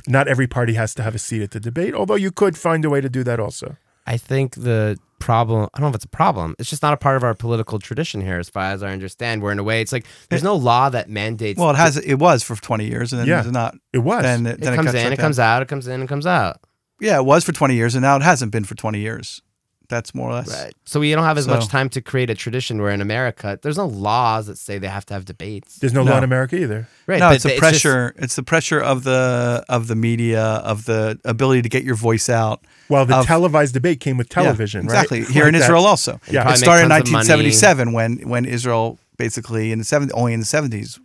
Not 0.07 0.29
every 0.29 0.47
party 0.47 0.75
has 0.75 0.95
to 0.95 1.03
have 1.03 1.15
a 1.15 1.19
seat 1.19 1.43
at 1.43 1.51
the 1.53 1.61
debate, 1.61 1.95
although 1.95 2.15
you 2.15 2.31
could 2.31 2.57
find 2.59 2.85
a 2.85 2.91
way 2.91 3.01
to 3.01 3.09
do 3.09 3.23
that 3.25 3.39
also. 3.41 3.77
I 4.07 4.17
think 4.19 4.55
the 4.57 4.99
problem, 5.19 5.69
I 5.73 5.79
don't 5.79 5.85
know 5.87 5.89
if 5.89 5.95
it's 5.95 6.05
a 6.05 6.09
problem. 6.09 6.55
It's 6.59 6.69
just 6.69 6.83
not 6.83 6.93
a 6.93 6.99
part 6.99 7.17
of 7.17 7.25
our 7.25 7.33
political 7.35 7.79
tradition 7.79 8.21
here, 8.21 8.39
as 8.39 8.51
far 8.51 8.65
as 8.73 8.83
I 8.83 8.91
understand. 8.93 9.41
Where 9.41 9.51
in 9.53 9.59
a 9.59 9.63
way, 9.63 9.81
it's 9.81 9.93
like 9.93 10.05
there's 10.29 10.43
no 10.43 10.55
law 10.57 10.91
that 10.91 11.09
mandates. 11.09 11.59
Well, 11.59 11.71
it 11.71 11.77
has. 11.77 11.97
It 11.97 12.17
was 12.17 12.43
for 12.43 12.55
20 12.57 12.87
years, 12.87 13.13
and 13.15 13.21
then 13.21 13.29
Yeah. 13.29 13.41
it's 13.41 13.51
not. 13.51 13.77
It 13.95 13.99
was. 13.99 14.23
Then, 14.23 14.47
It 14.47 14.61
then 14.61 14.75
comes 14.77 14.87
got 14.87 14.95
in, 14.97 15.07
it 15.07 15.17
down. 15.17 15.25
comes 15.25 15.39
out, 15.39 15.63
it 15.63 15.69
comes 15.69 15.87
in, 15.89 16.03
it 16.03 16.09
comes 16.09 16.27
out. 16.27 16.61
Yeah, 17.01 17.17
it 17.19 17.25
was 17.25 17.45
for 17.45 17.53
20 17.53 17.75
years, 17.75 17.95
and 17.95 18.03
now 18.03 18.17
it 18.17 18.23
hasn't 18.23 18.53
been 18.53 18.65
for 18.65 18.75
20 18.75 18.99
years. 19.01 19.43
That's 19.91 20.15
more 20.15 20.31
or 20.31 20.35
less. 20.35 20.49
Right. 20.49 20.73
So 20.87 20.99
we 20.99 21.13
don't 21.13 21.25
have 21.25 21.37
as 21.37 21.45
So- 21.45 21.51
much 21.51 21.69
time 21.69 21.91
to 21.91 22.01
create 22.01 22.31
a 22.31 22.35
tradition 22.35 22.81
where 22.81 22.91
in 22.91 23.03
America 23.03 23.59
there's 23.63 23.77
no 23.77 23.85
laws 23.87 24.47
that 24.47 24.57
say 24.57 24.79
they 24.79 24.89
have 24.89 25.05
to 25.07 25.15
have 25.15 25.27
debates. 25.27 25.77
There's 25.77 25.93
no, 25.93 26.03
No. 26.03 26.13
law 26.13 26.19
in 26.19 26.25
America 26.25 26.57
either. 26.57 26.89
Right. 27.07 27.21
No, 27.21 27.29
but 27.29 27.35
it's 27.35 27.43
the 27.45 27.51
just- 27.51 27.61
pressure. 27.61 28.15
it's 28.17 28.35
the 28.35 28.43
pressure 28.43 28.81
of 28.81 29.05
the 29.05 29.63
of 29.69 29.89
the 29.89 29.95
media, 29.95 30.43
of 30.43 30.87
the 30.87 31.19
ability 31.27 31.61
to 31.63 31.69
get 31.69 31.85
your 31.85 31.97
voice 31.97 32.31
out. 32.31 32.65
Well, 32.89 33.05
the 33.05 33.17
Of- 33.17 33.27
televised 33.27 33.75
debate 33.75 34.01
came 34.01 34.17
with 34.17 34.29
Yeah, 34.31 34.43
television, 34.45 34.87
right? 34.87 34.95
exactly. 34.95 35.25
Here 35.25 35.47
in 35.49 35.53
Like 35.53 35.61
that. 35.61 35.67
Israel 35.67 35.85
also. 35.85 36.19
Yeah. 36.31 36.51
it 36.51 36.57
started 36.57 36.85
in 36.85 36.89
make 36.89 37.05
tons 37.05 37.09
of 37.09 37.13
money. 37.13 37.49
1977 37.51 37.93
when 37.93 38.17
when 38.27 38.47
Israel 38.47 38.99
basically 39.19 39.71
in 39.71 39.79
the 39.79 39.85
70 39.85 40.13
only 40.15 40.33
in 40.33 40.41
the 40.41 40.47
70s 40.47 40.99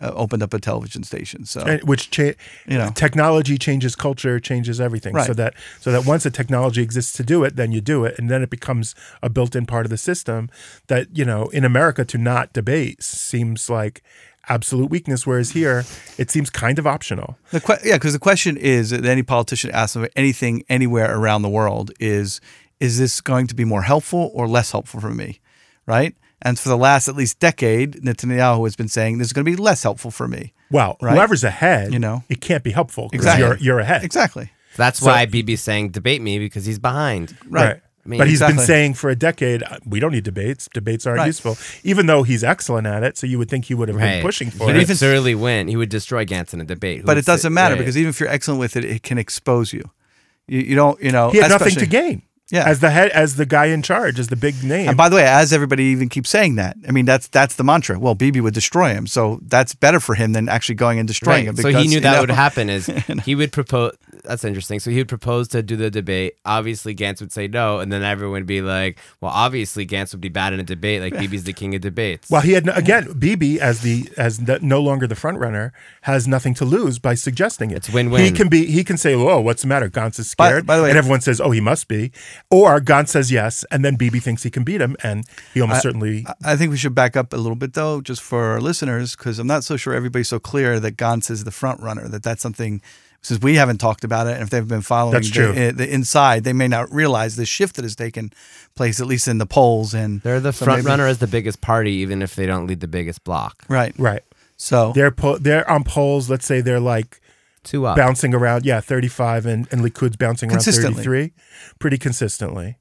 uh, 0.00 0.12
opened 0.14 0.42
up 0.42 0.54
a 0.54 0.58
television 0.58 1.02
station. 1.04 1.44
So 1.44 1.60
And- 1.60 1.82
which 1.82 2.10
cha- 2.10 2.34
You 2.66 2.78
know. 2.78 2.90
technology 2.94 3.58
changes 3.58 3.94
culture, 3.96 4.40
changes 4.40 4.80
everything. 4.80 5.14
So 5.24 5.34
that 5.34 5.54
so 5.80 5.92
that 5.92 6.06
once 6.06 6.24
a 6.26 6.30
technology 6.30 6.82
exists 6.82 7.12
to 7.18 7.22
do 7.22 7.44
it, 7.44 7.56
then 7.56 7.72
you 7.72 7.80
do 7.80 8.04
it, 8.04 8.18
and 8.18 8.30
then 8.30 8.42
it 8.42 8.50
becomes 8.50 8.94
a 9.22 9.28
built-in 9.28 9.66
part 9.66 9.86
of 9.86 9.90
the 9.90 9.98
system. 9.98 10.48
That 10.88 11.08
you 11.16 11.24
know, 11.24 11.48
in 11.48 11.64
America, 11.64 12.04
to 12.06 12.18
not 12.18 12.52
debate 12.52 13.02
seems 13.02 13.68
like 13.70 14.02
absolute 14.48 14.90
weakness, 14.90 15.26
whereas 15.26 15.50
here 15.50 15.84
it 16.18 16.30
seems 16.30 16.50
kind 16.50 16.78
of 16.78 16.86
optional. 16.86 17.36
The 17.50 17.60
que- 17.60 17.76
yeah, 17.84 17.96
because 17.96 18.14
the 18.14 18.18
question 18.18 18.56
is 18.56 18.90
that 18.90 19.04
any 19.04 19.22
politician 19.22 19.70
asks 19.70 19.94
them 19.94 20.06
anything 20.16 20.62
anywhere 20.68 21.14
around 21.16 21.42
the 21.42 21.48
world 21.50 21.92
is 22.00 22.40
is 22.80 22.98
this 22.98 23.20
going 23.20 23.46
to 23.46 23.54
be 23.54 23.64
more 23.66 23.82
helpful 23.82 24.30
or 24.32 24.48
less 24.48 24.72
helpful 24.72 24.98
for 25.00 25.10
me, 25.10 25.40
right? 25.86 26.14
And 26.42 26.58
for 26.58 26.68
the 26.70 26.76
last 26.76 27.06
at 27.08 27.16
least 27.16 27.38
decade, 27.38 28.02
Netanyahu 28.02 28.64
has 28.64 28.74
been 28.76 28.88
saying 28.88 29.18
this 29.18 29.26
is 29.28 29.32
going 29.32 29.44
to 29.44 29.50
be 29.50 29.56
less 29.56 29.82
helpful 29.82 30.10
for 30.10 30.26
me. 30.26 30.52
Well, 30.70 30.96
Right. 31.02 31.14
whoever's 31.14 31.44
ahead, 31.44 31.92
You 31.92 31.98
know. 31.98 32.24
it 32.28 32.40
can't 32.40 32.62
be 32.64 32.70
helpful 32.70 33.08
because 33.10 33.26
Exactly. 33.26 33.46
you're 33.46 33.56
you're 33.58 33.78
ahead. 33.80 34.04
Exactly. 34.04 34.50
That's 34.76 35.00
So- 35.00 35.06
why 35.06 35.26
BB's 35.26 35.60
saying 35.60 35.90
debate 35.90 36.22
me 36.22 36.38
because 36.38 36.64
he's 36.64 36.78
behind. 36.78 37.36
Right. 37.48 37.80
I 38.06 38.08
mean, 38.08 38.16
but 38.18 38.28
he's 38.28 38.40
been 38.40 38.56
saying 38.58 38.94
for 38.94 39.10
a 39.10 39.14
decade, 39.16 39.62
uh, 39.62 39.76
we 39.84 40.00
don't 40.00 40.12
need 40.12 40.24
debates. 40.24 40.68
Debates 40.72 41.06
aren't 41.06 41.18
Right. 41.18 41.26
useful, 41.26 41.58
even 41.84 42.06
though 42.06 42.22
he's 42.22 42.42
excellent 42.42 42.86
at 42.86 43.02
it. 43.02 43.18
So 43.18 43.26
you 43.26 43.36
would 43.38 43.50
think 43.50 43.66
he 43.66 43.74
would 43.74 43.88
have 43.88 43.98
been 43.98 44.06
Right. 44.06 44.22
pushing 44.22 44.50
He 44.50 44.56
for 44.56 44.66
would 44.66 44.76
it. 44.76 44.80
even- 44.82 44.96
thoroughly 44.96 45.34
win. 45.34 45.68
He 45.68 45.76
would 45.76 45.90
destroy 45.90 46.24
Gantz 46.24 46.54
in 46.54 46.60
a 46.62 46.64
debate. 46.64 47.00
Who 47.00 47.06
But 47.06 47.18
it 47.18 47.26
doesn't 47.26 47.50
sit- 47.50 47.52
matter 47.52 47.74
right. 47.74 47.80
because 47.80 47.98
even 47.98 48.08
if 48.08 48.18
you're 48.18 48.30
excellent 48.30 48.58
with 48.58 48.74
it, 48.76 48.86
it 48.86 49.02
can 49.02 49.18
expose 49.18 49.74
you. 49.74 49.90
You, 50.48 50.60
you 50.60 50.74
don't, 50.76 51.00
you 51.02 51.10
know. 51.12 51.30
he 51.30 51.38
had 51.38 51.50
nothing 51.50 51.74
to 51.74 51.86
gain. 51.86 52.22
Yeah. 52.50 52.68
as 52.68 52.80
the 52.80 52.90
head, 52.90 53.10
as 53.12 53.36
the 53.36 53.46
guy 53.46 53.66
in 53.66 53.82
charge, 53.82 54.18
as 54.18 54.28
the 54.28 54.36
big 54.36 54.62
name. 54.64 54.88
And 54.88 54.96
by 54.96 55.08
the 55.08 55.16
way, 55.16 55.24
as 55.24 55.52
everybody 55.52 55.84
even 55.84 56.08
keeps 56.08 56.30
saying 56.30 56.56
that, 56.56 56.76
I 56.88 56.90
mean 56.90 57.04
that's 57.04 57.28
that's 57.28 57.54
the 57.56 57.64
mantra. 57.64 57.98
Well, 57.98 58.14
Bibi 58.14 58.40
would 58.40 58.54
destroy 58.54 58.90
him, 58.92 59.06
so 59.06 59.38
that's 59.42 59.74
better 59.74 60.00
for 60.00 60.14
him 60.14 60.32
than 60.32 60.48
actually 60.48 60.74
going 60.74 60.98
and 60.98 61.06
destroying 61.06 61.46
Right. 61.46 61.48
him. 61.48 61.56
So 61.56 61.68
he 61.68 61.86
knew 61.88 62.00
that 62.00 62.14
know, 62.14 62.20
would 62.22 62.30
happen. 62.30 62.68
Is 62.70 62.86
he 63.24 63.34
would 63.34 63.52
propose? 63.52 63.92
That's 64.24 64.44
interesting. 64.44 64.80
So 64.80 64.90
he 64.90 64.98
would 64.98 65.08
propose 65.08 65.48
to 65.48 65.62
do 65.62 65.76
the 65.76 65.90
debate. 65.90 66.34
Obviously, 66.44 66.94
Gantz 66.94 67.20
would 67.20 67.32
say 67.32 67.48
no, 67.48 67.78
and 67.78 67.90
then 67.92 68.02
everyone 68.02 68.32
would 68.34 68.46
be 68.46 68.60
like, 68.62 68.98
"Well, 69.20 69.32
obviously, 69.32 69.86
Gantz 69.86 70.12
would 70.12 70.20
be 70.20 70.28
bad 70.28 70.52
in 70.52 70.60
a 70.60 70.64
debate. 70.64 71.00
Like 71.00 71.14
BB's 71.14 71.44
the 71.44 71.52
king 71.52 71.74
of 71.74 71.80
debates." 71.80 72.28
well, 72.30 72.42
he 72.42 72.52
had 72.52 72.66
no, 72.66 72.72
again 72.74 73.06
BB 73.06 73.58
as 73.58 73.80
the 73.80 74.08
as 74.16 74.38
the, 74.38 74.58
no 74.60 74.80
longer 74.80 75.06
the 75.06 75.14
front 75.14 75.38
runner 75.38 75.72
has 76.02 76.26
nothing 76.28 76.54
to 76.54 76.64
lose 76.64 76.98
by 76.98 77.14
suggesting 77.14 77.70
it. 77.70 77.76
It's 77.76 77.90
win-win. 77.90 78.24
He 78.24 78.30
can 78.32 78.48
be 78.48 78.66
he 78.66 78.84
can 78.84 78.96
say, 78.98 79.14
"Oh, 79.14 79.40
what's 79.40 79.62
the 79.62 79.68
matter?" 79.68 79.88
Gantz 79.88 80.18
is 80.18 80.34
By- 80.34 80.48
scared, 80.48 80.66
by 80.66 80.76
the 80.76 80.82
way- 80.82 80.90
and 80.90 80.98
everyone 80.98 81.20
says, 81.22 81.40
"Oh, 81.40 81.50
he 81.52 81.60
must 81.60 81.88
be," 81.88 82.12
or 82.50 82.80
Gantz 82.80 83.08
says 83.08 83.30
yes, 83.32 83.64
and 83.70 83.84
then 83.84 83.96
BB 83.96 84.22
thinks 84.22 84.42
he 84.42 84.50
can 84.50 84.64
beat 84.64 84.80
him, 84.80 84.96
and 85.02 85.24
he 85.54 85.60
almost 85.60 85.82
certainly. 85.82 86.26
I 86.44 86.56
think 86.56 86.70
we 86.70 86.76
should 86.76 86.94
back 86.94 87.16
up 87.16 87.32
a 87.32 87.36
little 87.36 87.56
bit 87.56 87.74
though, 87.74 88.00
just 88.00 88.22
for 88.22 88.44
our 88.44 88.60
listeners, 88.60 89.16
because 89.16 89.38
I'm 89.38 89.46
not 89.46 89.64
so 89.64 89.76
sure 89.76 89.92
everybody's 89.94 90.28
so 90.28 90.38
clear 90.38 90.80
that 90.80 90.96
Gantz 90.96 91.30
is 91.30 91.44
the 91.44 91.50
front 91.50 91.80
runner. 91.80 92.08
That 92.08 92.22
that's 92.22 92.42
something. 92.42 92.80
Since 93.22 93.42
we 93.42 93.56
haven't 93.56 93.76
talked 93.78 94.02
about 94.02 94.28
it, 94.28 94.32
and 94.32 94.42
if 94.44 94.48
they've 94.48 94.66
been 94.66 94.80
following 94.80 95.12
That's 95.12 95.28
true. 95.28 95.52
The, 95.52 95.72
the 95.72 95.92
inside, 95.92 96.42
they 96.44 96.54
may 96.54 96.68
not 96.68 96.90
realize 96.90 97.36
the 97.36 97.44
shift 97.44 97.76
that 97.76 97.82
has 97.84 97.94
taken 97.94 98.32
place, 98.74 98.98
at 98.98 99.06
least 99.06 99.28
in 99.28 99.36
the 99.36 99.44
polls. 99.44 99.92
And 99.92 100.22
they're 100.22 100.40
the 100.40 100.54
so 100.54 100.64
front 100.64 100.78
maybe- 100.78 100.86
runner 100.90 101.06
as 101.06 101.18
the 101.18 101.26
biggest 101.26 101.60
party, 101.60 101.92
even 101.96 102.22
if 102.22 102.34
they 102.34 102.46
don't 102.46 102.66
lead 102.66 102.80
the 102.80 102.88
biggest 102.88 103.22
block. 103.22 103.62
right? 103.68 103.94
right. 103.98 104.22
So 104.56 104.92
They're 104.94 105.10
po- 105.10 105.36
they're 105.36 105.68
on 105.70 105.84
polls. 105.84 106.30
Let's 106.30 106.46
say 106.46 106.62
they're 106.62 106.80
like 106.80 107.20
Two 107.62 107.86
up. 107.86 107.96
bouncing 107.96 108.34
around. 108.34 108.64
Yeah, 108.64 108.80
35 108.80 109.46
and, 109.46 109.68
and 109.70 109.82
Likud's 109.82 110.16
bouncing 110.16 110.50
around 110.50 110.60
33 110.62 111.32
pretty 111.78 111.98
consistently, 111.98 112.78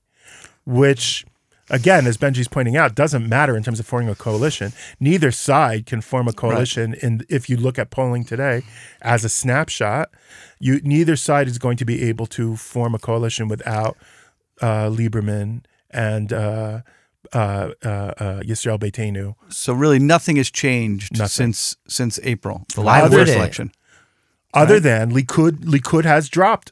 which 0.65 1.25
again, 1.69 2.07
as 2.07 2.17
Benji's 2.17 2.47
pointing 2.47 2.75
out, 2.77 2.95
doesn't 2.95 3.27
matter 3.27 3.55
in 3.55 3.63
terms 3.63 3.79
of 3.79 3.85
forming 3.85 4.09
a 4.09 4.15
coalition. 4.15 4.73
Neither 4.99 5.31
side 5.31 5.85
can 5.85 6.01
form 6.01 6.27
a 6.27 6.33
coalition. 6.33 6.95
And 7.01 7.25
if 7.29 7.49
you 7.49 7.57
look 7.57 7.77
at 7.77 7.89
polling 7.91 8.23
today 8.23 8.63
as 9.01 9.23
a 9.23 9.29
snapshot, 9.29 10.09
you 10.59 10.79
neither 10.83 11.15
side 11.15 11.47
is 11.47 11.57
going 11.57 11.77
to 11.77 11.85
be 11.85 12.03
able 12.03 12.25
to 12.27 12.55
form 12.55 12.95
a 12.95 12.99
coalition 12.99 13.47
without 13.47 13.97
uh, 14.61 14.89
Lieberman 14.89 15.63
and 15.91 16.33
uh, 16.33 16.81
uh, 17.33 17.69
uh, 17.83 17.87
uh, 17.87 18.39
Yisrael 18.41 18.79
Beiteinu. 18.79 19.35
so 19.49 19.73
really 19.73 19.99
nothing 19.99 20.37
has 20.37 20.49
changed 20.49 21.17
Nothing. 21.17 21.27
since 21.27 21.77
since 21.87 22.19
April, 22.23 22.65
the 22.75 22.81
last 22.81 23.03
would 23.03 23.11
first 23.19 23.31
it? 23.31 23.37
election. 23.37 23.71
Other 24.53 24.79
than 24.79 25.11
Likud, 25.11 25.59
Likud 25.65 26.05
has 26.05 26.27
dropped, 26.29 26.71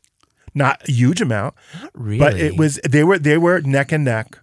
not 0.56 0.88
a 0.88 0.92
huge 0.92 1.22
amount, 1.22 1.54
really? 1.94 2.18
but 2.20 2.36
it 2.40 2.58
was 2.58 2.80
they 2.88 3.04
were 3.04 3.20
they 3.20 3.38
were 3.38 3.62
neck 3.62 3.92
and 3.92 4.04
neck 4.04 4.40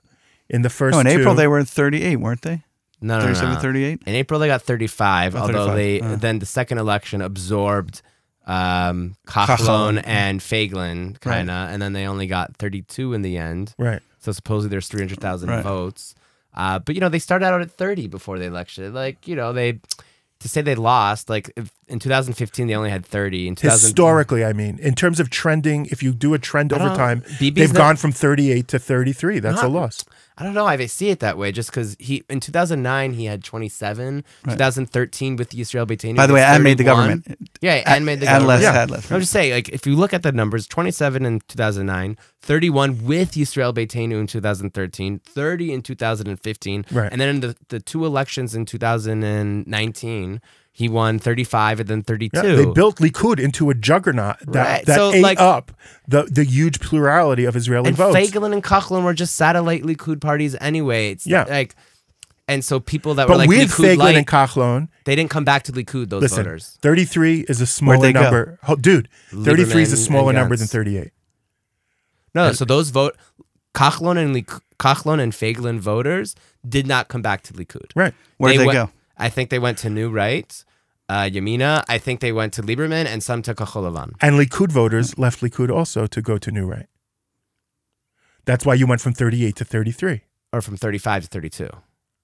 in 0.48 0.62
the 0.62 0.70
first. 0.70 0.94
No, 0.94 1.00
in 1.00 1.06
two. 1.06 1.20
April 1.20 1.34
they 1.34 1.46
were 1.48 1.58
at 1.58 1.68
38, 1.68 2.16
weren't 2.16 2.42
they? 2.42 2.62
no, 3.00 3.18
no, 3.18 3.24
37, 3.26 3.54
no. 3.54 3.60
38. 3.60 4.02
In 4.06 4.14
April, 4.14 4.40
they 4.40 4.46
got 4.46 4.62
35, 4.62 5.34
Oh, 5.34 5.38
although 5.40 5.66
35, 5.66 5.74
they 5.76 6.00
uh. 6.00 6.16
then 6.16 6.38
the 6.38 6.46
second 6.46 6.78
election 6.78 7.20
absorbed 7.20 8.00
um, 8.46 9.16
Kachlon. 9.26 9.56
Kachlon 9.56 10.02
and 10.04 10.40
Feiglin, 10.40 11.18
kind 11.20 11.50
of, 11.50 11.70
and 11.70 11.80
then 11.82 11.92
they 11.92 12.06
only 12.06 12.26
got 12.26 12.56
32 12.56 13.12
in 13.14 13.22
the 13.22 13.36
end. 13.36 13.74
right. 13.78 14.00
So 14.20 14.32
supposedly 14.32 14.70
there's 14.70 14.88
300,000 14.88 15.50
Right. 15.50 15.62
votes. 15.62 16.14
Uh, 16.54 16.78
but, 16.78 16.94
you 16.94 17.00
know, 17.02 17.10
they 17.10 17.18
started 17.18 17.44
out 17.44 17.60
at 17.60 17.70
30 17.70 18.06
before 18.08 18.38
the 18.38 18.46
election. 18.46 18.94
Like, 18.94 19.28
you 19.28 19.36
know, 19.36 19.52
they, 19.52 19.80
to 20.40 20.48
say 20.48 20.62
they 20.62 20.74
lost, 20.76 21.28
like 21.28 21.50
if, 21.56 21.70
in 21.88 21.98
2015, 21.98 22.66
they 22.66 22.74
only 22.74 22.90
had 22.90 23.04
30. 23.04 23.48
In 23.48 23.54
2000, 23.54 23.86
Historically, 23.88 24.44
I 24.44 24.52
mean, 24.52 24.78
in 24.80 24.94
terms 24.94 25.20
of 25.20 25.30
trending, 25.30 25.86
if 25.86 26.02
you 26.02 26.12
do 26.12 26.34
a 26.34 26.38
trend 26.38 26.72
over 26.72 26.86
don't- 26.86 26.96
time, 26.96 27.22
BB's 27.38 27.54
they've 27.54 27.72
not- 27.72 27.78
gone 27.78 27.96
from 27.96 28.12
38 28.12 28.68
to 28.68 28.78
33. 28.78 29.38
That's 29.40 29.62
a 29.62 29.68
loss. 29.68 30.04
I 30.36 30.42
don't 30.42 30.54
know. 30.54 30.66
I 30.66 30.84
see 30.86 31.10
it 31.10 31.20
that 31.20 31.38
way 31.38 31.52
just 31.52 31.70
because 31.70 31.94
he, 32.00 32.24
in 32.28 32.40
2009, 32.40 33.12
he 33.12 33.26
had 33.26 33.44
27. 33.44 34.24
2013 34.48 35.36
with 35.36 35.50
Yisrael 35.50 35.86
Beiteinu. 35.86 36.16
By 36.16 36.26
the 36.26 36.34
way, 36.34 36.40
had 36.40 36.56
and 36.56 36.64
made 36.64 36.78
the 36.78 36.82
government. 36.82 37.24
Yeah, 37.60 37.82
and 37.86 38.04
made 38.04 38.18
the 38.18 38.26
and 38.26 38.42
government. 38.42 38.48
less 38.48 38.62
Yeah. 38.62 38.72
had 38.72 38.90
less. 38.90 39.12
I'm 39.12 39.20
just 39.20 39.30
saying, 39.30 39.52
like, 39.52 39.68
if 39.68 39.86
you 39.86 39.94
look 39.94 40.12
at 40.12 40.24
the 40.24 40.32
numbers, 40.32 40.66
27 40.66 41.24
in 41.24 41.40
2009, 41.46 42.16
31 42.42 43.04
with 43.04 43.32
Yisrael 43.34 43.72
Beiteinu 43.72 44.18
in 44.18 44.26
2013, 44.26 45.20
30 45.24 45.72
in 45.72 45.82
2015, 45.82 46.84
Right. 46.90 47.12
and 47.12 47.20
then 47.20 47.28
in 47.28 47.40
the, 47.40 47.56
the 47.68 47.78
two 47.78 48.04
elections 48.04 48.56
in 48.56 48.66
2019, 48.66 50.40
he 50.76 50.88
won 50.88 51.20
35 51.20 51.78
and 51.80 51.88
then 51.88 52.02
32. 52.02 52.36
Yeah, 52.36 52.56
they 52.56 52.66
built 52.66 52.96
Likud 52.98 53.38
into 53.38 53.70
a 53.70 53.74
juggernaut 53.74 54.36
that, 54.40 54.66
Right. 54.66 54.86
that 54.86 54.96
So, 54.96 55.12
ate 55.12 55.22
like- 55.22 55.38
up 55.40 55.70
the, 56.08 56.24
the 56.24 56.42
huge 56.44 56.80
plurality 56.80 57.44
of 57.44 57.54
Israeli 57.54 57.92
votes. 57.92 58.00
and 58.00 58.12
votes. 58.12 58.30
Feiglin 58.32 58.52
and 58.52 58.62
Kachlon 58.62 59.04
were 59.04 59.14
just 59.14 59.36
satellite 59.36 59.84
Likud 59.84 60.20
parties 60.20 60.56
anyway. 60.60 61.12
It's 61.12 61.26
Yeah. 61.28 61.44
like, 61.48 61.76
and 62.48 62.64
so 62.64 62.80
people 62.80 63.14
that 63.14 63.28
were 63.28 63.36
like 63.36 63.48
with 63.48 63.70
Likud 63.70 63.84
Feiglin 63.94 63.98
light, 63.98 64.16
and 64.16 64.26
Kachlon, 64.26 64.88
they 65.04 65.14
didn't 65.14 65.30
come 65.30 65.44
back 65.44 65.62
to 65.62 65.72
Likud. 65.72 66.10
Those 66.10 66.22
listen, 66.22 66.42
voters. 66.44 66.76
33 66.82 67.46
is 67.48 67.60
a 67.60 67.66
smaller 67.66 68.12
number. 68.12 68.58
Oh, 68.66 68.74
dude, 68.74 69.08
33 69.30 69.82
is 69.82 69.92
a 69.92 69.96
smaller 69.96 70.32
number 70.32 70.56
than 70.56 70.66
38. 70.66 71.12
No, 72.34 72.52
so 72.52 72.64
those 72.64 72.90
vote 72.90 73.16
Kachlon 73.74 74.18
and 74.18 74.34
Lik- 74.34 74.60
Kachlon 74.78 75.20
and 75.20 75.32
Feiglin 75.32 75.78
voters 75.78 76.34
did 76.68 76.86
not 76.86 77.08
come 77.08 77.22
back 77.22 77.42
to 77.42 77.52
Likud. 77.52 77.90
Right. 77.94 78.12
Where'd 78.38 78.58
they 78.58 78.66
went- 78.66 78.74
go? 78.76 78.90
I 79.18 79.28
think 79.28 79.50
they 79.50 79.58
went 79.58 79.78
to 79.78 79.90
New 79.90 80.10
Right, 80.10 80.64
uh, 81.08 81.22
Yamina. 81.22 81.84
I 81.88 81.98
think 81.98 82.20
they 82.20 82.32
went 82.32 82.52
to 82.54 82.62
Lieberman 82.62 83.06
and 83.06 83.22
some 83.22 83.42
to 83.42 83.54
Kachol 83.54 83.90
Lavan. 83.92 84.12
And 84.20 84.36
Likud 84.36 84.70
voters 84.72 85.16
left 85.18 85.40
Likud 85.40 85.70
also 85.70 86.06
to 86.06 86.20
go 86.22 86.38
to 86.38 86.50
New 86.50 86.66
Right. 86.66 86.86
That's 88.44 88.66
why 88.66 88.74
you 88.74 88.86
went 88.86 89.00
from 89.00 89.14
38 89.14 89.56
to 89.56 89.64
33. 89.64 90.20
or 90.52 90.60
from 90.60 90.76
35 90.76 91.22
to 91.24 91.28
32, 91.28 91.68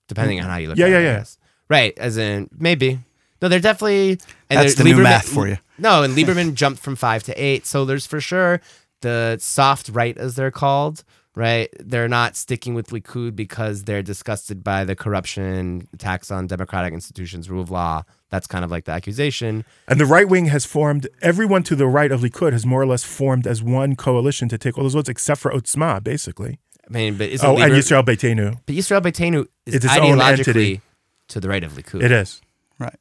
depending 0.08 0.40
on 0.40 0.46
how 0.46 0.56
you 0.56 0.68
look 0.68 0.78
Yeah, 0.78 0.86
at 0.86 0.90
yeah, 0.90 0.98
it. 0.98 1.02
Yeah. 1.04 1.16
guess. 1.18 1.38
Right, 1.68 1.98
as 1.98 2.16
in 2.16 2.48
maybe. 2.58 2.98
No, 3.42 3.48
they're 3.48 3.58
definitely. 3.60 4.18
And 4.50 4.58
That's 4.58 4.74
the 4.74 4.84
new 4.84 4.98
math 4.98 5.28
for 5.28 5.48
you. 5.48 5.56
No, 5.78 6.02
and 6.02 6.14
Lieberman 6.16 6.54
jumped 6.54 6.82
from 6.82 6.94
five 6.96 7.22
to 7.24 7.32
eight. 7.42 7.64
So 7.66 7.84
there's 7.84 8.06
for 8.06 8.20
sure 8.20 8.60
the 9.00 9.38
soft 9.40 9.88
right, 9.88 10.16
as 10.18 10.34
they're 10.34 10.50
called. 10.50 11.04
Right, 11.40 11.70
they're 11.80 12.06
not 12.08 12.36
sticking 12.36 12.74
with 12.74 12.88
Likud 12.88 13.34
because 13.34 13.84
they're 13.84 14.02
disgusted 14.02 14.62
by 14.62 14.84
the 14.84 14.94
corruption, 14.94 15.88
attacks 15.94 16.30
on 16.30 16.46
democratic 16.46 16.92
institutions, 16.92 17.48
rule 17.48 17.62
of 17.62 17.70
law. 17.70 18.02
That's 18.28 18.46
kind 18.46 18.62
of 18.62 18.70
like 18.70 18.84
the 18.84 18.92
accusation. 18.92 19.64
And 19.88 19.98
the 19.98 20.04
right 20.04 20.28
wing 20.28 20.46
has 20.46 20.66
formed, 20.66 21.08
everyone 21.22 21.62
to 21.62 21.74
the 21.74 21.86
right 21.86 22.12
of 22.12 22.20
Likud 22.20 22.52
has 22.52 22.66
more 22.66 22.82
or 22.82 22.86
less 22.86 23.04
formed 23.04 23.46
as 23.46 23.62
one 23.62 23.96
coalition 23.96 24.50
to 24.50 24.58
take 24.58 24.76
all 24.76 24.84
those 24.84 24.92
votes, 24.92 25.08
except 25.08 25.40
for 25.40 25.50
Otzma, 25.50 26.04
basically. 26.04 26.58
I 26.86 26.92
mean, 26.92 27.16
but 27.16 27.30
isn't 27.30 27.48
Oh, 27.48 27.56
and 27.56 27.72
Yisrael 27.72 28.04
Beiteinu. 28.04 28.58
But 28.66 28.74
Yisrael 28.74 29.00
Beiteinu 29.00 29.46
is 29.64 29.76
It's 29.76 29.84
its 29.86 29.96
own 29.96 30.18
ideologically 30.18 30.46
entity. 30.48 30.80
to 31.28 31.40
the 31.40 31.48
right 31.48 31.64
of 31.64 31.72
Likud. 31.72 32.02
It 32.02 32.12
is. 32.12 32.42
Right. 32.78 32.98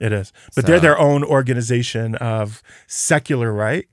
It 0.00 0.12
is. 0.12 0.32
But 0.56 0.64
So- 0.64 0.72
they're 0.72 0.80
their 0.80 0.98
own 0.98 1.22
organization 1.22 2.16
of 2.16 2.64
secular 2.88 3.52
right. 3.52 3.86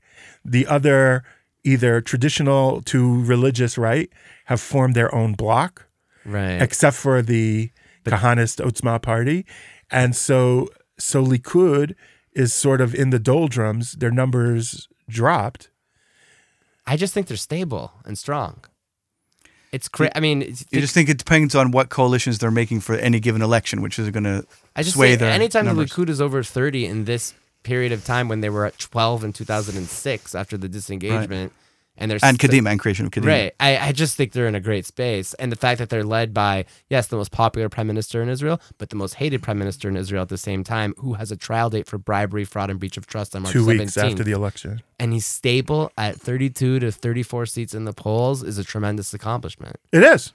The 0.44 0.66
other 0.66 1.24
either 1.72 2.02
traditional 2.02 2.82
to 2.92 3.24
religious 3.24 3.78
right, 3.78 4.10
have 4.46 4.62
formed 4.62 4.96
their 4.96 5.14
own 5.14 5.34
bloc, 5.34 5.86
Right. 6.26 6.62
except 6.62 6.96
for 6.98 7.22
the 7.22 7.72
Kahanist 8.06 8.58
Otzma 8.66 9.02
party, 9.02 9.46
and 9.92 10.16
so 10.16 10.70
so 11.00 11.24
Likud 11.24 11.94
is 12.34 12.54
sort 12.54 12.80
of 12.82 12.96
in 12.96 13.10
the 13.10 13.20
doldrums. 13.20 13.94
Their 14.02 14.12
numbers 14.12 14.88
dropped. 15.10 15.70
I 16.86 16.96
just 16.98 17.14
think 17.14 17.28
they're 17.28 17.38
stable 17.52 17.92
and 18.06 18.18
strong. 18.18 18.54
It's 19.74 19.90
cra- 19.90 20.12
I 20.16 20.22
mean, 20.22 20.42
it's- 20.42 20.64
You 20.72 20.80
just 20.80 20.94
think 20.94 21.10
it 21.10 21.18
depends 21.18 21.54
on 21.54 21.72
what 21.72 21.90
coalitions 21.90 22.38
they're 22.40 22.50
making 22.62 22.80
for 22.80 22.96
any 22.96 23.20
given 23.20 23.42
election, 23.42 23.82
which 23.82 24.00
is 24.00 24.10
going 24.10 24.24
to 24.24 24.46
I 24.76 24.82
just 24.84 24.96
sway 24.96 25.10
think 25.10 25.20
their 25.20 25.32
anytime 25.32 25.66
numbers. 25.66 25.92
the 25.94 26.06
Likud 26.06 26.10
is 26.10 26.22
over 26.22 26.42
30 26.44 26.86
in 26.86 27.04
this 27.06 27.34
period 27.68 27.92
of 27.92 28.04
time 28.06 28.28
when 28.30 28.40
they 28.42 28.50
were 28.50 28.66
at 28.66 28.78
12 28.80 29.24
in 29.26 29.34
2006 29.34 30.36
after 30.36 30.58
the 30.58 30.70
disengagement, 30.70 31.52
and 32.00 32.10
they're 32.12 32.20
and 32.22 32.38
Kadima 32.40 32.70
and 32.72 32.80
creation 32.80 33.06
of 33.08 33.12
Kadima. 33.12 33.26
Right. 33.28 33.54
I, 33.60 33.72
I 33.90 33.92
just 33.92 34.16
think 34.16 34.32
they're 34.34 34.48
in 34.48 34.54
a 34.56 34.60
great 34.70 34.86
space. 34.86 35.34
And 35.40 35.52
the 35.52 35.56
fact 35.56 35.80
that 35.80 35.90
they're 35.90 36.04
led 36.18 36.34
by, 36.34 36.66
yes, 36.90 37.08
the 37.08 37.18
most 37.18 37.32
popular 37.32 37.70
prime 37.70 37.88
minister 37.88 38.22
in 38.22 38.30
Israel, 38.30 38.62
but 38.78 38.90
the 38.92 38.96
most 38.96 39.16
hated 39.16 39.42
prime 39.42 39.58
minister 39.58 39.90
in 39.90 39.98
Israel 39.98 40.22
at 40.22 40.30
the 40.30 40.38
same 40.38 40.64
time, 40.64 40.94
who 40.98 41.14
has 41.16 41.32
a 41.32 41.36
trial 41.36 41.70
date 41.72 41.88
for 41.88 41.98
bribery, 41.98 42.46
fraud, 42.46 42.70
and 42.70 42.80
breach 42.80 42.98
of 42.98 43.08
trust 43.08 43.36
on 43.36 43.42
March 43.42 43.52
Two 43.54 43.66
17th. 43.66 43.80
weeks 43.80 43.98
after 43.98 44.24
the 44.24 44.32
election. 44.32 44.82
and 45.00 45.12
he's 45.12 45.26
stable 45.26 45.92
at 45.98 46.16
32 46.22 46.80
to 46.80 46.92
34 46.92 47.46
seats 47.48 47.74
in 47.74 47.84
the 47.86 47.94
polls 47.94 48.44
is 48.44 48.58
a 48.60 48.64
tremendous 48.64 49.14
accomplishment. 49.14 49.78
It 49.92 50.04
is. 50.04 50.34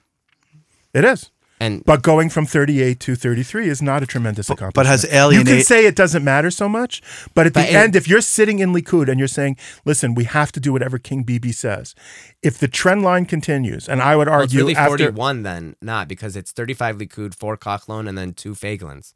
It 0.92 1.04
is. 1.04 1.30
And 1.62 1.84
But 1.84 2.02
going 2.02 2.28
from 2.28 2.44
38 2.44 2.98
to 2.98 3.14
33 3.14 3.68
is 3.68 3.80
not 3.80 4.02
a 4.02 4.06
tremendous 4.06 4.50
accomplishment. 4.50 4.74
but 4.74 4.86
has 4.86 5.04
alienated. 5.12 5.48
You 5.48 5.54
can 5.58 5.64
say 5.64 5.86
it 5.86 5.94
doesn't 5.94 6.24
matter 6.24 6.50
so 6.50 6.68
much, 6.68 7.00
but 7.34 7.46
at 7.46 7.52
But 7.52 7.62
the 7.62 7.70
it- 7.70 7.76
end, 7.76 7.94
if 7.94 8.08
you're 8.08 8.20
sitting 8.20 8.58
in 8.58 8.72
Likud 8.72 9.08
and 9.08 9.20
you're 9.20 9.28
saying, 9.28 9.56
listen, 9.84 10.16
we 10.16 10.24
have 10.24 10.50
to 10.52 10.60
do 10.60 10.72
whatever 10.72 10.98
King 10.98 11.22
Bibi 11.22 11.52
says, 11.52 11.94
if 12.42 12.58
the 12.58 12.66
trend 12.66 13.02
line 13.02 13.26
continues, 13.26 13.88
and 13.88 14.02
I 14.02 14.16
would 14.16 14.28
well, 14.28 14.40
it's 14.40 14.52
argue 14.52 14.58
really 14.58 14.74
after. 14.74 14.98
41 15.04 15.44
then, 15.44 15.76
not 15.80 16.08
because 16.08 16.34
it's 16.34 16.50
35 16.50 16.96
Likud, 16.96 17.32
four 17.32 17.56
Kachlon, 17.56 18.08
and 18.08 18.18
then 18.18 18.32
two 18.32 18.54
Feiglins. 18.54 19.12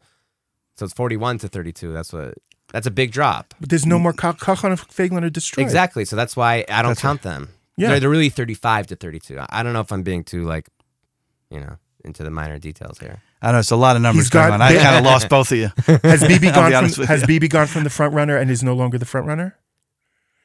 So 0.77 0.85
it's 0.85 0.95
41 0.95 1.39
to 1.39 1.49
32. 1.49 1.93
That's 1.93 2.13
what. 2.13 2.35
That's 2.73 2.87
a 2.87 2.93
big 2.93 3.11
drop. 3.11 3.55
But 3.59 3.71
there's 3.71 3.87
no 3.87 3.99
mm. 3.99 4.03
more 4.03 4.13
Ka- 4.13 4.35
Kachan 4.35 4.71
and 4.71 4.79
Feiglin 4.79 5.25
are 5.25 5.31
destroyed. 5.31 5.65
Exactly. 5.65 6.05
So 6.05 6.15
that's 6.15 6.37
why 6.37 6.65
I 6.69 6.83
don't 6.83 6.91
That's 6.91 7.01
count 7.01 7.23
them. 7.23 7.49
Yeah. 7.77 7.89
They're, 7.91 8.01
they're 8.01 8.11
really 8.11 8.29
35 8.29 8.89
to 8.89 8.97
32. 8.97 9.39
I- 9.39 9.47
I 9.51 9.63
don't 9.65 9.73
know 9.73 9.81
if 9.81 9.91
I'm 9.91 10.03
being 10.03 10.23
too 10.23 10.45
like, 10.45 10.69
you 11.51 11.61
know, 11.61 11.79
into 12.07 12.23
the 12.23 12.31
minor 12.31 12.59
details 12.59 12.99
here. 12.99 13.21
I 13.42 13.53
know 13.53 13.59
it's 13.59 13.71
a 13.71 13.77
lot 13.77 13.97
of 13.97 14.03
numbers 14.03 14.25
He's 14.27 14.31
going 14.31 14.49
got 14.49 14.55
on. 14.55 14.62
I 14.62 14.77
kind 14.77 14.97
of 14.99 15.05
lost 15.05 15.29
both 15.29 15.53
of 15.53 15.59
you. 15.59 15.71
Has 16.03 16.23
BB 16.23 16.49
I'll 16.49 16.55
gone 16.55 16.75
honest 16.75 16.95
from 16.95 17.03
with 17.03 17.09
Has 17.09 17.21
you. 17.23 17.27
Bibi 17.27 17.49
gone 17.49 17.66
from 17.66 17.85
the 17.85 17.90
front 17.90 18.14
runner 18.14 18.37
and 18.37 18.51
is 18.51 18.62
no 18.62 18.75
longer 18.75 18.97
the 18.99 19.05
front 19.05 19.27
runner? 19.27 19.57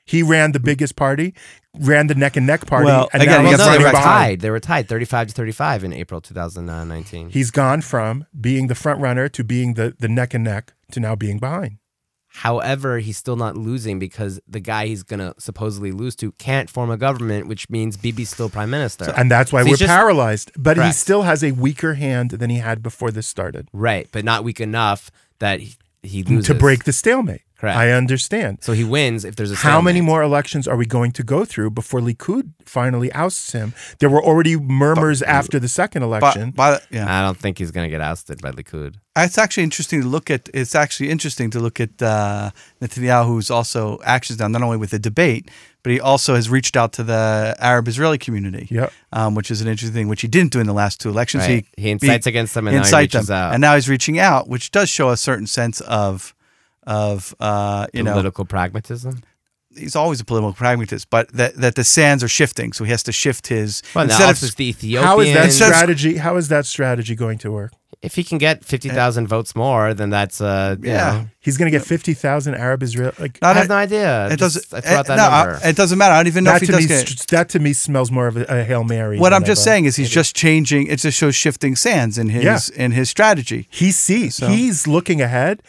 He 0.04 0.24
ran 0.24 0.52
the 0.52 0.60
biggest 0.60 0.95
party, 0.95 1.34
ran 1.80 2.08
the 2.08 2.15
neck 2.15 2.36
and 2.36 2.45
neck 2.47 2.65
party, 2.65 2.86
Well, 2.88 3.08
and 3.13 3.21
again, 3.21 3.43
now 3.43 3.50
you 3.52 3.58
Well, 3.58 3.58
he's 3.58 3.60
no, 3.60 3.65
they 3.65 3.69
running 3.71 3.86
were 3.86 3.91
behind. 3.91 4.06
tied. 4.32 4.39
They 4.41 4.50
were 4.50 4.60
tied 4.60 4.89
35 4.89 5.28
to 5.28 5.34
35 5.34 5.84
in 5.84 5.93
April 5.93 6.19
2019. 6.19 7.30
He's 7.30 7.52
gone 7.52 7.82
from 7.82 8.26
being 8.39 8.67
the 8.67 8.76
front 8.76 9.00
runner 9.00 9.30
to 9.30 9.43
being 9.43 9.76
the, 9.76 9.95
the 10.00 10.10
neck 10.10 10.34
and 10.34 10.43
neck 10.43 10.74
to 10.91 11.00
now 11.00 11.15
being 11.15 11.38
behind. 11.39 11.78
However, 12.34 13.00
he's 13.00 13.17
still 13.17 13.36
not 13.36 13.58
losing 13.58 14.00
because 14.00 14.39
the 14.48 14.60
guy 14.60 14.88
he's 14.88 15.04
going 15.04 15.20
to 15.20 15.34
supposedly 15.38 15.91
lose 15.91 16.15
to 16.17 16.32
can't 16.34 16.70
form 16.70 16.89
a 16.89 16.98
government, 16.98 17.48
which 17.48 17.70
means 17.70 17.98
Bibi's 17.98 18.30
still 18.30 18.50
prime 18.50 18.70
minister. 18.70 19.13
And 19.17 19.30
that's 19.30 19.52
why 19.52 19.63
So 19.63 19.70
we're 19.70 19.76
just- 19.76 19.89
paralyzed. 19.89 20.52
But 20.58 20.78
he 20.78 20.91
still 20.94 21.24
has 21.24 21.44
a 21.44 21.52
weaker 21.52 21.96
hand 21.96 22.32
than 22.32 22.50
he 22.50 22.58
had 22.58 22.82
before 22.82 23.12
this 23.12 23.28
started 23.28 23.67
right, 23.74 24.08
but 24.12 24.24
not 24.24 24.44
weak 24.44 24.62
enough 24.62 25.12
that 25.39 25.60
he, 25.60 25.76
he 26.04 26.24
loses. 26.24 26.48
to 26.48 26.54
break 26.56 26.86
the 26.86 26.94
stalemate. 26.94 27.41
Correct. 27.62 27.78
I 27.78 27.91
understand. 27.91 28.58
So 28.62 28.74
he 28.74 28.84
wins 28.84 29.24
if 29.24 29.36
there's 29.36 29.52
a 29.52 29.56
How 29.56 29.82
many 29.82 30.02
more 30.02 30.24
elections 30.24 30.67
are 30.67 30.76
we 30.76 30.88
going 30.88 31.12
to 31.12 31.21
go 31.21 31.45
through 31.45 31.69
before 31.69 32.00
Likud 32.00 32.50
finally 32.65 33.13
ousts 33.13 33.52
him? 33.52 33.76
There 34.00 34.10
were 34.10 34.24
already 34.24 34.56
murmurs 34.58 35.21
after 35.21 35.60
the 35.60 35.67
second 35.67 36.02
election. 36.02 36.50
But, 36.50 36.82
but 36.82 36.88
yeah, 36.89 37.06
I 37.06 37.21
don't 37.21 37.38
think 37.38 37.60
he's 37.60 37.69
going 37.69 37.86
to 37.86 37.91
get 37.91 38.02
ousted 38.02 38.41
by 38.41 38.50
Likud. 38.50 38.95
it's 39.15 39.38
actually 39.38 39.62
interesting 39.62 40.02
to 40.02 40.08
look 40.08 40.32
at. 40.32 40.50
It's 40.56 40.74
actually 40.74 41.12
interesting 41.12 41.52
to 41.52 41.60
look 41.60 41.80
at 41.80 42.02
uh, 42.02 42.50
Netanyahu, 42.82 43.28
who's 43.28 43.52
also 43.52 44.00
actions 44.04 44.39
now 44.39 44.47
not 44.47 44.63
only 44.63 44.78
with 44.78 44.89
the 44.89 44.97
debate, 44.97 45.52
but 45.84 45.91
he 45.91 46.00
also 46.00 46.34
has 46.34 46.50
reached 46.50 46.76
out 46.76 46.93
to 46.93 47.04
the 47.04 47.56
Arab 47.60 47.88
Israeli 47.88 48.17
community. 48.17 48.69
Yep. 48.71 48.91
Um, 49.13 49.36
which 49.36 49.52
is 49.52 49.62
an 49.62 49.67
interesting 49.67 49.93
thing, 49.93 50.08
which 50.08 50.21
he 50.21 50.28
didn't 50.28 50.52
do 50.52 50.60
in 50.60 50.65
the 50.65 50.74
last 50.74 51.00
two 51.00 51.10
elections. 51.10 51.43
Right. 51.43 51.67
He 51.78 51.91
incites 51.91 52.26
against 52.26 52.56
them 52.56 52.67
and 52.67 52.78
now 52.78 52.97
he 52.97 53.04
reaches 53.04 53.28
them. 53.28 53.38
out. 53.38 53.54
and 53.54 53.62
now 53.62 53.76
he's 53.76 53.88
reaching 53.88 54.17
out, 54.17 54.47
which 54.47 54.71
does 54.71 54.89
show 54.89 55.10
a 55.10 55.17
certain 55.17 55.45
sense 55.45 55.80
of 55.82 56.34
of 56.88 57.36
uh, 57.39 57.88
you 57.94 58.04
know 58.04 58.12
Political 58.13 58.46
pragmatism. 58.46 59.22
he's 59.76 59.96
always 59.96 60.20
a 60.20 60.26
political 60.26 60.54
pragmatist, 60.54 61.10
but 61.10 61.32
that, 61.34 61.56
that 61.56 61.76
the 61.76 61.84
sands 61.84 62.24
are 62.24 62.28
shifting, 62.28 62.74
so 62.74 62.84
he 62.84 62.91
has 62.91 63.04
to 63.04 63.12
shift 63.12 63.48
his 63.48 63.82
Well, 63.96 64.06
instead 64.06 64.30
of 64.44 64.56
the 64.56 64.70
Ethiopian. 64.70 65.04
How 65.08 65.20
is 65.20 65.34
that 65.34 65.52
strategy? 65.52 66.17
How 66.17 66.38
is 66.38 66.48
that 66.50 66.65
strategy 66.65 67.15
going 67.15 67.38
to 67.39 67.52
work? 67.52 67.72
if 68.02 68.15
he 68.15 68.24
can 68.24 68.39
get 68.39 68.65
50,000 68.65 69.28
votes 69.28 69.56
more, 69.56 69.94
then 69.94 70.10
that's, 70.10 70.41
uh, 70.41 70.76
Yeah. 70.82 71.12
know, 71.12 71.28
He's 71.43 71.58
going 71.58 71.71
to 71.71 71.75
get 71.77 71.86
fifty 71.86 72.13
thousand 72.13 72.54
Arab 72.54 72.84
Israel. 72.84 73.13
Like 73.17 73.39
I 73.41 73.54
have 73.54 73.67
no 73.67 73.75
idea. 73.75 74.27
It 74.32 74.38
doesn't. 74.38 74.63
I 74.71 74.80
threw 74.82 74.99
it, 74.99 75.08
that 75.08 75.15
no, 75.17 75.23
I- 75.23 75.69
it 75.69 75.75
doesn't 75.75 75.97
matter. 75.97 76.13
I 76.13 76.17
don't 76.19 76.27
even 76.27 76.43
know 76.43 76.51
that 76.51 76.62
if 76.62 76.62
he 76.62 76.65
to 76.67 76.71
does 76.73 76.82
me, 76.84 76.88
get. 76.88 77.12
s- 77.12 77.25
that 77.25 77.49
to 77.49 77.60
me 77.60 77.73
smells 77.73 78.12
more 78.12 78.27
of 78.27 78.38
a, 78.38 78.45
a 78.47 78.63
hail 78.63 78.84
mary. 78.84 79.17
What 79.17 79.34
I'm 79.34 79.43
just 79.43 79.63
saying 79.63 79.86
is 79.86 79.95
he's 79.95 80.12
just 80.12 80.36
changing. 80.36 80.86
It 80.86 80.99
just 80.99 81.17
shows 81.17 81.34
shifting 81.34 81.75
sands 81.75 82.19
in 82.19 82.30
his 82.30 82.43
Yeah. 82.43 82.60
in 82.86 82.91
his 82.91 83.10
strategy. 83.10 83.67
he 83.71 83.91
sees 83.91 84.36
So- 84.36 84.47
he's 84.49 84.86
looking 84.88 85.19
ahead. 85.19 85.63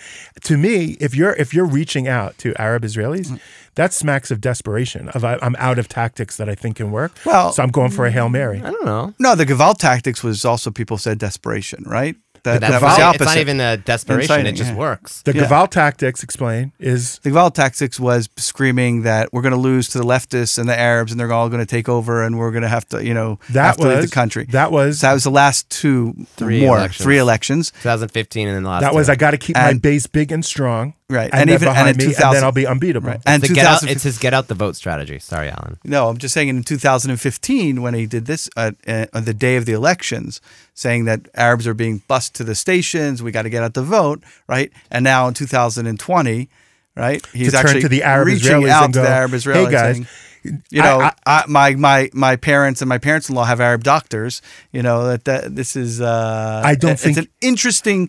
To 0.44 0.58
me, 0.58 0.98
if 1.00 1.14
you're 1.14 1.32
if 1.34 1.54
you're 1.54 1.64
reaching 1.64 2.06
out 2.06 2.36
to 2.38 2.54
Arab 2.60 2.82
Israelis, 2.82 3.28
Mm. 3.28 3.40
that 3.76 3.94
smacks 3.94 4.30
of 4.30 4.42
desperation. 4.42 5.08
Of 5.10 5.24
I, 5.24 5.38
I'm 5.40 5.56
out 5.58 5.78
of 5.78 5.88
tactics 5.88 6.36
that 6.36 6.50
I 6.50 6.54
think 6.54 6.76
can 6.76 6.90
work. 6.90 7.12
Well- 7.24 7.52
so 7.54 7.62
I'm 7.62 7.70
going 7.70 7.90
for 7.92 8.04
a 8.04 8.10
hail 8.10 8.28
mary. 8.28 8.58
I 8.62 8.70
don't 8.70 8.84
know. 8.84 9.14
No, 9.18 9.34
the 9.34 9.46
Gewalt 9.46 9.78
tactics 9.78 10.22
was 10.22 10.44
also 10.44 10.70
people 10.70 10.98
said 10.98 11.16
desperation, 11.18 11.84
right? 11.86 12.16
That, 12.44 12.60
That's 12.60 12.72
that 12.72 12.82
was 12.82 12.98
not, 12.98 13.18
the 13.18 13.24
it's 13.24 13.34
not 13.34 13.40
even 13.40 13.60
a 13.60 13.76
desperation. 13.76 14.22
Inciting, 14.22 14.46
it 14.46 14.56
just 14.56 14.72
yeah. 14.72 14.76
works. 14.76 15.22
The 15.22 15.32
Yeah. 15.32 15.44
Gewalt 15.44 15.70
tactics 15.70 16.24
explain 16.24 16.72
is 16.80 17.20
the 17.22 17.30
Gewalt 17.30 17.54
tactics 17.54 18.00
was 18.00 18.28
screaming 18.36 19.02
that 19.02 19.32
we're 19.32 19.42
going 19.42 19.54
to 19.54 19.60
lose 19.60 19.88
to 19.90 19.98
the 19.98 20.04
leftists 20.04 20.58
and 20.58 20.68
the 20.68 20.78
Arabs, 20.78 21.12
and 21.12 21.20
they're 21.20 21.32
all 21.32 21.48
going 21.48 21.60
to 21.60 21.66
take 21.66 21.88
over, 21.88 22.24
and 22.24 22.38
we're 22.38 22.50
going 22.50 22.62
to 22.62 22.68
have 22.68 22.88
to, 22.88 23.04
you 23.04 23.14
know, 23.14 23.38
that 23.50 23.64
have 23.64 23.76
to 23.76 23.86
was 23.86 23.96
leave 24.00 24.10
the 24.10 24.14
country. 24.14 24.46
That 24.46 24.72
was 24.72 25.00
So 25.00 25.06
that 25.06 25.12
was 25.12 25.24
the 25.24 25.30
last 25.30 25.70
two 25.70 26.14
Three 26.36 26.60
more 26.66 26.78
elections. 26.78 27.04
three 27.04 27.18
elections. 27.18 27.70
2015 27.82 28.48
and 28.48 28.56
then 28.56 28.62
the 28.64 28.68
last 28.70 28.80
that 28.82 28.94
was. 28.94 29.08
I 29.08 29.14
got 29.14 29.32
to 29.32 29.38
keep 29.38 29.54
my 29.56 29.74
base 29.74 30.06
big 30.08 30.32
and 30.32 30.44
strong. 30.44 30.94
Right. 31.10 31.30
and, 31.32 31.42
And 31.42 31.50
then 31.50 31.54
even- 31.56 31.68
and 31.68 31.74
behind 31.74 32.00
in 32.00 32.08
me, 32.08 32.14
and 32.14 32.34
then 32.34 32.44
I'll 32.44 32.52
be 32.52 32.66
unbeatable. 32.66 33.08
Right. 33.10 33.20
And 33.26 33.42
the 33.42 33.48
get 33.48 33.66
out, 33.66 33.80
2000 33.80 33.88
it's 33.90 34.02
his 34.04 34.18
get 34.18 34.32
out 34.32 34.48
the 34.48 34.54
vote 34.54 34.76
strategy. 34.76 35.18
Sorry, 35.18 35.50
Alan. 35.50 35.76
No, 35.84 36.08
I'm 36.08 36.16
just 36.16 36.32
saying 36.32 36.48
in 36.48 36.62
2015 36.62 37.82
when 37.82 37.92
he 37.94 38.06
did 38.06 38.24
this 38.26 38.48
uh, 38.56 38.72
uh, 38.88 39.06
on 39.12 39.24
the 39.24 39.34
day 39.34 39.56
of 39.56 39.66
the 39.66 39.72
elections, 39.72 40.40
saying 40.74 41.04
that 41.04 41.28
Arabs 41.34 41.66
are 41.66 41.74
being 41.74 42.02
bused 42.08 42.34
to 42.36 42.44
the 42.44 42.54
stations, 42.54 43.22
we 43.22 43.30
got 43.30 43.42
to 43.42 43.50
get 43.50 43.62
out 43.62 43.74
the 43.74 43.82
vote, 43.82 44.22
right? 44.48 44.72
And 44.90 45.04
now 45.04 45.28
in 45.28 45.34
2020, 45.34 46.48
right, 46.96 47.26
he's 47.32 47.52
turn 47.52 47.60
actually 47.60 47.80
to 47.82 47.88
the 47.88 48.02
Arab 48.02 48.28
reaching 48.28 48.50
Israelis 48.62 48.68
out 48.70 48.84
and 48.86 48.94
to 48.94 49.00
the 49.00 49.08
Arab 49.08 49.30
"Hey, 49.32 49.70
guys, 49.70 49.96
saying, 49.96 50.06
you 50.70 50.82
know, 50.82 51.00
I- 51.00 51.12
I, 51.26 51.44
my 51.46 51.74
my 51.74 52.10
my 52.14 52.36
parents 52.36 52.80
and 52.80 52.88
my 52.88 52.98
parents-in-law 52.98 53.44
have 53.44 53.60
Arab 53.60 53.84
doctors. 53.84 54.40
You 54.72 54.82
know 54.82 55.06
that, 55.08 55.24
that 55.26 55.54
this 55.56 55.76
is. 55.76 56.00
Uh, 56.00 56.62
I 56.64 56.74
don't 56.74 56.92
it's 56.92 57.02
think- 57.02 57.18
an 57.18 57.28
interesting. 57.42 58.08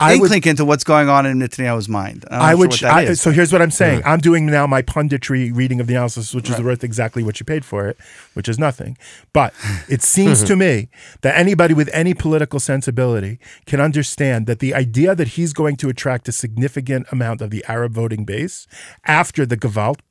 I 0.00 0.14
would- 0.16 0.24
inkling 0.32 0.42
into 0.50 0.64
what's 0.64 0.82
going 0.82 1.08
on 1.08 1.24
in 1.24 1.38
Netanyahu's 1.38 1.88
mind. 1.88 2.24
I 2.30 2.54
would. 2.54 2.74
Sure 2.74 2.88
what 2.88 2.94
that 3.04 3.10
I, 3.10 3.14
so 3.14 3.30
here's 3.30 3.52
what 3.52 3.62
I'm 3.62 3.70
saying. 3.70 4.02
I'm 4.04 4.18
doing 4.18 4.46
now 4.46 4.66
my 4.66 4.82
punditry 4.82 5.54
reading 5.54 5.78
of 5.80 5.86
the 5.86 5.94
analysis, 5.94 6.34
which 6.34 6.50
is 6.50 6.60
worth 6.60 6.82
exactly 6.82 7.22
what 7.22 7.38
you 7.38 7.46
paid 7.46 7.64
for 7.64 7.86
it, 7.88 7.96
which 8.34 8.48
is 8.48 8.58
nothing. 8.58 8.98
But 9.32 9.54
it 9.88 10.02
seems 10.02 10.42
to 10.44 10.56
me 10.64 10.88
that 11.22 11.38
anybody 11.38 11.74
with 11.74 11.88
any 11.92 12.12
political 12.12 12.58
sensibility 12.58 13.38
can 13.66 13.80
understand 13.80 14.46
that 14.46 14.58
the 14.58 14.74
idea 14.74 15.14
that 15.14 15.28
he's 15.28 15.52
going 15.52 15.76
to 15.76 15.88
attract 15.88 16.28
a 16.28 16.32
significant 16.32 17.06
amount 17.12 17.40
of 17.40 17.50
the 17.50 17.64
Arab 17.68 17.92
voting 17.92 18.24
base 18.24 18.66
after 19.06 19.46
the 19.46 19.56
Gewalt 19.56 19.98
and 19.98 20.02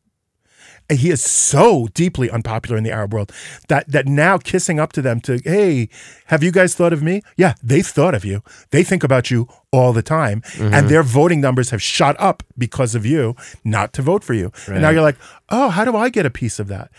he 0.91 1.09
is 1.09 1.23
so 1.23 1.87
deeply 1.93 2.29
unpopular 2.29 2.77
in 2.77 2.83
the 2.83 2.91
Arab 2.91 3.13
world 3.13 3.31
that 3.67 3.87
that 3.89 4.07
now 4.07 4.37
kissing 4.37 4.79
up 4.79 4.93
to 4.93 5.01
them 5.01 5.19
to 5.21 5.39
hey, 5.43 5.89
have 6.27 6.43
you 6.43 6.51
guys 6.51 6.75
thought 6.75 6.93
of 6.93 7.01
me? 7.01 7.21
Yeah, 7.37 7.55
they've 7.63 7.85
thought 7.85 8.13
of 8.13 8.25
you. 8.25 8.41
They 8.71 8.83
think 8.83 9.03
about 9.03 9.31
you 9.31 9.47
all 9.71 9.93
the 9.93 10.01
time, 10.01 10.41
and 10.59 10.73
mm-hmm. 10.73 10.87
their 10.87 11.03
voting 11.03 11.41
numbers 11.41 11.69
have 11.71 11.81
shot 11.81 12.15
up 12.19 12.43
because 12.57 12.95
of 12.95 13.05
you, 13.05 13.35
not 13.63 13.93
to 13.93 14.01
vote 14.01 14.23
for 14.23 14.33
you. 14.33 14.51
And 14.67 14.81
now 14.81 14.89
you're 14.89 15.01
like, 15.01 15.17
oh, 15.49 15.69
how 15.69 15.85
do 15.85 15.95
I 15.95 16.09
get 16.09 16.25
a 16.25 16.29
piece 16.29 16.59
of 16.59 16.67
that? 16.67 16.91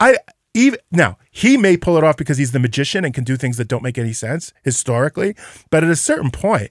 I 0.00 0.16
even 0.54 0.78
now 0.90 1.18
he 1.30 1.56
may 1.56 1.76
pull 1.76 1.96
it 1.96 2.04
off 2.04 2.16
because 2.16 2.38
he's 2.38 2.52
the 2.52 2.58
magician 2.58 3.04
and 3.04 3.14
can 3.14 3.24
do 3.24 3.36
things 3.36 3.58
that 3.58 3.68
don't 3.68 3.82
make 3.82 3.98
any 3.98 4.12
sense 4.12 4.52
historically, 4.64 5.36
but 5.70 5.84
at 5.84 5.90
a 5.90 5.96
certain 5.96 6.30
point. 6.30 6.70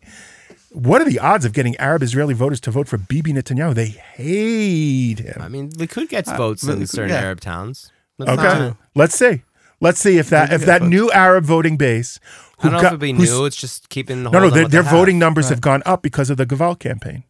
What 0.76 1.02
are 1.02 1.06
the 1.06 1.20
odds 1.20 1.46
of 1.46 1.54
getting 1.54 1.78
Arab 1.78 2.04
Israeli 2.04 2.34
voters 2.34 2.60
to 2.62 2.72
vote 2.72 2.88
for 2.90 2.98
Bibi 2.98 3.32
Netanyahu? 3.32 3.74
They 3.74 3.88
hate 3.88 5.20
him. 5.20 5.42
I 5.42 5.48
mean, 5.48 5.70
Likud 5.72 6.10
gets 6.10 6.30
votes 6.32 6.64
in 6.64 6.86
certain 6.86 7.12
yeah. 7.12 7.22
Arab 7.22 7.40
towns. 7.40 7.92
That's 8.20 8.32
Okay, 8.32 8.44
not- 8.60 8.78
let's 8.94 9.16
see. 9.16 9.44
Let's 9.80 10.00
see 10.00 10.18
if 10.18 10.30
that 10.30 10.52
if 10.52 10.66
that 10.66 10.82
votes. 10.82 10.90
new 10.90 11.10
Arab 11.12 11.46
voting 11.46 11.78
base. 11.78 12.20
I 12.60 12.64
don't 12.64 12.74
know 12.74 12.78
got- 12.82 12.86
if 12.88 12.92
it'd 12.92 13.00
be 13.02 13.12
who's- 13.14 13.30
new. 13.30 13.46
It's 13.46 13.56
just 13.56 13.88
keeping. 13.90 14.24
No, 14.24 14.30
hold 14.32 14.42
no, 14.42 14.48
on 14.48 14.54
their, 14.54 14.68
their 14.68 14.84
they 14.84 14.90
voting 14.90 15.16
have. 15.16 15.20
numbers 15.22 15.50
have 15.50 15.62
gone 15.62 15.82
up 15.86 16.02
because 16.02 16.30
of 16.30 16.38
the 16.38 16.46
Gewalt 16.46 16.80
campaign. 16.80 17.24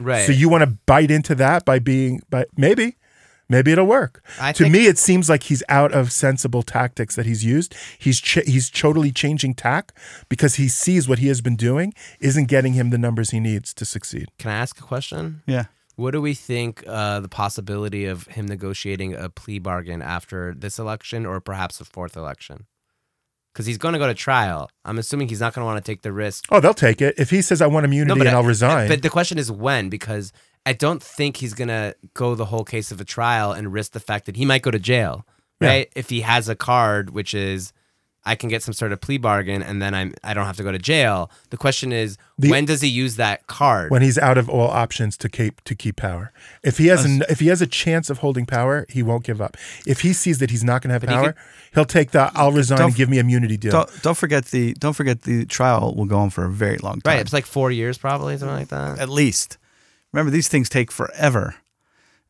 Right. 0.00 0.24
So 0.26 0.32
you 0.32 0.48
want 0.48 0.62
to 0.62 0.78
bite 0.86 1.10
into 1.10 1.34
that 1.36 1.64
by 1.64 1.78
being, 1.78 2.22
by 2.30 2.46
maybe, 2.56 2.96
Maybe 3.52 3.70
it'll 3.72 3.86
work. 3.86 4.24
I 4.40 4.52
to 4.54 4.68
me, 4.68 4.86
it 4.86 4.98
seems 4.98 5.28
like 5.28 5.44
he's 5.44 5.62
out 5.68 5.92
of 5.92 6.10
sensible 6.10 6.62
tactics 6.62 7.14
that 7.16 7.26
he's 7.26 7.44
used. 7.44 7.74
He's 7.98 8.20
ch- 8.20 8.46
he's 8.46 8.70
totally 8.70 9.12
changing 9.12 9.54
tack 9.54 9.92
because 10.28 10.56
he 10.56 10.66
sees 10.68 11.08
what 11.08 11.18
he 11.20 11.28
has 11.28 11.40
been 11.40 11.56
doing 11.56 11.92
isn't 12.18 12.46
getting 12.46 12.72
him 12.72 12.90
the 12.90 12.98
numbers 12.98 13.30
he 13.30 13.38
needs 13.40 13.72
to 13.74 13.84
succeed. 13.84 14.26
Can 14.38 14.50
I 14.50 14.54
ask 14.56 14.78
a 14.80 14.82
question? 14.82 15.42
Yeah. 15.46 15.66
What 15.96 16.12
do 16.12 16.22
we 16.22 16.32
think 16.34 16.82
uh, 16.86 17.20
the 17.20 17.28
possibility 17.28 18.06
of 18.06 18.26
him 18.28 18.46
negotiating 18.46 19.14
a 19.14 19.28
plea 19.28 19.58
bargain 19.58 20.00
after 20.02 20.54
this 20.56 20.78
election 20.78 21.26
or 21.26 21.38
perhaps 21.40 21.80
a 21.80 21.84
fourth 21.84 22.16
election? 22.16 22.66
Because 23.52 23.66
he's 23.66 23.76
going 23.76 23.92
to 23.92 23.98
go 23.98 24.06
to 24.06 24.14
trial. 24.14 24.70
I'm 24.86 24.96
assuming 24.98 25.28
he's 25.28 25.40
not 25.40 25.52
going 25.52 25.60
to 25.62 25.66
want 25.66 25.84
to 25.84 25.92
take 25.92 26.00
the 26.00 26.10
risk. 26.10 26.46
Oh, 26.50 26.60
they'll 26.60 26.72
take 26.72 27.02
it 27.02 27.14
if 27.18 27.28
he 27.28 27.42
says 27.42 27.60
I 27.60 27.66
want 27.66 27.84
immunity 27.84 28.20
and 28.20 28.28
I- 28.30 28.32
I'll 28.32 28.42
resign. 28.44 28.88
But 28.88 29.02
the 29.02 29.10
question 29.10 29.36
is 29.36 29.52
when, 29.52 29.90
because 29.90 30.32
I 30.64 30.72
don't 30.72 31.02
think 31.02 31.38
he's 31.38 31.54
going 31.54 31.68
to 31.68 31.94
go 32.14 32.34
the 32.34 32.44
whole 32.46 32.64
case 32.64 32.92
of 32.92 33.00
a 33.00 33.04
trial 33.04 33.52
and 33.52 33.72
risk 33.72 33.92
the 33.92 34.00
fact 34.00 34.26
that 34.26 34.36
he 34.36 34.44
might 34.44 34.62
go 34.62 34.70
to 34.70 34.78
jail, 34.78 35.26
Yeah. 35.60 35.68
right? 35.68 35.92
If 35.96 36.08
he 36.10 36.20
has 36.20 36.48
a 36.48 36.54
card, 36.54 37.10
which 37.10 37.34
is 37.34 37.72
I 38.24 38.36
can 38.36 38.48
get 38.48 38.62
some 38.62 38.72
sort 38.72 38.92
of 38.92 39.00
plea 39.00 39.18
bargain 39.18 39.64
and 39.64 39.82
then 39.82 39.94
I'm 39.94 40.14
I 40.22 40.32
don't 40.32 40.46
have 40.46 40.56
to 40.58 40.62
go 40.62 40.70
to 40.70 40.78
jail. 40.78 41.28
The 41.50 41.56
question 41.56 41.90
is 41.92 42.16
The- 42.38 42.50
when 42.52 42.64
does 42.66 42.80
he 42.80 42.86
use 42.86 43.16
that 43.16 43.48
card? 43.48 43.90
when 43.90 44.00
he's 44.02 44.16
out 44.16 44.38
of 44.38 44.48
all 44.48 44.68
options 44.68 45.16
to 45.16 45.28
keep 45.28 45.60
to 45.64 45.74
keep 45.74 45.96
power. 45.96 46.30
If 46.62 46.78
he 46.78 46.86
has 46.86 47.04
an, 47.04 47.24
if 47.28 47.40
he 47.40 47.48
has 47.48 47.60
a 47.60 47.66
chance 47.66 48.08
of 48.10 48.18
holding 48.18 48.46
power, 48.46 48.86
he 48.88 49.02
won't 49.02 49.24
give 49.24 49.40
up. 49.40 49.56
If 49.88 50.02
he 50.02 50.12
sees 50.12 50.38
that 50.38 50.50
he's 50.52 50.62
not 50.62 50.82
going 50.82 50.90
to 50.90 50.94
have 50.94 51.02
power, 51.02 51.32
could- 51.32 51.40
he'll 51.74 51.84
take 51.84 52.12
the 52.12 52.30
I'll 52.36 52.52
resign 52.52 52.80
and 52.82 52.94
give 52.94 53.08
me 53.08 53.18
immunity 53.18 53.56
deal. 53.56 53.72
Don't 53.72 54.02
don't 54.02 54.16
forget 54.16 54.44
the 54.46 54.74
don't 54.74 54.94
forget 54.94 55.22
the 55.22 55.44
trial 55.44 55.92
will 55.96 56.06
go 56.06 56.18
on 56.20 56.30
for 56.30 56.44
a 56.44 56.50
very 56.50 56.78
long 56.78 57.00
time. 57.00 57.14
right, 57.16 57.20
it's 57.20 57.32
like 57.32 57.46
four 57.46 57.72
years 57.72 57.98
probably, 57.98 58.38
something 58.38 58.56
like 58.56 58.68
that. 58.68 59.00
at 59.00 59.08
least. 59.08 59.58
Remember, 60.12 60.30
these 60.30 60.48
things 60.48 60.68
take 60.68 60.90
forever, 60.92 61.54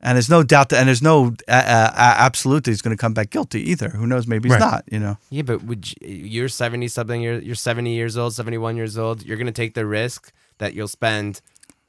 and 0.01 0.16
there's 0.16 0.31
no 0.31 0.42
doubt 0.42 0.68
that, 0.71 0.79
and 0.79 0.88
there's 0.88 1.03
no 1.03 1.35
uh, 1.49 1.53
uh, 1.53 1.92
absolute 1.97 2.64
that 2.64 2.71
he's 2.71 2.83
going 2.83 2.97
to 2.97 3.01
come 3.01 3.12
back 3.14 3.31
guilty 3.31 3.61
either. 3.71 3.88
Who 3.90 4.07
knows? 4.07 4.27
Maybe 4.27 4.49
he's 4.49 4.55
Right. 4.59 4.61
not. 4.61 4.85
You 4.90 4.99
know. 5.01 5.18
Yeah, 5.31 5.42
but 5.42 5.64
would 5.64 5.92
you, 6.01 6.09
you're 6.09 6.49
seventy 6.49 6.88
something? 6.88 7.21
You're 7.23 7.38
you're 7.40 7.55
seventy 7.55 7.95
years 7.95 8.16
old, 8.16 8.35
seventy 8.35 8.59
one 8.59 8.77
years 8.77 8.97
old. 8.97 9.25
You're 9.25 9.37
gonna 9.37 9.53
take 9.53 9.75
the 9.75 9.87
risk 9.87 10.33
that 10.59 10.75
you'll 10.75 10.88
spend 10.88 11.40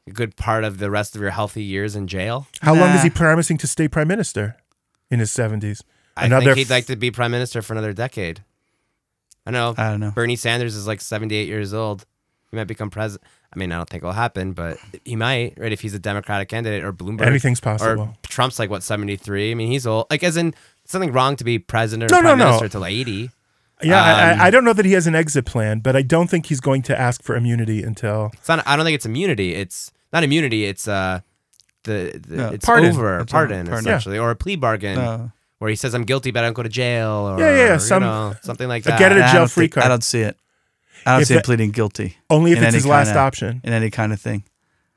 a 0.08 0.12
good 0.12 0.36
part 0.36 0.63
of 0.63 0.79
the 0.79 0.89
rest 0.91 1.15
of 1.15 1.21
your 1.21 1.29
healthy 1.32 1.63
years 1.63 1.95
in 1.95 2.08
jail. 2.08 2.47
How 2.62 2.73
long 2.73 2.89
is 2.89 2.95
Nah. 2.97 3.03
he 3.03 3.10
promising 3.10 3.58
to 3.60 3.67
stay 3.67 3.88
prime 3.88 4.08
minister 4.08 4.58
in 5.12 5.19
his 5.19 5.32
seventies? 5.32 5.84
I 6.17 6.27
think 6.27 6.58
he'd 6.58 6.69
like 6.69 6.86
to 6.88 6.95
be 6.95 7.10
prime 7.12 7.32
minister 7.32 7.62
for 7.62 7.73
another 7.73 7.93
decade. 7.93 8.43
I 9.45 9.51
know. 9.51 9.73
I 9.77 9.89
don't 9.89 9.99
know. 9.99 10.12
Bernie 10.12 10.36
Sanders 10.36 10.75
is 10.75 10.88
like 10.88 11.01
seventy 11.01 11.36
eight 11.36 11.47
years 11.47 11.73
old. 11.73 12.06
He 12.51 12.58
might 12.58 12.65
become 12.67 12.89
president. 12.89 13.27
I 13.55 13.59
mean, 13.59 13.71
I 13.71 13.77
don't 13.77 13.89
think 13.89 14.03
it'll 14.03 14.13
happen, 14.13 14.53
but 14.53 14.77
he 15.05 15.15
might, 15.15 15.53
right? 15.57 15.71
If 15.71 15.81
he's 15.81 15.93
a 15.93 15.99
Democratic 15.99 16.49
candidate 16.49 16.83
or 16.83 16.91
Bloomberg, 16.93 17.21
Anything's 17.25 17.59
possible. 17.59 18.01
Or. 18.03 18.13
Trump's 18.23 18.57
like 18.59 18.69
what 18.69 18.83
seventy 18.83 19.15
three. 19.15 19.51
I 19.51 19.55
mean, 19.55 19.71
he's 19.71 19.85
old. 19.85 20.07
Like, 20.09 20.23
as 20.23 20.37
in 20.37 20.53
something 20.85 21.11
wrong 21.11 21.35
to 21.37 21.43
be 21.43 21.59
president 21.59 22.11
No, 22.11 22.19
or 22.19 22.23
no, 22.23 22.29
prime 22.29 22.37
no. 22.39 22.45
minister 22.45 22.69
till 22.69 22.85
eighty. 22.85 23.29
Yeah, 23.81 24.01
I, 24.01 24.31
Um, 24.33 24.39
I, 24.41 24.43
I 24.45 24.49
don't 24.49 24.63
know 24.63 24.73
that 24.73 24.85
he 24.85 24.93
has 24.93 25.07
an 25.07 25.15
exit 25.15 25.45
plan, 25.45 25.79
but 25.79 25.95
I 25.95 26.01
don't 26.03 26.29
think 26.29 26.45
he's 26.45 26.61
going 26.61 26.83
to 26.83 26.97
ask 26.99 27.21
for 27.21 27.35
immunity 27.35 27.83
until. 27.83 28.31
It's 28.33 28.47
not. 28.47 28.63
I 28.65 28.75
don't 28.75 28.85
think 28.85 28.95
it's 28.95 29.05
immunity. 29.05 29.53
It's 29.55 29.91
not 30.13 30.23
immunity. 30.23 30.65
It's 30.65 30.87
uh, 30.87 31.19
the, 31.83 32.19
the 32.25 32.35
Yeah, 32.35 32.49
it's 32.51 32.65
pardon. 32.65 32.91
over 32.91 33.19
It's 33.19 33.31
pardon, 33.31 33.61
over, 33.61 33.71
pardon. 33.71 33.87
essentially, 33.89 34.17
or 34.17 34.31
a 34.31 34.35
plea 34.35 34.55
bargain 34.55 34.97
Uh, 34.97 35.29
where 35.59 35.69
he 35.69 35.75
says 35.75 35.93
I'm 35.93 36.03
guilty, 36.05 36.31
but 36.31 36.43
I 36.43 36.47
don't 36.47 36.53
go 36.53 36.63
to 36.63 36.69
jail, 36.69 37.09
or 37.11 37.39
Yeah, 37.39 37.49
yeah, 37.49 37.65
yeah, 37.65 37.73
you 37.73 37.79
some- 37.79 38.03
know, 38.03 38.35
something 38.41 38.67
like 38.69 38.85
a 38.85 38.89
that. 38.89 38.99
get 38.99 39.11
it- 39.11 39.21
I 39.21 39.31
jail 39.33 39.47
free 39.47 39.63
think- 39.65 39.73
card. 39.73 39.85
I 39.85 39.89
don't 39.89 40.03
see 40.03 40.21
it. 40.21 40.37
I 41.05 41.11
don't 41.13 41.21
If 41.21 41.27
see 41.27 41.33
him 41.33 41.37
that- 41.39 41.45
pleading 41.45 41.71
guilty 41.71 42.17
Only 42.29 42.51
if 42.53 42.61
it's 42.61 42.73
his 42.75 42.85
last 42.85 43.07
kinda- 43.07 43.19
option. 43.21 43.61
in 43.63 43.73
any 43.73 43.89
kind 43.89 44.13
of 44.13 44.21
thing. 44.21 44.43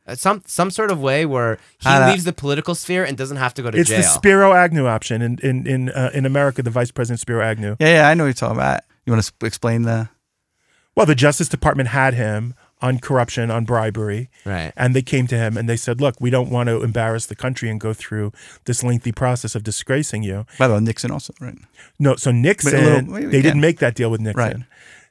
Uh, 0.08 0.14
some 0.14 0.40
some 0.46 0.70
sort 0.70 0.90
of 0.92 1.00
way 1.00 1.26
where 1.26 1.58
he 1.80 1.88
I 1.88 1.98
don't- 1.98 2.10
leaves 2.10 2.24
the 2.24 2.32
political 2.32 2.74
sphere 2.76 3.02
and 3.04 3.16
doesn't 3.16 3.38
have 3.38 3.54
to 3.54 3.62
go 3.62 3.70
to 3.72 3.78
It's 3.78 3.88
jail. 3.90 3.98
the 3.98 4.04
Spiro 4.04 4.52
Agnew 4.54 4.86
option 4.86 5.20
in 5.20 5.38
in 5.42 5.66
in, 5.66 5.88
uh, 5.90 6.10
in 6.14 6.24
America. 6.24 6.62
The 6.62 6.70
Vice 6.70 6.92
President 6.92 7.18
Spiro 7.20 7.42
Agnew. 7.44 7.74
Yeah, 7.80 7.88
yeah, 7.88 8.08
I 8.08 8.14
know 8.14 8.22
what 8.24 8.28
you're 8.28 8.34
talking 8.34 8.56
about. 8.56 8.82
You 9.04 9.12
want 9.12 9.18
to 9.20 9.26
sp- 9.34 9.42
explain 9.44 9.82
the? 9.82 10.08
Well, 10.94 11.06
the 11.06 11.14
Justice 11.16 11.48
Department 11.48 11.88
had 11.90 12.14
him 12.14 12.54
on 12.80 12.98
corruption, 13.00 13.50
on 13.50 13.64
bribery, 13.64 14.28
right. 14.44 14.72
and 14.76 14.94
they 14.94 15.02
came 15.02 15.26
to 15.26 15.36
him 15.36 15.56
and 15.56 15.68
they 15.68 15.76
said, 15.76 16.00
"Look, 16.00 16.16
we 16.20 16.30
don't 16.30 16.50
want 16.50 16.68
to 16.68 16.82
embarrass 16.82 17.26
the 17.26 17.34
country 17.34 17.68
and 17.68 17.80
go 17.80 17.92
through 17.92 18.32
this 18.64 18.82
lengthy 18.84 19.12
process 19.12 19.54
of 19.56 19.62
disgracing 19.64 20.22
you." 20.22 20.46
By 20.58 20.68
the 20.68 20.74
way, 20.74 20.80
Nixon 20.80 21.10
also, 21.10 21.34
right? 21.40 21.58
No, 21.98 22.14
so 22.16 22.30
Nixon, 22.30 22.72
little- 22.84 23.12
wait, 23.12 23.20
they 23.22 23.26
again. 23.38 23.42
didn't 23.42 23.60
make 23.60 23.78
that 23.80 23.94
deal 23.94 24.10
with 24.10 24.20
Nixon. 24.20 24.42
Right. 24.44 24.56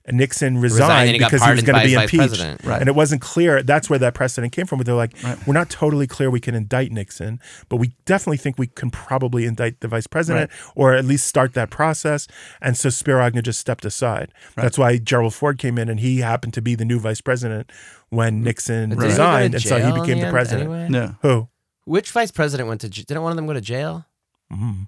And 0.08 0.18
Nixon 0.18 0.60
Resigned 0.60 0.82
resigned, 0.82 1.08
and 1.10 1.16
he 1.16 1.20
got 1.20 1.32
because 1.32 1.44
he 1.46 1.52
was 1.52 1.64
going 1.64 1.80
to 1.82 1.86
be 1.88 1.94
impeached. 1.96 2.64
Right. 2.64 2.80
And 2.80 2.88
it 2.88 2.94
wasn't 2.94 3.22
clear. 3.22 3.64
That's 3.64 3.90
where 3.90 3.98
that 3.98 4.14
precedent 4.14 4.54
came 4.54 4.68
from. 4.68 4.78
Where 4.78 4.84
they're 4.84 4.94
like, 4.94 5.16
Right. 5.24 5.48
we're 5.48 5.56
not 5.56 5.72
totally 5.72 6.06
clear 6.06 6.30
we 6.30 6.40
can 6.40 6.54
indict 6.54 6.92
Nixon, 6.92 7.40
but 7.70 7.78
we 7.78 7.96
definitely 8.06 8.38
think 8.38 8.60
we 8.60 8.68
can 8.68 8.92
probably 8.92 9.46
indict 9.46 9.80
the 9.80 9.88
vice 9.88 10.06
president 10.06 10.52
or 10.76 10.94
at 10.94 11.06
least 11.06 11.26
start 11.26 11.56
that 11.56 11.72
process. 11.72 12.28
And 12.62 12.78
so 12.78 12.90
Spiro 12.92 13.24
Agnew 13.24 13.42
just 13.42 13.60
stepped 13.60 13.84
aside. 13.84 14.32
That's 14.56 14.78
why 14.78 14.98
Gerald 15.00 15.34
Ford 15.34 15.58
came 15.58 15.80
in 15.80 15.90
and 15.90 16.00
he 16.00 16.20
happened 16.20 16.54
to 16.54 16.62
be 16.62 16.76
the 16.76 16.86
new 16.86 17.00
vice 17.00 17.22
president 17.22 17.72
when 18.10 18.44
Nixon 18.44 18.92
But 18.92 19.00
didn't 19.00 19.12
he 19.12 19.18
go 19.18 19.24
to 19.24 19.24
resigned. 19.24 19.54
And 19.56 19.64
so 19.64 19.78
he 19.80 19.92
became 19.92 20.20
the 20.20 20.26
end 20.28 20.32
president. 20.32 20.70
anyway? 20.70 20.88
No, 20.90 21.16
Who? 21.24 21.48
Which 21.86 22.12
vice 22.12 22.30
president 22.32 22.70
went 22.70 22.82
to? 22.82 22.90
j- 22.90 23.04
Didn't 23.04 23.24
one 23.24 23.32
of 23.32 23.36
them 23.38 23.48
go 23.48 23.54
to 23.54 23.62
jail? 23.62 24.06
Mm-hmm. 24.54 24.84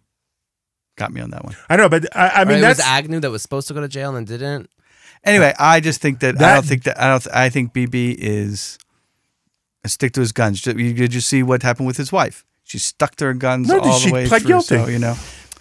got 0.96 1.12
me 1.12 1.22
on 1.22 1.32
that 1.32 1.44
one. 1.44 1.56
I 1.70 1.76
know, 1.76 1.90
but 1.90 2.06
I, 2.16 2.30
I 2.42 2.46
mean, 2.46 2.60
it 2.60 2.62
that's. 2.62 2.80
was 2.80 2.86
Agnew 2.88 3.20
that 3.20 3.32
was 3.32 3.42
supposed 3.42 3.68
to 3.68 3.74
go 3.74 3.82
to 3.82 3.88
jail 3.88 4.16
and 4.16 4.28
then 4.28 4.38
didn't. 4.40 4.70
Anyway, 5.24 5.54
I 5.60 5.80
just 5.80 6.02
think 6.02 6.20
that, 6.20 6.42
I 6.42 6.54
don't 6.56 6.66
think 6.66 6.84
that 6.84 7.00
I 7.02 7.08
don't. 7.10 7.24
th- 7.24 7.36
I 7.36 7.50
think 7.50 7.74
BB 7.74 8.16
is 8.18 8.78
stick 9.86 10.12
to 10.14 10.20
his 10.22 10.32
guns. 10.32 10.62
Did 10.62 10.80
you, 10.80 10.94
did 10.94 11.14
you 11.14 11.22
see 11.22 11.44
what 11.44 11.64
happened 11.64 11.88
with 11.88 11.98
his 11.98 12.12
wife? 12.12 12.46
She 12.64 12.78
stuck 12.80 13.16
to 13.18 13.26
her 13.26 13.34
guns 13.34 13.68
No, 13.70 13.80
all 13.80 13.98
she 14.00 14.10
the 14.10 14.14
way 14.14 14.28
pled 14.28 14.42
through. 14.42 14.48
guilty. 14.50 14.68
So 14.76 14.88
you 14.88 15.00
know, 15.00 15.16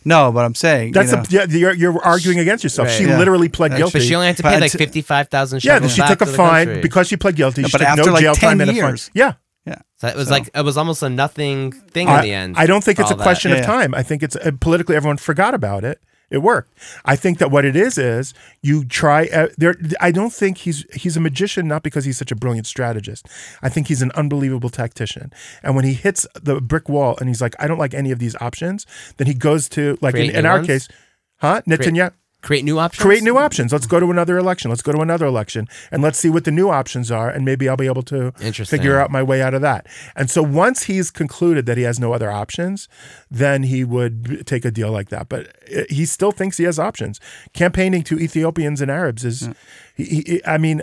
no, 0.05 0.33
but 0.33 0.45
I'm 0.45 0.55
saying 0.55 0.92
that's 0.92 1.11
you 1.11 1.38
know, 1.38 1.45
a, 1.45 1.49
yeah, 1.49 1.57
you're, 1.57 1.73
you're 1.75 2.03
arguing 2.03 2.38
against 2.40 2.64
yourself. 2.64 2.88
Right. 2.88 2.97
She 2.99 3.05
Yeah. 3.05 3.19
literally 3.19 3.49
pled 3.49 3.77
guilty. 3.77 3.99
But 3.99 4.03
she 4.03 4.14
only 4.14 4.27
had 4.29 4.37
to 4.38 4.42
But 4.42 4.55
pay 4.55 4.61
like 4.61 4.73
fifty 4.73 5.03
five 5.03 5.29
thousand. 5.29 5.64
Yeah, 5.64 5.87
she 5.87 6.03
took 6.03 6.21
a 6.21 6.27
fine 6.27 6.81
because 6.81 7.07
she 7.09 7.16
pled 7.16 7.37
guilty. 7.37 7.62
No, 7.62 7.69
she 7.69 7.73
but 7.73 7.79
took 7.79 7.88
after 7.88 8.05
no 8.07 8.12
like 8.12 8.23
jail 8.23 8.35
10 8.35 8.49
time 8.51 8.61
and 8.61 8.71
a 8.71 8.73
fine. 8.73 8.77
years. 8.77 9.11
Yeah. 9.14 9.35
yeah. 9.64 9.77
So 9.99 10.09
it 10.09 10.16
was 10.16 10.27
So- 10.29 10.35
like 10.35 10.51
it 10.55 10.62
was 10.64 10.77
almost 10.77 11.03
a 11.05 11.09
nothing 11.09 11.71
thing 11.73 12.09
I, 12.09 12.16
in 12.19 12.23
the 12.25 12.33
end. 12.33 12.57
I 12.57 12.66
don't 12.66 12.83
think 12.83 12.99
it's 12.99 13.11
a 13.11 13.14
all 13.14 13.19
that. 13.19 13.23
question 13.23 13.51
Yeah, 13.53 13.59
of 13.59 13.61
yeah. 13.62 13.66
time. 13.66 13.95
I 13.95 14.03
think 14.03 14.23
it's 14.25 14.35
uh, 14.37 14.51
politically 14.61 14.97
everyone 14.97 15.16
forgot 15.19 15.55
about 15.55 15.85
it. 15.85 16.01
It 16.28 16.38
worked. 16.38 16.76
I 17.04 17.14
think 17.14 17.38
that 17.38 17.52
what 17.52 17.64
it 17.64 17.76
is 17.76 17.98
is 17.98 18.34
you 18.60 18.84
try. 18.84 19.26
Uh, 19.26 19.48
there, 19.56 19.76
I 20.00 20.10
don't 20.10 20.32
think 20.32 20.58
he's 20.58 20.84
he's 20.92 21.16
a 21.16 21.20
magician 21.20 21.68
not 21.68 21.84
because 21.84 22.04
he's 22.04 22.18
such 22.18 22.32
a 22.32 22.36
brilliant 22.36 22.66
strategist. 22.66 23.28
I 23.62 23.68
think 23.68 23.86
he's 23.86 24.02
an 24.02 24.10
unbelievable 24.16 24.70
tactician. 24.70 25.32
And 25.62 25.76
when 25.76 25.84
he 25.84 25.94
hits 25.94 26.26
the 26.34 26.60
brick 26.60 26.88
wall 26.88 27.16
and 27.20 27.28
he's 27.28 27.40
like, 27.40 27.54
I 27.60 27.68
don't 27.68 27.78
like 27.78 27.94
any 27.94 28.10
of 28.10 28.18
these 28.18 28.34
options, 28.40 28.86
then 29.18 29.28
he 29.28 29.34
goes 29.34 29.68
to 29.70 29.98
like 30.00 30.16
in, 30.16 30.34
in 30.34 30.46
our 30.46 30.56
ones? 30.56 30.66
case, 30.66 30.88
huh? 31.36 31.62
Netanyahu. 31.66 32.12
Create 32.46 32.64
new 32.64 32.78
options. 32.78 33.02
Create 33.02 33.24
new 33.24 33.37
options. 33.37 33.72
Let's 33.72 33.87
go 33.87 33.98
to 33.98 34.09
another 34.09 34.38
election. 34.38 34.70
Let's 34.70 34.80
go 34.80 34.92
to 34.92 35.00
another 35.00 35.26
election 35.26 35.66
and 35.90 36.00
let's 36.00 36.16
see 36.16 36.30
what 36.30 36.44
the 36.44 36.52
new 36.52 36.70
options 36.70 37.11
are. 37.11 37.28
And 37.28 37.44
maybe 37.44 37.68
I'll 37.68 37.76
be 37.76 37.87
able 37.87 38.04
to 38.04 38.30
figure 38.30 39.00
out 39.00 39.11
my 39.11 39.20
way 39.20 39.42
out 39.42 39.52
of 39.52 39.62
that. 39.62 39.88
And 40.14 40.30
so 40.30 40.44
once 40.44 40.85
he's 40.85 41.11
concluded 41.11 41.66
that 41.66 41.76
he 41.76 41.82
has 41.82 41.98
no 41.98 42.12
other 42.12 42.30
options, 42.30 42.88
then 43.28 43.64
he 43.64 43.82
would 43.82 44.46
take 44.46 44.64
a 44.64 44.70
deal 44.70 44.92
like 44.92 45.09
that. 45.09 45.28
But 45.28 45.48
uh, 45.76 45.82
he 45.90 46.06
still 46.06 46.30
thinks 46.30 46.56
he 46.56 46.62
has 46.64 46.78
options. 46.78 47.18
Campaigning 47.52 48.04
to 48.04 48.16
Ethiopians 48.16 48.80
and 48.80 48.92
Arabs 48.92 49.24
is, 49.24 49.48
he, 49.96 50.04
he, 50.04 50.40
I 50.46 50.56
mean, 50.56 50.82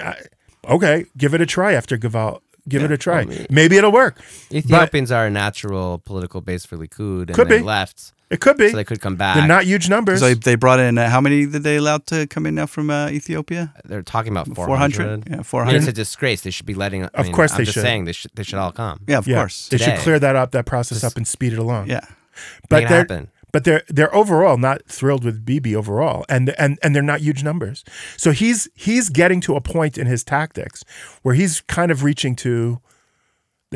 okay, 0.68 1.06
give 1.16 1.34
it 1.34 1.40
a 1.40 1.46
try 1.46 1.72
after 1.72 1.98
Gewalt. 1.98 2.42
Give 2.68 2.82
it 2.82 2.92
a 2.94 2.98
try. 2.98 3.26
Maybe 3.50 3.76
it'll 3.76 3.92
work. 3.92 4.22
Ethiopians 4.50 5.12
are 5.12 5.26
a 5.26 5.30
natural 5.30 6.00
political 6.00 6.40
base 6.40 6.66
for 6.66 6.78
Likud, 6.78 7.28
and 7.28 7.34
Could 7.36 7.50
they 7.50 7.58
be. 7.58 7.64
left, 7.64 8.13
It 8.34 8.40
could 8.42 8.58
be. 8.58 8.70
so 8.70 8.76
they 8.78 8.84
could 8.84 9.00
come 9.02 9.16
back. 9.16 9.36
They're 9.38 9.48
not 9.48 9.64
huge 9.66 9.88
numbers. 9.90 10.20
So 10.20 10.34
they 10.34 10.56
brought 10.56 10.80
in 10.80 10.98
uh, 10.98 11.10
how 11.10 11.22
many 11.22 11.46
did 11.46 11.64
they 11.64 11.78
allow 11.78 12.00
to 12.00 12.28
come 12.28 12.46
in 12.46 12.56
now 12.56 12.66
from 12.66 12.90
uh, 12.90 13.10
Ethiopia? 13.10 13.74
They're 13.86 14.02
talking 14.02 14.32
about 14.32 14.48
four 14.48 14.66
400? 14.66 14.98
hundred. 15.08 15.28
Yeah, 15.28 15.34
I 15.34 15.38
mean, 15.38 15.44
400. 15.44 15.78
it's 15.78 15.88
a 15.88 15.94
disgrace. 15.94 16.42
They 16.42 16.52
should 16.52 16.66
be 16.66 16.74
letting. 16.74 17.04
I 17.06 17.10
Of 17.14 17.26
mean, 17.28 17.36
course 17.36 17.52
I'm 17.54 17.58
they 17.60 17.64
just 17.66 17.76
should. 17.76 17.84
Saying 17.84 18.06
they 18.06 18.12
should. 18.14 18.32
They 18.36 18.44
should 18.44 18.60
all 18.60 18.72
come. 18.72 19.02
Yeah, 19.08 19.20
of 19.20 19.28
yeah, 19.28 19.38
course. 19.38 19.70
they 19.70 19.78
should 19.78 19.98
clear 20.00 20.20
that 20.20 20.36
up, 20.36 20.52
that 20.52 20.66
process 20.66 21.04
up, 21.04 21.16
and 21.18 21.28
speed 21.28 21.54
it 21.54 21.60
along. 21.60 21.90
Yeah. 21.90 22.02
Make 22.72 22.86
it 22.86 22.90
they're 22.90 22.98
happen. 23.00 23.30
but 23.52 23.64
they're 23.64 23.84
they're 23.88 24.14
overall 24.16 24.58
not 24.58 24.82
thrilled 24.88 25.24
with 25.24 25.46
BB 25.46 25.76
overall, 25.76 26.26
and 26.28 26.50
and 26.58 26.80
and 26.82 26.96
they're 26.96 27.04
not 27.04 27.22
huge 27.22 27.44
numbers. 27.44 27.84
So 28.18 28.32
he's 28.32 28.68
he's 28.74 29.10
getting 29.10 29.40
to 29.42 29.56
a 29.56 29.62
point 29.62 29.98
in 29.98 30.08
his 30.08 30.24
tactics 30.24 30.84
where 31.22 31.36
he's 31.36 31.62
kind 31.62 31.92
of 31.92 32.04
reaching 32.04 32.36
to. 32.38 32.80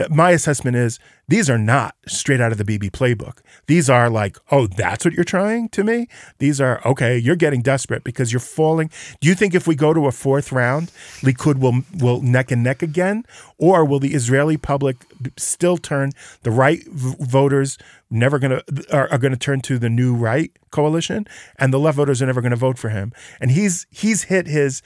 My 0.10 0.32
assessment 0.32 0.78
is 0.78 1.00
these 1.28 1.50
are 1.50 1.58
not 1.58 1.96
straight 2.08 2.40
out 2.40 2.52
of 2.52 2.58
the 2.58 2.64
BB 2.64 2.92
playbook. 2.92 3.40
These 3.66 3.90
are 3.90 4.10
like, 4.10 4.38
oh, 4.52 4.68
that's 4.68 5.04
what 5.04 5.14
you're 5.14 5.24
trying 5.24 5.70
to 5.70 5.84
me. 5.84 6.08
These 6.40 6.62
are 6.62 6.82
okay. 6.86 7.18
You're 7.18 7.36
getting 7.36 7.62
desperate 7.62 8.04
because 8.04 8.32
you're 8.32 8.40
falling. 8.40 8.90
Do 9.20 9.28
you 9.28 9.36
think 9.36 9.54
if 9.56 9.68
we 9.68 9.76
go 9.76 9.94
to 9.94 10.08
a 10.08 10.12
fourth 10.12 10.52
round, 10.52 10.92
Likud 11.22 11.60
will 11.60 11.82
will 12.00 12.22
neck 12.22 12.52
and 12.52 12.64
neck 12.64 12.82
again, 12.82 13.26
or 13.58 13.84
will 13.84 14.00
the 14.00 14.14
Israeli 14.14 14.58
public 14.58 14.98
still 15.38 15.78
turn 15.78 16.12
the 16.44 16.52
right 16.52 16.84
v- 16.88 17.16
voters 17.20 17.78
never 18.10 18.40
to 18.40 18.64
are, 18.92 19.12
are 19.12 19.18
going 19.18 19.34
to 19.34 19.40
turn 19.40 19.62
to 19.62 19.78
the 19.78 19.90
new 19.90 20.16
right 20.16 20.52
coalition, 20.72 21.28
and 21.58 21.74
the 21.74 21.80
left 21.80 21.98
voters 21.98 22.22
are 22.22 22.26
never 22.28 22.42
going 22.42 22.52
to 22.52 22.56
vote 22.58 22.78
for 22.78 22.90
him? 22.90 23.12
And 23.42 23.52
he's 23.52 23.88
he's 23.90 24.24
hit 24.24 24.48
his. 24.48 24.82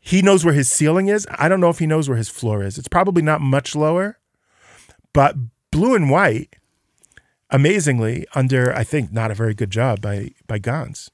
He 0.00 0.20
knows 0.20 0.44
where 0.44 0.52
his 0.52 0.68
ceiling 0.68 1.08
is. 1.08 1.26
I 1.30 1.48
don't 1.48 1.60
know 1.60 1.70
if 1.70 1.78
he 1.78 1.86
knows 1.86 2.10
where 2.10 2.18
his 2.18 2.28
floor 2.28 2.62
is. 2.62 2.76
It's 2.76 2.88
probably 2.88 3.22
not 3.22 3.40
much 3.40 3.74
lower, 3.74 4.18
but 5.14 5.34
blue 5.70 5.94
and 5.94 6.10
white 6.10 6.56
amazingly, 7.48 8.26
under 8.34 8.74
I 8.76 8.84
think 8.84 9.12
not 9.12 9.30
a 9.30 9.34
very 9.34 9.54
good 9.54 9.70
job 9.70 10.02
by 10.02 10.32
by 10.46 10.58
Gantz, 10.58 11.08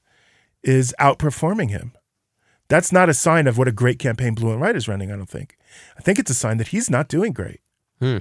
is 0.61 0.93
outperforming 0.99 1.69
him. 1.69 1.93
That's 2.67 2.91
not 2.91 3.09
a 3.09 3.13
sign 3.13 3.47
of 3.47 3.57
what 3.57 3.67
a 3.67 3.71
great 3.73 3.99
campaign 3.99 4.33
Blue 4.33 4.51
and 4.51 4.61
White 4.61 4.77
is 4.77 4.87
running. 4.87 5.11
I 5.11 5.17
don't 5.17 5.29
think. 5.29 5.57
I 5.97 6.01
think 6.01 6.19
it's 6.19 6.31
a 6.31 6.33
sign 6.33 6.57
that 6.57 6.69
he's 6.69 6.89
not 6.89 7.09
doing 7.09 7.33
great. 7.33 7.59
Hmm. 7.99 8.19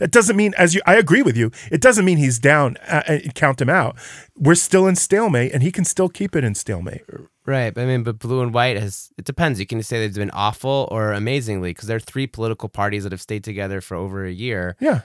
It 0.00 0.10
doesn't 0.10 0.36
mean, 0.36 0.54
as 0.56 0.74
you, 0.74 0.80
I 0.86 0.94
agree 0.94 1.20
with 1.20 1.36
you. 1.36 1.50
It 1.70 1.80
doesn't 1.80 2.04
mean 2.04 2.16
he's 2.16 2.38
down. 2.38 2.76
Uh, 2.88 3.02
uh, 3.06 3.18
count 3.34 3.60
him 3.60 3.68
out. 3.68 3.96
We're 4.36 4.54
still 4.54 4.86
in 4.86 4.96
stalemate, 4.96 5.52
and 5.52 5.62
he 5.62 5.70
can 5.70 5.84
still 5.84 6.08
keep 6.08 6.34
it 6.34 6.44
in 6.44 6.54
stalemate. 6.54 7.02
Right. 7.50 7.74
But 7.74 7.80
I 7.80 7.86
mean, 7.86 8.04
but 8.04 8.20
blue 8.20 8.42
and 8.42 8.54
white 8.54 8.76
has, 8.76 9.10
it 9.18 9.24
depends. 9.24 9.58
You 9.58 9.66
can 9.66 9.82
say 9.82 9.98
they've 9.98 10.14
been 10.14 10.30
awful 10.30 10.86
or 10.92 11.12
amazingly 11.12 11.70
because 11.70 11.88
there 11.88 11.96
are 11.96 12.00
three 12.00 12.28
political 12.28 12.68
parties 12.68 13.02
that 13.02 13.10
have 13.10 13.20
stayed 13.20 13.42
together 13.42 13.80
for 13.80 13.96
over 13.96 14.24
a 14.24 14.30
year. 14.30 14.76
Yeah. 14.78 15.00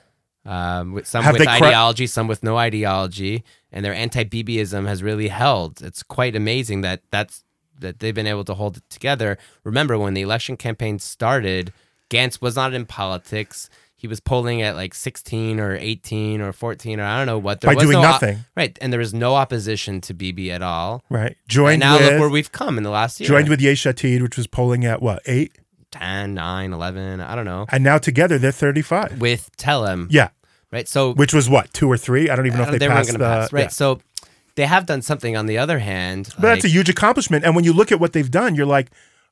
Um, 0.46 0.94
with 0.94 1.08
some 1.08 1.24
Have 1.24 1.34
with 1.34 1.48
ideology, 1.48 2.06
some 2.06 2.28
with 2.28 2.44
no 2.44 2.56
ideology, 2.56 3.44
and 3.72 3.84
their 3.84 3.96
anti-BBism 3.96 4.86
has 4.86 5.02
really 5.02 5.30
held. 5.30 5.82
It's 5.82 6.04
quite 6.04 6.36
amazing 6.36 6.82
that 6.82 7.02
that's 7.10 7.44
that 7.80 8.00
they've 8.00 8.14
been 8.14 8.28
able 8.28 8.46
to 8.46 8.54
hold 8.54 8.78
it 8.78 8.88
together. 8.92 9.40
Remember 9.64 9.98
when 9.98 10.14
the 10.14 10.22
election 10.22 10.56
campaign 10.56 11.00
started, 11.00 11.74
Gantz 12.12 12.42
was 12.42 12.56
not 12.56 12.76
in 12.76 12.86
politics. 12.86 13.72
He 14.06 14.08
was 14.08 14.20
polling 14.20 14.62
at 14.62 14.76
like 14.76 14.94
16 14.94 15.60
or 15.60 15.76
18 15.76 16.40
or 16.40 16.54
14 16.54 17.00
or 17.00 17.04
I 17.04 17.18
don't 17.18 17.26
know 17.26 17.40
what. 17.40 17.62
There 17.62 17.72
By 17.72 17.74
was 17.74 17.84
doing 17.86 17.94
no 18.00 18.08
op- 18.08 18.22
nothing. 18.22 18.46
right, 18.56 18.78
and 18.82 18.94
there 18.94 19.00
was 19.00 19.16
no 19.16 19.34
opposition 19.34 20.00
to 20.02 20.14
BB 20.14 20.52
at 20.52 20.62
all. 20.62 21.04
Right. 21.10 21.36
Joined 21.48 21.82
and 21.82 21.92
now 21.92 21.98
with 21.98 22.12
look 22.12 22.20
where 22.20 22.30
we've 22.30 22.52
come 22.52 22.78
in 22.78 22.84
the 22.84 22.92
last 22.92 23.20
year. 23.20 23.28
joined 23.28 23.50
with 23.50 23.60
Yesh 23.60 23.84
Atid, 23.84 24.22
which 24.22 24.38
was 24.38 24.46
polling 24.46 24.86
at 24.86 25.02
what 25.02 25.24
eight, 25.26 25.54
10, 25.90 26.36
9, 26.36 26.72
11, 26.74 27.20
I 27.20 27.34
don't 27.36 27.46
know. 27.46 27.66
and 27.72 27.84
now 27.84 27.98
together 27.98 28.38
they're 28.38 28.52
thirty-five. 28.52 29.20
With 29.20 29.50
Telem, 29.58 30.06
Yeah. 30.12 30.30
right? 30.72 30.88
So 30.88 31.14
Which 31.16 31.34
was 31.34 31.50
what 31.50 31.74
two 31.74 31.90
or 31.92 31.98
three? 31.98 32.30
I 32.30 32.36
don't 32.36 32.46
even 32.46 32.58
know 32.60 32.64
if 32.66 32.70
uh, 32.70 32.72
they, 32.74 32.78
they 32.78 32.88
weren't 32.88 32.98
passed 33.00 33.12
the. 33.14 33.18
to 33.18 33.24
pass, 33.24 33.52
right? 33.54 33.62
yeah. 33.62 33.68
So 33.70 34.02
they 34.54 34.68
have 34.68 34.86
done 34.86 35.02
something. 35.02 35.36
On 35.36 35.48
the 35.48 35.58
other 35.58 35.80
hand, 35.80 36.30
But 36.36 36.44
that's 36.44 36.66
a 36.66 36.70
huge 36.70 36.90
accomplishment. 36.90 37.44
And 37.44 37.56
when 37.56 37.66
you 37.66 37.74
look 37.74 37.92
at 37.92 38.00
what 38.00 38.14
they've 38.14 38.30
done, 38.30 38.54
you're 38.54 38.68
like, 38.68 38.92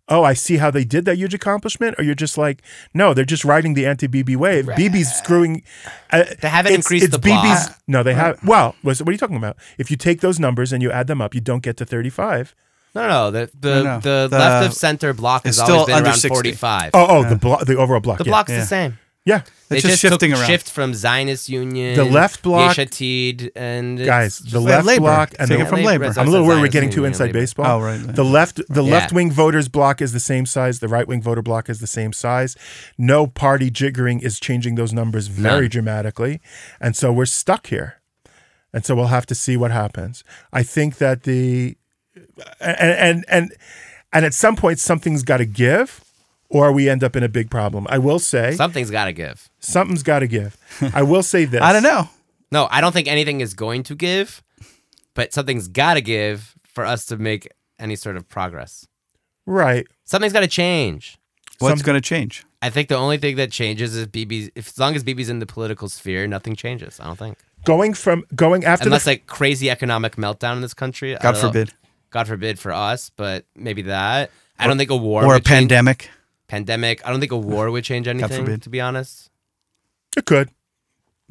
oh, 0.09 0.23
I 0.23 0.33
see 0.33 0.57
how 0.57 0.69
they 0.69 0.83
did 0.83 1.05
that 1.05 1.17
huge 1.17 1.33
accomplishment. 1.33 1.95
Or 1.97 2.03
you're 2.03 2.15
just 2.15 2.37
like, 2.37 2.61
no, 2.93 3.13
they're 3.13 3.25
just 3.25 3.45
riding 3.45 3.73
the 3.73 3.85
anti-BB 3.85 4.35
wave. 4.35 4.65
BB's 4.65 5.13
screwing. 5.13 5.63
Uh, 6.11 6.23
They 6.41 6.49
haven't 6.49 6.71
it's- 6.73 6.85
increased 6.85 7.05
it's 7.05 7.15
the 7.15 7.19
block. 7.19 7.79
No, 7.87 8.03
they 8.03 8.13
have. 8.13 8.43
Well, 8.43 8.75
what 8.81 8.99
are 9.01 9.11
you 9.11 9.17
talking 9.17 9.37
about? 9.37 9.57
If 9.77 9.89
you 9.91 9.97
take 9.97 10.21
those 10.21 10.39
numbers 10.39 10.73
and 10.73 10.81
you 10.83 10.91
add 10.91 11.07
them 11.07 11.21
up, 11.21 11.33
you 11.33 11.41
don't 11.41 11.63
get 11.63 11.77
to 11.77 11.85
35. 11.85 12.53
No, 12.95 13.01
no, 13.01 13.07
no. 13.07 13.31
The 13.31 13.51
the, 13.59 13.75
No, 13.75 13.83
no. 13.83 13.99
the, 13.99 14.27
The- 14.29 14.37
left 14.37 14.65
of 14.67 14.73
center 14.73 15.13
block 15.13 15.45
has 15.45 15.57
it's 15.57 15.61
always 15.61 15.73
still 15.83 15.85
been 15.87 15.95
under 15.95 16.09
around 16.09 16.17
60. 16.19 16.29
45. 16.35 16.91
Oh, 16.93 17.05
oh, 17.09 17.23
the 17.29 17.35
blo- 17.35 17.63
the 17.65 17.75
overall 17.77 17.99
block. 18.01 18.19
the 18.19 18.25
yeah. 18.25 18.29
block's 18.31 18.51
yeah. 18.51 18.59
the 18.59 18.65
same. 18.65 18.99
Yeah, 19.25 19.43
They 19.69 19.77
It's 19.77 19.87
just 19.87 20.01
took 20.01 20.11
shifting 20.11 20.33
around. 20.33 20.45
shift 20.47 20.69
from 20.69 20.93
Zionist 20.93 21.47
Union, 21.47 21.95
The 21.95 22.03
left 22.03 22.41
block- 22.43 22.75
Yesh 22.77 22.87
Atid, 22.89 23.51
and 23.55 23.97
guys, 24.03 24.39
the 24.39 24.59
left 24.59 24.85
labor. 24.85 24.99
block 24.99 25.33
and 25.39 25.47
Take 25.47 25.59
the 25.59 25.63
it 25.65 25.69
from 25.69 25.81
labor. 25.83 26.07
labor. 26.07 26.19
I'm 26.19 26.27
a 26.27 26.29
little 26.29 26.45
worried 26.45 26.59
we're 26.59 26.67
getting 26.67 26.89
too 26.89 27.05
inside 27.05 27.27
labor. 27.27 27.39
baseball. 27.39 27.65
Oh, 27.65 27.81
right, 27.81 28.01
right. 28.05 28.15
The 28.15 28.25
left 28.25 28.59
the 28.67 28.83
Yeah. 28.83 28.91
left 28.91 29.13
wing 29.13 29.31
voters 29.31 29.69
block 29.69 30.01
is 30.01 30.11
the 30.11 30.19
same 30.19 30.45
size. 30.45 30.79
The 30.79 30.89
right 30.89 31.07
wing 31.07 31.21
voter 31.21 31.41
block 31.41 31.69
is 31.69 31.79
the 31.79 31.87
same 31.87 32.11
size. 32.11 32.57
No 32.97 33.25
party 33.25 33.71
jiggering 33.71 34.21
is 34.21 34.41
changing 34.41 34.75
those 34.75 34.91
numbers 34.91 35.27
very 35.27 35.61
None. 35.61 35.69
dramatically, 35.69 36.41
and 36.81 36.93
so 36.93 37.13
we're 37.13 37.25
stuck 37.25 37.67
here. 37.67 38.01
And 38.73 38.83
so 38.85 38.93
we'll 38.93 39.07
have 39.07 39.25
to 39.27 39.35
see 39.35 39.55
what 39.55 39.71
happens. 39.71 40.25
I 40.51 40.63
think 40.63 40.97
that 40.97 41.23
the 41.23 41.77
and 42.59 42.77
and 42.79 43.25
and 43.29 43.53
and 44.11 44.25
at 44.25 44.33
some 44.33 44.57
point 44.57 44.79
something's 44.79 45.23
got 45.23 45.37
to 45.37 45.45
give, 45.45 46.01
or 46.53 46.71
we 46.71 46.87
end 46.89 47.03
up 47.03 47.15
in 47.15 47.23
a 47.23 47.29
big 47.29 47.49
problem. 47.49 47.85
I 47.89 47.97
will 47.97 48.19
say 48.19 48.51
Something's 48.53 48.89
got 48.91 49.05
to 49.05 49.13
give. 49.13 49.49
something's 49.59 50.03
got 50.03 50.19
to 50.19 50.27
give. 50.27 50.55
I 50.93 51.03
will 51.03 51.23
say 51.23 51.45
this. 51.45 51.61
I 51.69 51.73
don't 51.73 51.83
know. 51.83 52.09
No, 52.51 52.67
I 52.71 52.79
don't 52.81 52.91
think 52.93 53.07
anything 53.07 53.41
is 53.41 53.53
going 53.53 53.83
to 53.83 53.95
give, 53.95 54.41
but 55.15 55.33
something's 55.33 55.67
got 55.67 55.95
to 55.95 56.01
give 56.01 56.55
for 56.63 56.85
us 56.85 57.05
to 57.07 57.17
make 57.17 57.49
any 57.79 57.95
sort 57.95 58.15
of 58.15 58.29
progress. 58.29 58.87
Right. 59.45 59.87
Something's 60.05 60.33
got 60.33 60.41
to 60.41 60.47
change. 60.47 61.17
What's 61.59 61.79
Some- 61.81 61.85
going 61.85 61.95
to 62.01 62.07
change? 62.07 62.45
I 62.61 62.69
think 62.69 62.87
the 62.87 62.95
only 62.95 63.17
thing 63.17 63.35
that 63.35 63.51
changes 63.51 63.93
is 63.95 64.07
BB. 64.07 64.51
If 64.55 64.69
as 64.69 64.79
long 64.79 64.95
as 64.95 65.03
BB's 65.03 65.27
in 65.29 65.39
the 65.39 65.45
political 65.45 65.89
sphere, 65.89 66.27
nothing 66.27 66.55
changes. 66.55 66.97
I 66.99 67.05
don't 67.07 67.19
think, 67.19 67.37
Going 67.65 67.93
from 67.93 68.23
going 68.35 68.63
after 68.63 68.85
unless 68.87 69.03
the 69.03 69.11
like 69.11 69.27
crazy 69.27 69.69
economic 69.69 70.15
meltdown 70.15 70.53
in 70.55 70.61
this 70.61 70.73
country. 70.73 71.11
God 71.13 71.21
don't 71.21 71.33
know. 71.33 71.47
forbid. 71.49 71.73
God 72.09 72.27
forbid 72.27 72.59
for 72.59 72.71
us, 72.71 73.09
but 73.17 73.43
maybe 73.55 73.81
that. 73.83 74.31
I 74.59 74.67
don't 74.67 74.77
think 74.77 74.91
a 74.91 74.95
war 74.95 75.25
Or 75.25 75.35
a 75.35 75.39
change- 75.39 75.45
pandemic. 75.69 76.09
Pandemic. 76.53 77.05
I 77.05 77.09
don't 77.11 77.19
think 77.19 77.31
a 77.31 77.37
war 77.37 77.69
would 77.71 77.83
change 77.83 78.07
anything. 78.07 78.29
forbid. 78.45 78.61
To 78.63 78.69
be 78.69 78.79
honest, 78.81 79.29
it 80.17 80.25
could 80.25 80.49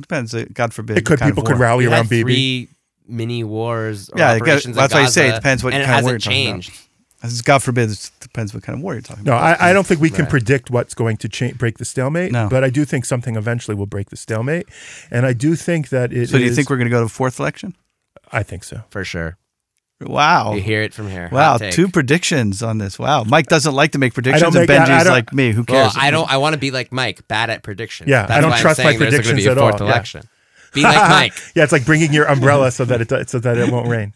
Depends. 0.00 0.34
God 0.52 0.72
forbid. 0.74 0.98
it 0.98 1.04
could 1.06 1.20
people 1.20 1.42
could 1.44 1.58
rally 1.58 1.86
we 1.86 1.92
around 1.92 2.06
had 2.06 2.12
BB. 2.12 2.22
three 2.22 2.68
mini 3.06 3.44
wars. 3.44 4.08
Or 4.10 4.18
Yeah, 4.18 4.32
it 4.34 4.38
got- 4.40 4.48
operations 4.48 4.76
in 4.76 4.80
that's 4.80 4.94
why 4.94 5.02
I 5.02 5.06
say 5.06 5.28
it 5.28 5.34
depends 5.36 5.62
what 5.62 5.74
and 5.74 5.82
it 5.82 5.86
kind 5.86 5.98
of 6.00 6.04
war 6.04 6.12
hasn't 6.14 6.26
you're 6.26 6.32
talking 6.32 6.48
about. 6.50 6.62
changed. 6.62 6.88
It's 7.24 7.40
God 7.40 7.62
forbid. 7.62 7.88
It 7.90 8.10
depends 8.18 8.52
what 8.52 8.64
kind 8.64 8.76
of 8.76 8.82
war 8.82 8.94
you're 8.94 9.02
talking 9.02 9.22
No, 9.22 9.36
about. 9.36 9.60
I, 9.60 9.70
I 9.70 9.72
don't 9.72 9.86
think 9.86 10.00
we 10.00 10.10
can 10.10 10.22
Right. 10.24 10.30
predict 10.30 10.70
what's 10.72 10.92
going 10.94 11.18
to 11.18 11.28
cha- 11.28 11.52
break 11.52 11.78
the 11.78 11.84
stalemate. 11.84 12.32
No. 12.32 12.48
But 12.48 12.64
I 12.64 12.70
do 12.70 12.84
think 12.84 13.04
something 13.04 13.36
eventually 13.36 13.76
will 13.76 13.86
break 13.86 14.10
the 14.10 14.16
stalemate, 14.16 14.66
and 15.08 15.24
I 15.24 15.32
do 15.32 15.54
think 15.54 15.90
that 15.90 16.12
it. 16.12 16.30
so 16.30 16.38
do 16.38 16.42
you 16.44 16.50
is- 16.50 16.56
think 16.56 16.68
we're 16.68 16.78
going 16.78 16.88
to 16.88 16.90
go 16.90 16.98
to 17.00 17.06
a 17.06 17.08
fourth 17.08 17.38
election? 17.38 17.76
I 18.32 18.42
think 18.42 18.64
so. 18.64 18.82
For 18.90 19.04
sure. 19.04 19.36
Wow. 20.06 20.54
You 20.54 20.60
hear 20.60 20.82
it 20.82 20.92
from 20.94 21.08
here. 21.08 21.28
Wow, 21.32 21.58
two 21.58 21.88
predictions 21.88 22.62
on 22.62 22.78
this. 22.78 22.98
Wow, 22.98 23.24
Mike 23.24 23.46
doesn't 23.46 23.74
like 23.74 23.92
to 23.92 23.98
make 23.98 24.14
predictions, 24.14 24.42
don't 24.52 24.56
and 24.56 24.68
make- 24.68 24.78
I- 24.78 24.82
I 24.84 24.86
Benji's 24.86 25.04
don't- 25.04 25.12
like 25.12 25.32
me. 25.32 25.52
Who 25.52 25.64
Well, 25.68 25.90
cares? 25.90 25.94
I 25.98 26.10
don't. 26.10 26.30
I 26.30 26.36
want 26.38 26.54
to 26.54 26.58
be 26.58 26.70
like 26.70 26.92
Mike, 26.92 27.26
bad 27.28 27.50
at 27.50 27.62
predictions. 27.62 28.08
Yeah, 28.10 28.26
I 28.28 28.40
don't 28.40 28.50
why 28.50 28.56
I'm 28.56 28.62
trust 28.62 28.78
my 28.78 28.84
saying 28.84 28.98
there's 28.98 29.10
gonna 29.12 29.22
predictions 29.22 29.46
at 29.46 29.58
all. 29.58 29.70
fourth 29.70 29.80
Yeah. 29.82 29.86
election. 29.88 30.22
Be 30.74 30.82
like 30.82 30.96
Mike. 31.10 31.32
Yeah, 31.54 31.64
it's 31.64 31.72
like 31.72 31.84
bringing 31.84 32.12
your 32.12 32.24
umbrella 32.26 32.70
so 32.70 32.84
that 32.84 33.00
it 33.00 33.28
so 33.30 33.38
that 33.38 33.58
it 33.58 33.70
won't 33.70 33.88
rain. 33.88 34.12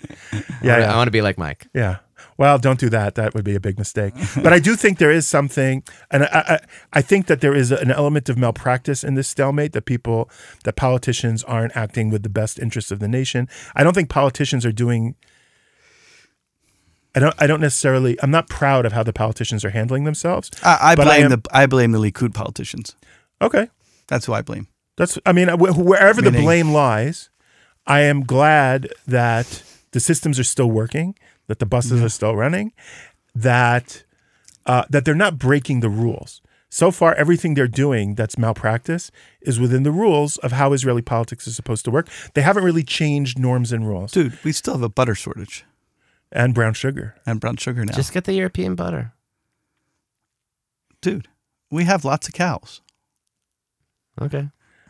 Yeah, 0.62 0.76
I 0.76 0.78
yeah. 0.80 0.96
want 0.96 1.06
to 1.08 1.10
be 1.12 1.22
like 1.22 1.38
Mike. 1.38 1.66
Yeah. 1.74 1.96
Well, 2.38 2.58
don't 2.58 2.78
do 2.78 2.90
that. 2.90 3.14
That 3.14 3.32
would 3.34 3.44
be 3.44 3.54
a 3.54 3.60
big 3.60 3.78
mistake. 3.78 4.12
But 4.42 4.52
I 4.52 4.58
do 4.58 4.76
think 4.76 4.98
there 4.98 5.10
is 5.10 5.26
something, 5.26 5.82
and 6.10 6.24
I, 6.24 6.28
I, 6.32 6.58
I 6.92 7.00
think 7.00 7.28
that 7.28 7.40
there 7.40 7.54
is 7.54 7.72
an 7.72 7.90
element 7.90 8.28
of 8.28 8.36
malpractice 8.36 9.02
in 9.02 9.14
this 9.14 9.26
stalemate 9.26 9.72
that 9.72 9.86
people, 9.86 10.28
that 10.64 10.76
politicians 10.76 11.42
aren't 11.44 11.74
acting 11.74 12.10
with 12.10 12.22
the 12.24 12.28
best 12.28 12.58
interests 12.58 12.90
of 12.90 12.98
the 12.98 13.08
nation. 13.08 13.48
I 13.74 13.82
don't 13.84 13.94
think 13.94 14.10
politicians 14.10 14.66
are 14.66 14.72
doing. 14.72 15.14
I 17.16 17.20
don't. 17.20 17.34
I 17.38 17.46
don't 17.46 17.60
necessarily. 17.62 18.16
I'm 18.22 18.30
not 18.30 18.48
proud 18.48 18.84
of 18.86 18.92
how 18.92 19.02
the 19.02 19.12
politicians 19.12 19.64
are 19.64 19.70
handling 19.70 20.04
themselves. 20.04 20.50
I, 20.62 20.78
I 20.92 20.94
but 20.94 21.08
I 21.08 21.16
blame 21.20 21.24
am- 21.24 21.30
the 21.30 21.42
I 21.50 21.66
blame 21.66 21.92
the 21.92 21.98
Likud 21.98 22.34
politicians. 22.34 22.94
Okay. 23.40 23.68
That's 24.06 24.26
who 24.26 24.34
I 24.34 24.42
blame. 24.42 24.68
That's. 24.96 25.18
I 25.24 25.32
mean, 25.32 25.48
wh- 25.48 25.76
wherever 25.78 26.20
the 26.20 26.30
blame 26.30 26.72
lies, 26.72 27.30
I 27.86 28.00
am 28.02 28.22
glad 28.22 28.88
that 29.06 29.62
the 29.92 30.00
systems 30.00 30.38
are 30.38 30.44
still 30.44 30.70
working, 30.70 31.16
that 31.46 31.58
the 31.58 31.66
buses 31.66 32.02
are 32.02 32.08
still 32.10 32.36
running, 32.36 32.72
that 33.34 34.04
uh, 34.66 34.84
that 34.90 35.04
they're 35.04 35.14
not 35.14 35.38
breaking 35.38 35.80
the 35.80 35.88
rules. 35.88 36.42
So 36.68 36.90
far, 36.90 37.14
everything 37.14 37.54
they're 37.54 37.68
doing 37.68 38.16
that's 38.16 38.36
malpractice 38.36 39.10
is 39.40 39.58
within 39.58 39.84
the 39.84 39.92
rules 39.92 40.36
of 40.38 40.52
how 40.52 40.72
Israeli 40.74 41.00
politics 41.00 41.46
is 41.46 41.56
supposed 41.56 41.84
to 41.86 41.90
work. 41.90 42.08
They 42.34 42.42
haven't 42.42 42.64
really 42.64 42.82
changed 42.82 43.38
norms 43.38 43.72
and 43.72 43.88
rules. 43.88 44.12
Dude, 44.12 44.36
we 44.44 44.52
still 44.52 44.74
have 44.74 44.82
a 44.82 44.88
butter 44.90 45.14
shortage 45.14 45.64
And 46.32 46.54
brown 46.54 46.74
sugar. 46.74 47.14
and 47.24 47.40
brown 47.40 47.56
sugar 47.56 47.84
now. 47.84 47.92
Just 47.94 48.12
get 48.12 48.24
the 48.24 48.34
European 48.34 48.74
butter. 48.74 49.12
Dude, 51.00 51.28
we 51.70 51.84
have 51.84 52.04
lots 52.04 52.26
of 52.28 52.34
cows. 52.34 52.80
Okay. 54.20 54.48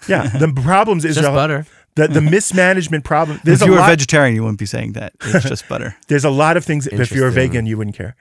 Yeah, 0.08 0.28
the 0.28 0.52
problems 0.62 1.04
is 1.04 1.16
Just 1.16 1.24
Israel 1.24 1.34
butter. 1.34 1.66
the 1.94 2.08
the 2.08 2.20
mismanagement 2.20 3.04
problem. 3.04 3.40
There's 3.44 3.60
if 3.60 3.66
a 3.66 3.66
you 3.66 3.72
were 3.72 3.78
a 3.78 3.82
lot. 3.82 3.90
vegetarian, 3.90 4.34
you 4.34 4.42
wouldn't 4.42 4.58
be 4.58 4.66
saying 4.66 4.92
that. 4.92 5.12
It's 5.22 5.48
just 5.48 5.68
butter. 5.68 5.96
there's 6.08 6.24
a 6.24 6.30
lot 6.30 6.56
of 6.56 6.64
things. 6.64 6.86
If 6.86 7.12
you're 7.12 7.28
a 7.28 7.32
vegan, 7.32 7.66
you 7.66 7.76
wouldn't 7.76 7.96
care. 7.96 8.14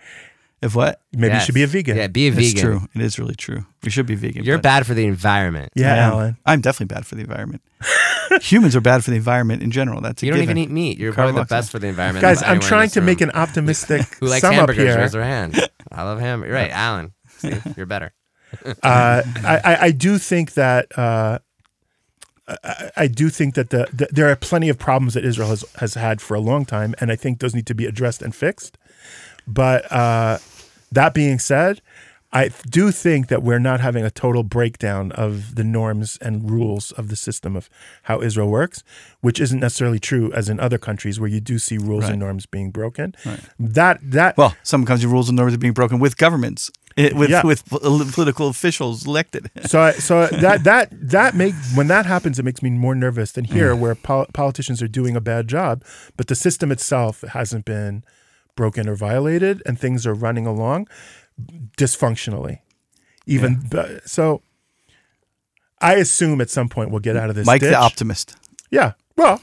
If 0.62 0.74
what? 0.76 1.02
Maybe 1.14 1.36
you 1.36 1.40
should 1.42 1.54
be 1.54 1.64
a 1.64 1.68
vegan. 1.68 1.96
Yeah, 1.98 2.08
be 2.08 2.28
a 2.28 2.32
It's 2.32 2.38
vegan. 2.54 2.62
true. 2.62 2.82
It 2.96 3.02
is 3.02 3.20
really 3.20 3.36
true. 3.36 3.66
We 3.84 3.92
should 3.92 4.06
be 4.08 4.16
vegan. 4.16 4.44
You're 4.46 4.58
but 4.58 4.64
bad 4.64 4.88
for 4.88 4.94
the 4.96 5.06
environment. 5.06 5.72
Yeah, 5.76 5.94
I 5.94 5.98
am. 5.98 6.12
Alan. 6.14 6.38
I'm 6.46 6.62
definitely 6.62 6.94
bad 6.96 7.06
for 7.06 7.16
the 7.16 7.22
environment. 7.22 7.62
Humans 8.42 8.76
are 8.76 8.82
bad 8.82 9.04
for 9.04 9.12
the 9.12 9.18
environment 9.18 9.62
in 9.62 9.70
general. 9.70 10.02
That's 10.02 10.24
a 10.24 10.26
You 10.26 10.32
don't 10.32 10.42
given. 10.42 10.58
even 10.58 10.70
eat 10.72 10.74
meat. 10.74 10.98
You're 10.98 11.14
Carbon 11.14 11.36
probably 11.36 11.46
the 11.46 11.50
dioxide. 11.50 11.58
best 11.58 11.72
for 11.72 11.80
the 11.80 11.88
environment. 11.88 12.22
Guys, 12.22 12.38
of 12.42 12.44
I'm 12.46 12.50
anyone 12.52 12.64
in 12.64 12.68
trying 12.70 12.86
this 12.86 12.94
to 12.94 13.02
make 13.02 13.22
an 13.22 13.32
optimistic 13.32 14.02
Who 14.20 14.26
likes 14.28 14.42
sum 14.42 14.52
up 14.54 14.58
hamburgers? 14.70 14.84
here. 14.84 14.98
Raise 14.98 15.12
their 15.12 15.24
hand. 15.24 15.70
I 15.92 16.04
love 16.04 16.20
hamburgers. 16.20 16.50
You're 16.52 16.62
right, 16.62 16.72
Alan. 16.72 17.14
See, 17.38 17.54
you're 17.78 17.86
better. 17.86 18.14
uh, 18.66 19.22
I, 19.44 19.62
I- 19.64 19.78
I 19.82 19.92
do 19.92 20.18
think 20.18 20.54
that 20.54 20.98
uh, 20.98 21.40
I, 22.48 22.92
I 22.98 23.08
do 23.08 23.30
think 23.30 23.56
that 23.56 23.70
the, 23.72 23.88
the 23.94 24.08
there 24.12 24.30
are 24.30 24.36
plenty 24.36 24.70
of 24.70 24.78
problems 24.80 25.14
that 25.16 25.26
Israel 25.26 25.50
has 25.50 25.66
has 25.80 25.96
had 25.96 26.22
for 26.22 26.36
a 26.36 26.40
long 26.40 26.64
time, 26.66 26.96
and 27.00 27.12
I 27.12 27.16
think 27.16 27.40
those 27.40 27.54
need 27.56 27.66
to 27.68 27.76
be 27.76 27.86
addressed 27.86 28.22
and 28.22 28.34
fixed. 28.36 28.78
But 29.48 29.92
uh, 29.92 30.38
that 30.92 31.14
being 31.14 31.40
said, 31.40 31.82
I 32.34 32.50
do 32.70 32.92
think 32.92 33.28
that 33.30 33.44
we're 33.44 33.60
not 33.60 33.80
having 33.80 34.04
a 34.04 34.12
total 34.12 34.44
breakdown 34.44 35.14
of 35.14 35.56
the 35.56 35.64
norms 35.64 36.18
and 36.22 36.50
rules 36.52 36.92
of 36.94 37.08
the 37.08 37.16
system 37.16 37.56
of 37.56 37.70
how 38.04 38.22
Israel 38.22 38.50
works, 38.50 38.84
which 39.22 39.40
isn't 39.40 39.60
necessarily 39.62 40.00
true 40.00 40.34
as 40.34 40.50
in 40.50 40.60
other 40.60 40.78
countries 40.78 41.18
where 41.18 41.30
you 41.30 41.40
do 41.40 41.58
see 41.60 41.78
rules 41.78 42.04
Right. 42.04 42.12
and 42.12 42.20
norms 42.20 42.46
being 42.46 42.72
broken. 42.72 43.16
That 43.58 44.00
that 44.12 44.36
Well, 44.38 44.54
some 44.64 44.86
country 44.86 45.08
rules 45.10 45.30
and 45.30 45.38
norms 45.38 45.54
are 45.54 45.58
being 45.58 45.72
broken 45.72 45.98
with 46.00 46.18
governments, 46.18 46.72
it, 46.98 47.16
with 47.16 47.30
Yeah. 47.30 47.42
with 47.46 47.64
political 47.70 48.50
officials 48.50 49.06
elected. 49.06 49.50
so 49.66 49.80
I, 49.80 49.92
so 49.94 50.28
that 50.28 50.66
that 50.66 50.90
that 50.92 51.36
make 51.36 51.54
when 51.74 51.88
that 51.88 52.06
happens, 52.06 52.38
it 52.38 52.44
makes 52.44 52.62
me 52.62 52.70
more 52.72 52.96
nervous 52.96 53.32
than 53.32 53.46
here, 53.46 53.74
where 53.78 53.96
pol- 53.96 54.28
politicians 54.34 54.82
are 54.82 54.90
doing 54.90 55.16
a 55.16 55.22
bad 55.22 55.48
job, 55.48 55.86
but 56.18 56.28
the 56.28 56.36
system 56.36 56.70
itself 56.70 57.22
hasn't 57.22 57.64
been 57.64 58.04
broken 58.56 58.88
or 58.88 58.96
violated, 58.96 59.62
and 59.66 59.80
things 59.80 60.06
are 60.08 60.14
running 60.14 60.46
along 60.46 60.88
dysfunctionally. 61.78 62.60
Even 63.26 63.56
bu- 63.70 64.00
so, 64.06 64.42
I 65.82 65.96
assume 65.96 66.42
at 66.42 66.50
some 66.50 66.70
point 66.70 66.92
we'll 66.92 67.00
get 67.00 67.18
out 67.18 67.30
of 67.30 67.36
this. 67.36 67.46
Mike 67.46 67.62
ditch. 67.62 67.72
the 67.72 67.78
optimist. 67.78 68.36
Yeah. 68.72 68.94
Well, 69.18 69.42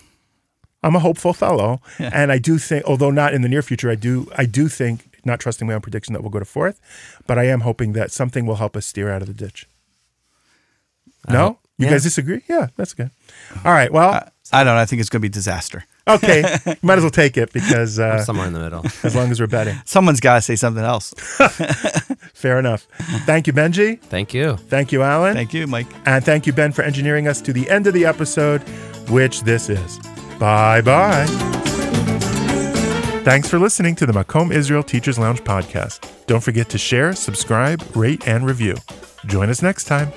I'm 0.83 0.97
a 0.97 1.01
hopeful 1.01 1.33
fellow, 1.33 1.81
and 1.99 2.33
I 2.33 2.39
do 2.39 2.59
think, 2.59 2.85
although 2.85 3.11
not 3.11 3.35
in 3.35 3.43
the 3.43 3.49
near 3.49 3.63
future, 3.63 3.91
I 3.91 3.95
do 3.95 4.29
I 4.37 4.47
do 4.47 4.69
think, 4.69 5.21
not 5.25 5.41
trusting 5.41 5.67
my 5.67 5.75
own 5.75 5.81
prediction 5.81 6.13
that 6.15 6.23
we'll 6.23 6.31
go 6.31 6.39
to 6.41 6.45
fourth, 6.45 6.81
but 7.27 7.39
I 7.39 7.45
am 7.45 7.61
hoping 7.61 7.93
that 7.93 8.11
something 8.11 8.47
will 8.47 8.57
help 8.57 8.77
us 8.77 8.87
steer 8.87 9.11
out 9.11 9.23
of 9.23 9.29
the 9.29 9.35
ditch. 9.35 9.67
No, 11.29 11.59
you 11.79 11.87
yeah. 11.87 11.93
guys 11.93 12.03
disagree? 12.03 12.43
Yeah, 12.49 12.69
that's 12.77 12.95
good. 12.95 13.11
All 13.65 13.73
right. 13.73 13.93
Well, 13.93 14.29
I 14.53 14.65
don't 14.65 14.75
know. 14.75 14.81
I 14.81 14.87
think 14.87 15.01
it's 15.01 15.09
going 15.09 15.21
to 15.21 15.23
be 15.23 15.29
disaster. 15.29 15.85
Okay. 16.09 16.43
Might 16.83 16.99
as 16.99 17.05
well 17.05 17.11
take 17.11 17.37
it 17.37 17.53
because 17.53 17.99
uh, 17.99 18.25
Somewhere 18.25 18.47
in 18.47 18.53
the 18.53 18.61
middle. 18.61 18.85
as 19.03 19.15
long 19.15 19.31
as 19.31 19.41
we're 19.41 19.47
betting, 19.47 19.77
Someone's 19.85 20.21
got 20.21 20.37
to 20.37 20.43
say 20.43 20.57
something 20.57 20.83
else. 20.83 21.15
fair 22.35 22.59
enough. 22.59 22.87
Thank 23.25 23.47
you, 23.47 23.53
Benji. 23.53 24.01
Thank 24.01 24.35
you. 24.35 24.57
Thank 24.57 24.93
you, 24.93 25.03
Alan. 25.03 25.35
Thank 25.35 25.55
you, 25.55 25.67
Mike. 25.67 25.87
And 26.07 26.25
thank 26.25 26.47
you, 26.47 26.53
Ben, 26.53 26.73
for 26.73 26.83
engineering 26.83 27.29
us 27.29 27.41
to 27.43 27.53
the 27.53 27.69
end 27.71 27.87
of 27.87 27.95
the 27.95 28.05
episode, 28.05 28.63
which 29.09 29.43
this 29.43 29.69
is. 29.69 29.99
Bye 30.39 30.81
bye. 30.81 31.27
Thanks 33.25 33.49
for 33.49 33.61
listening 33.61 33.95
to 33.97 34.07
the 34.07 34.13
Makom 34.13 34.53
Israel 34.53 34.83
Teachers 34.83 35.17
Lounge 35.17 35.45
podcast. 35.45 36.11
Don't 36.27 36.43
forget 36.43 36.69
to 36.71 36.79
share, 36.79 37.13
subscribe, 37.13 37.81
rate, 37.95 38.27
and 38.27 38.45
review. 38.45 38.75
Join 39.27 39.49
us 39.49 39.63
next 39.63 39.85
time. 39.85 40.13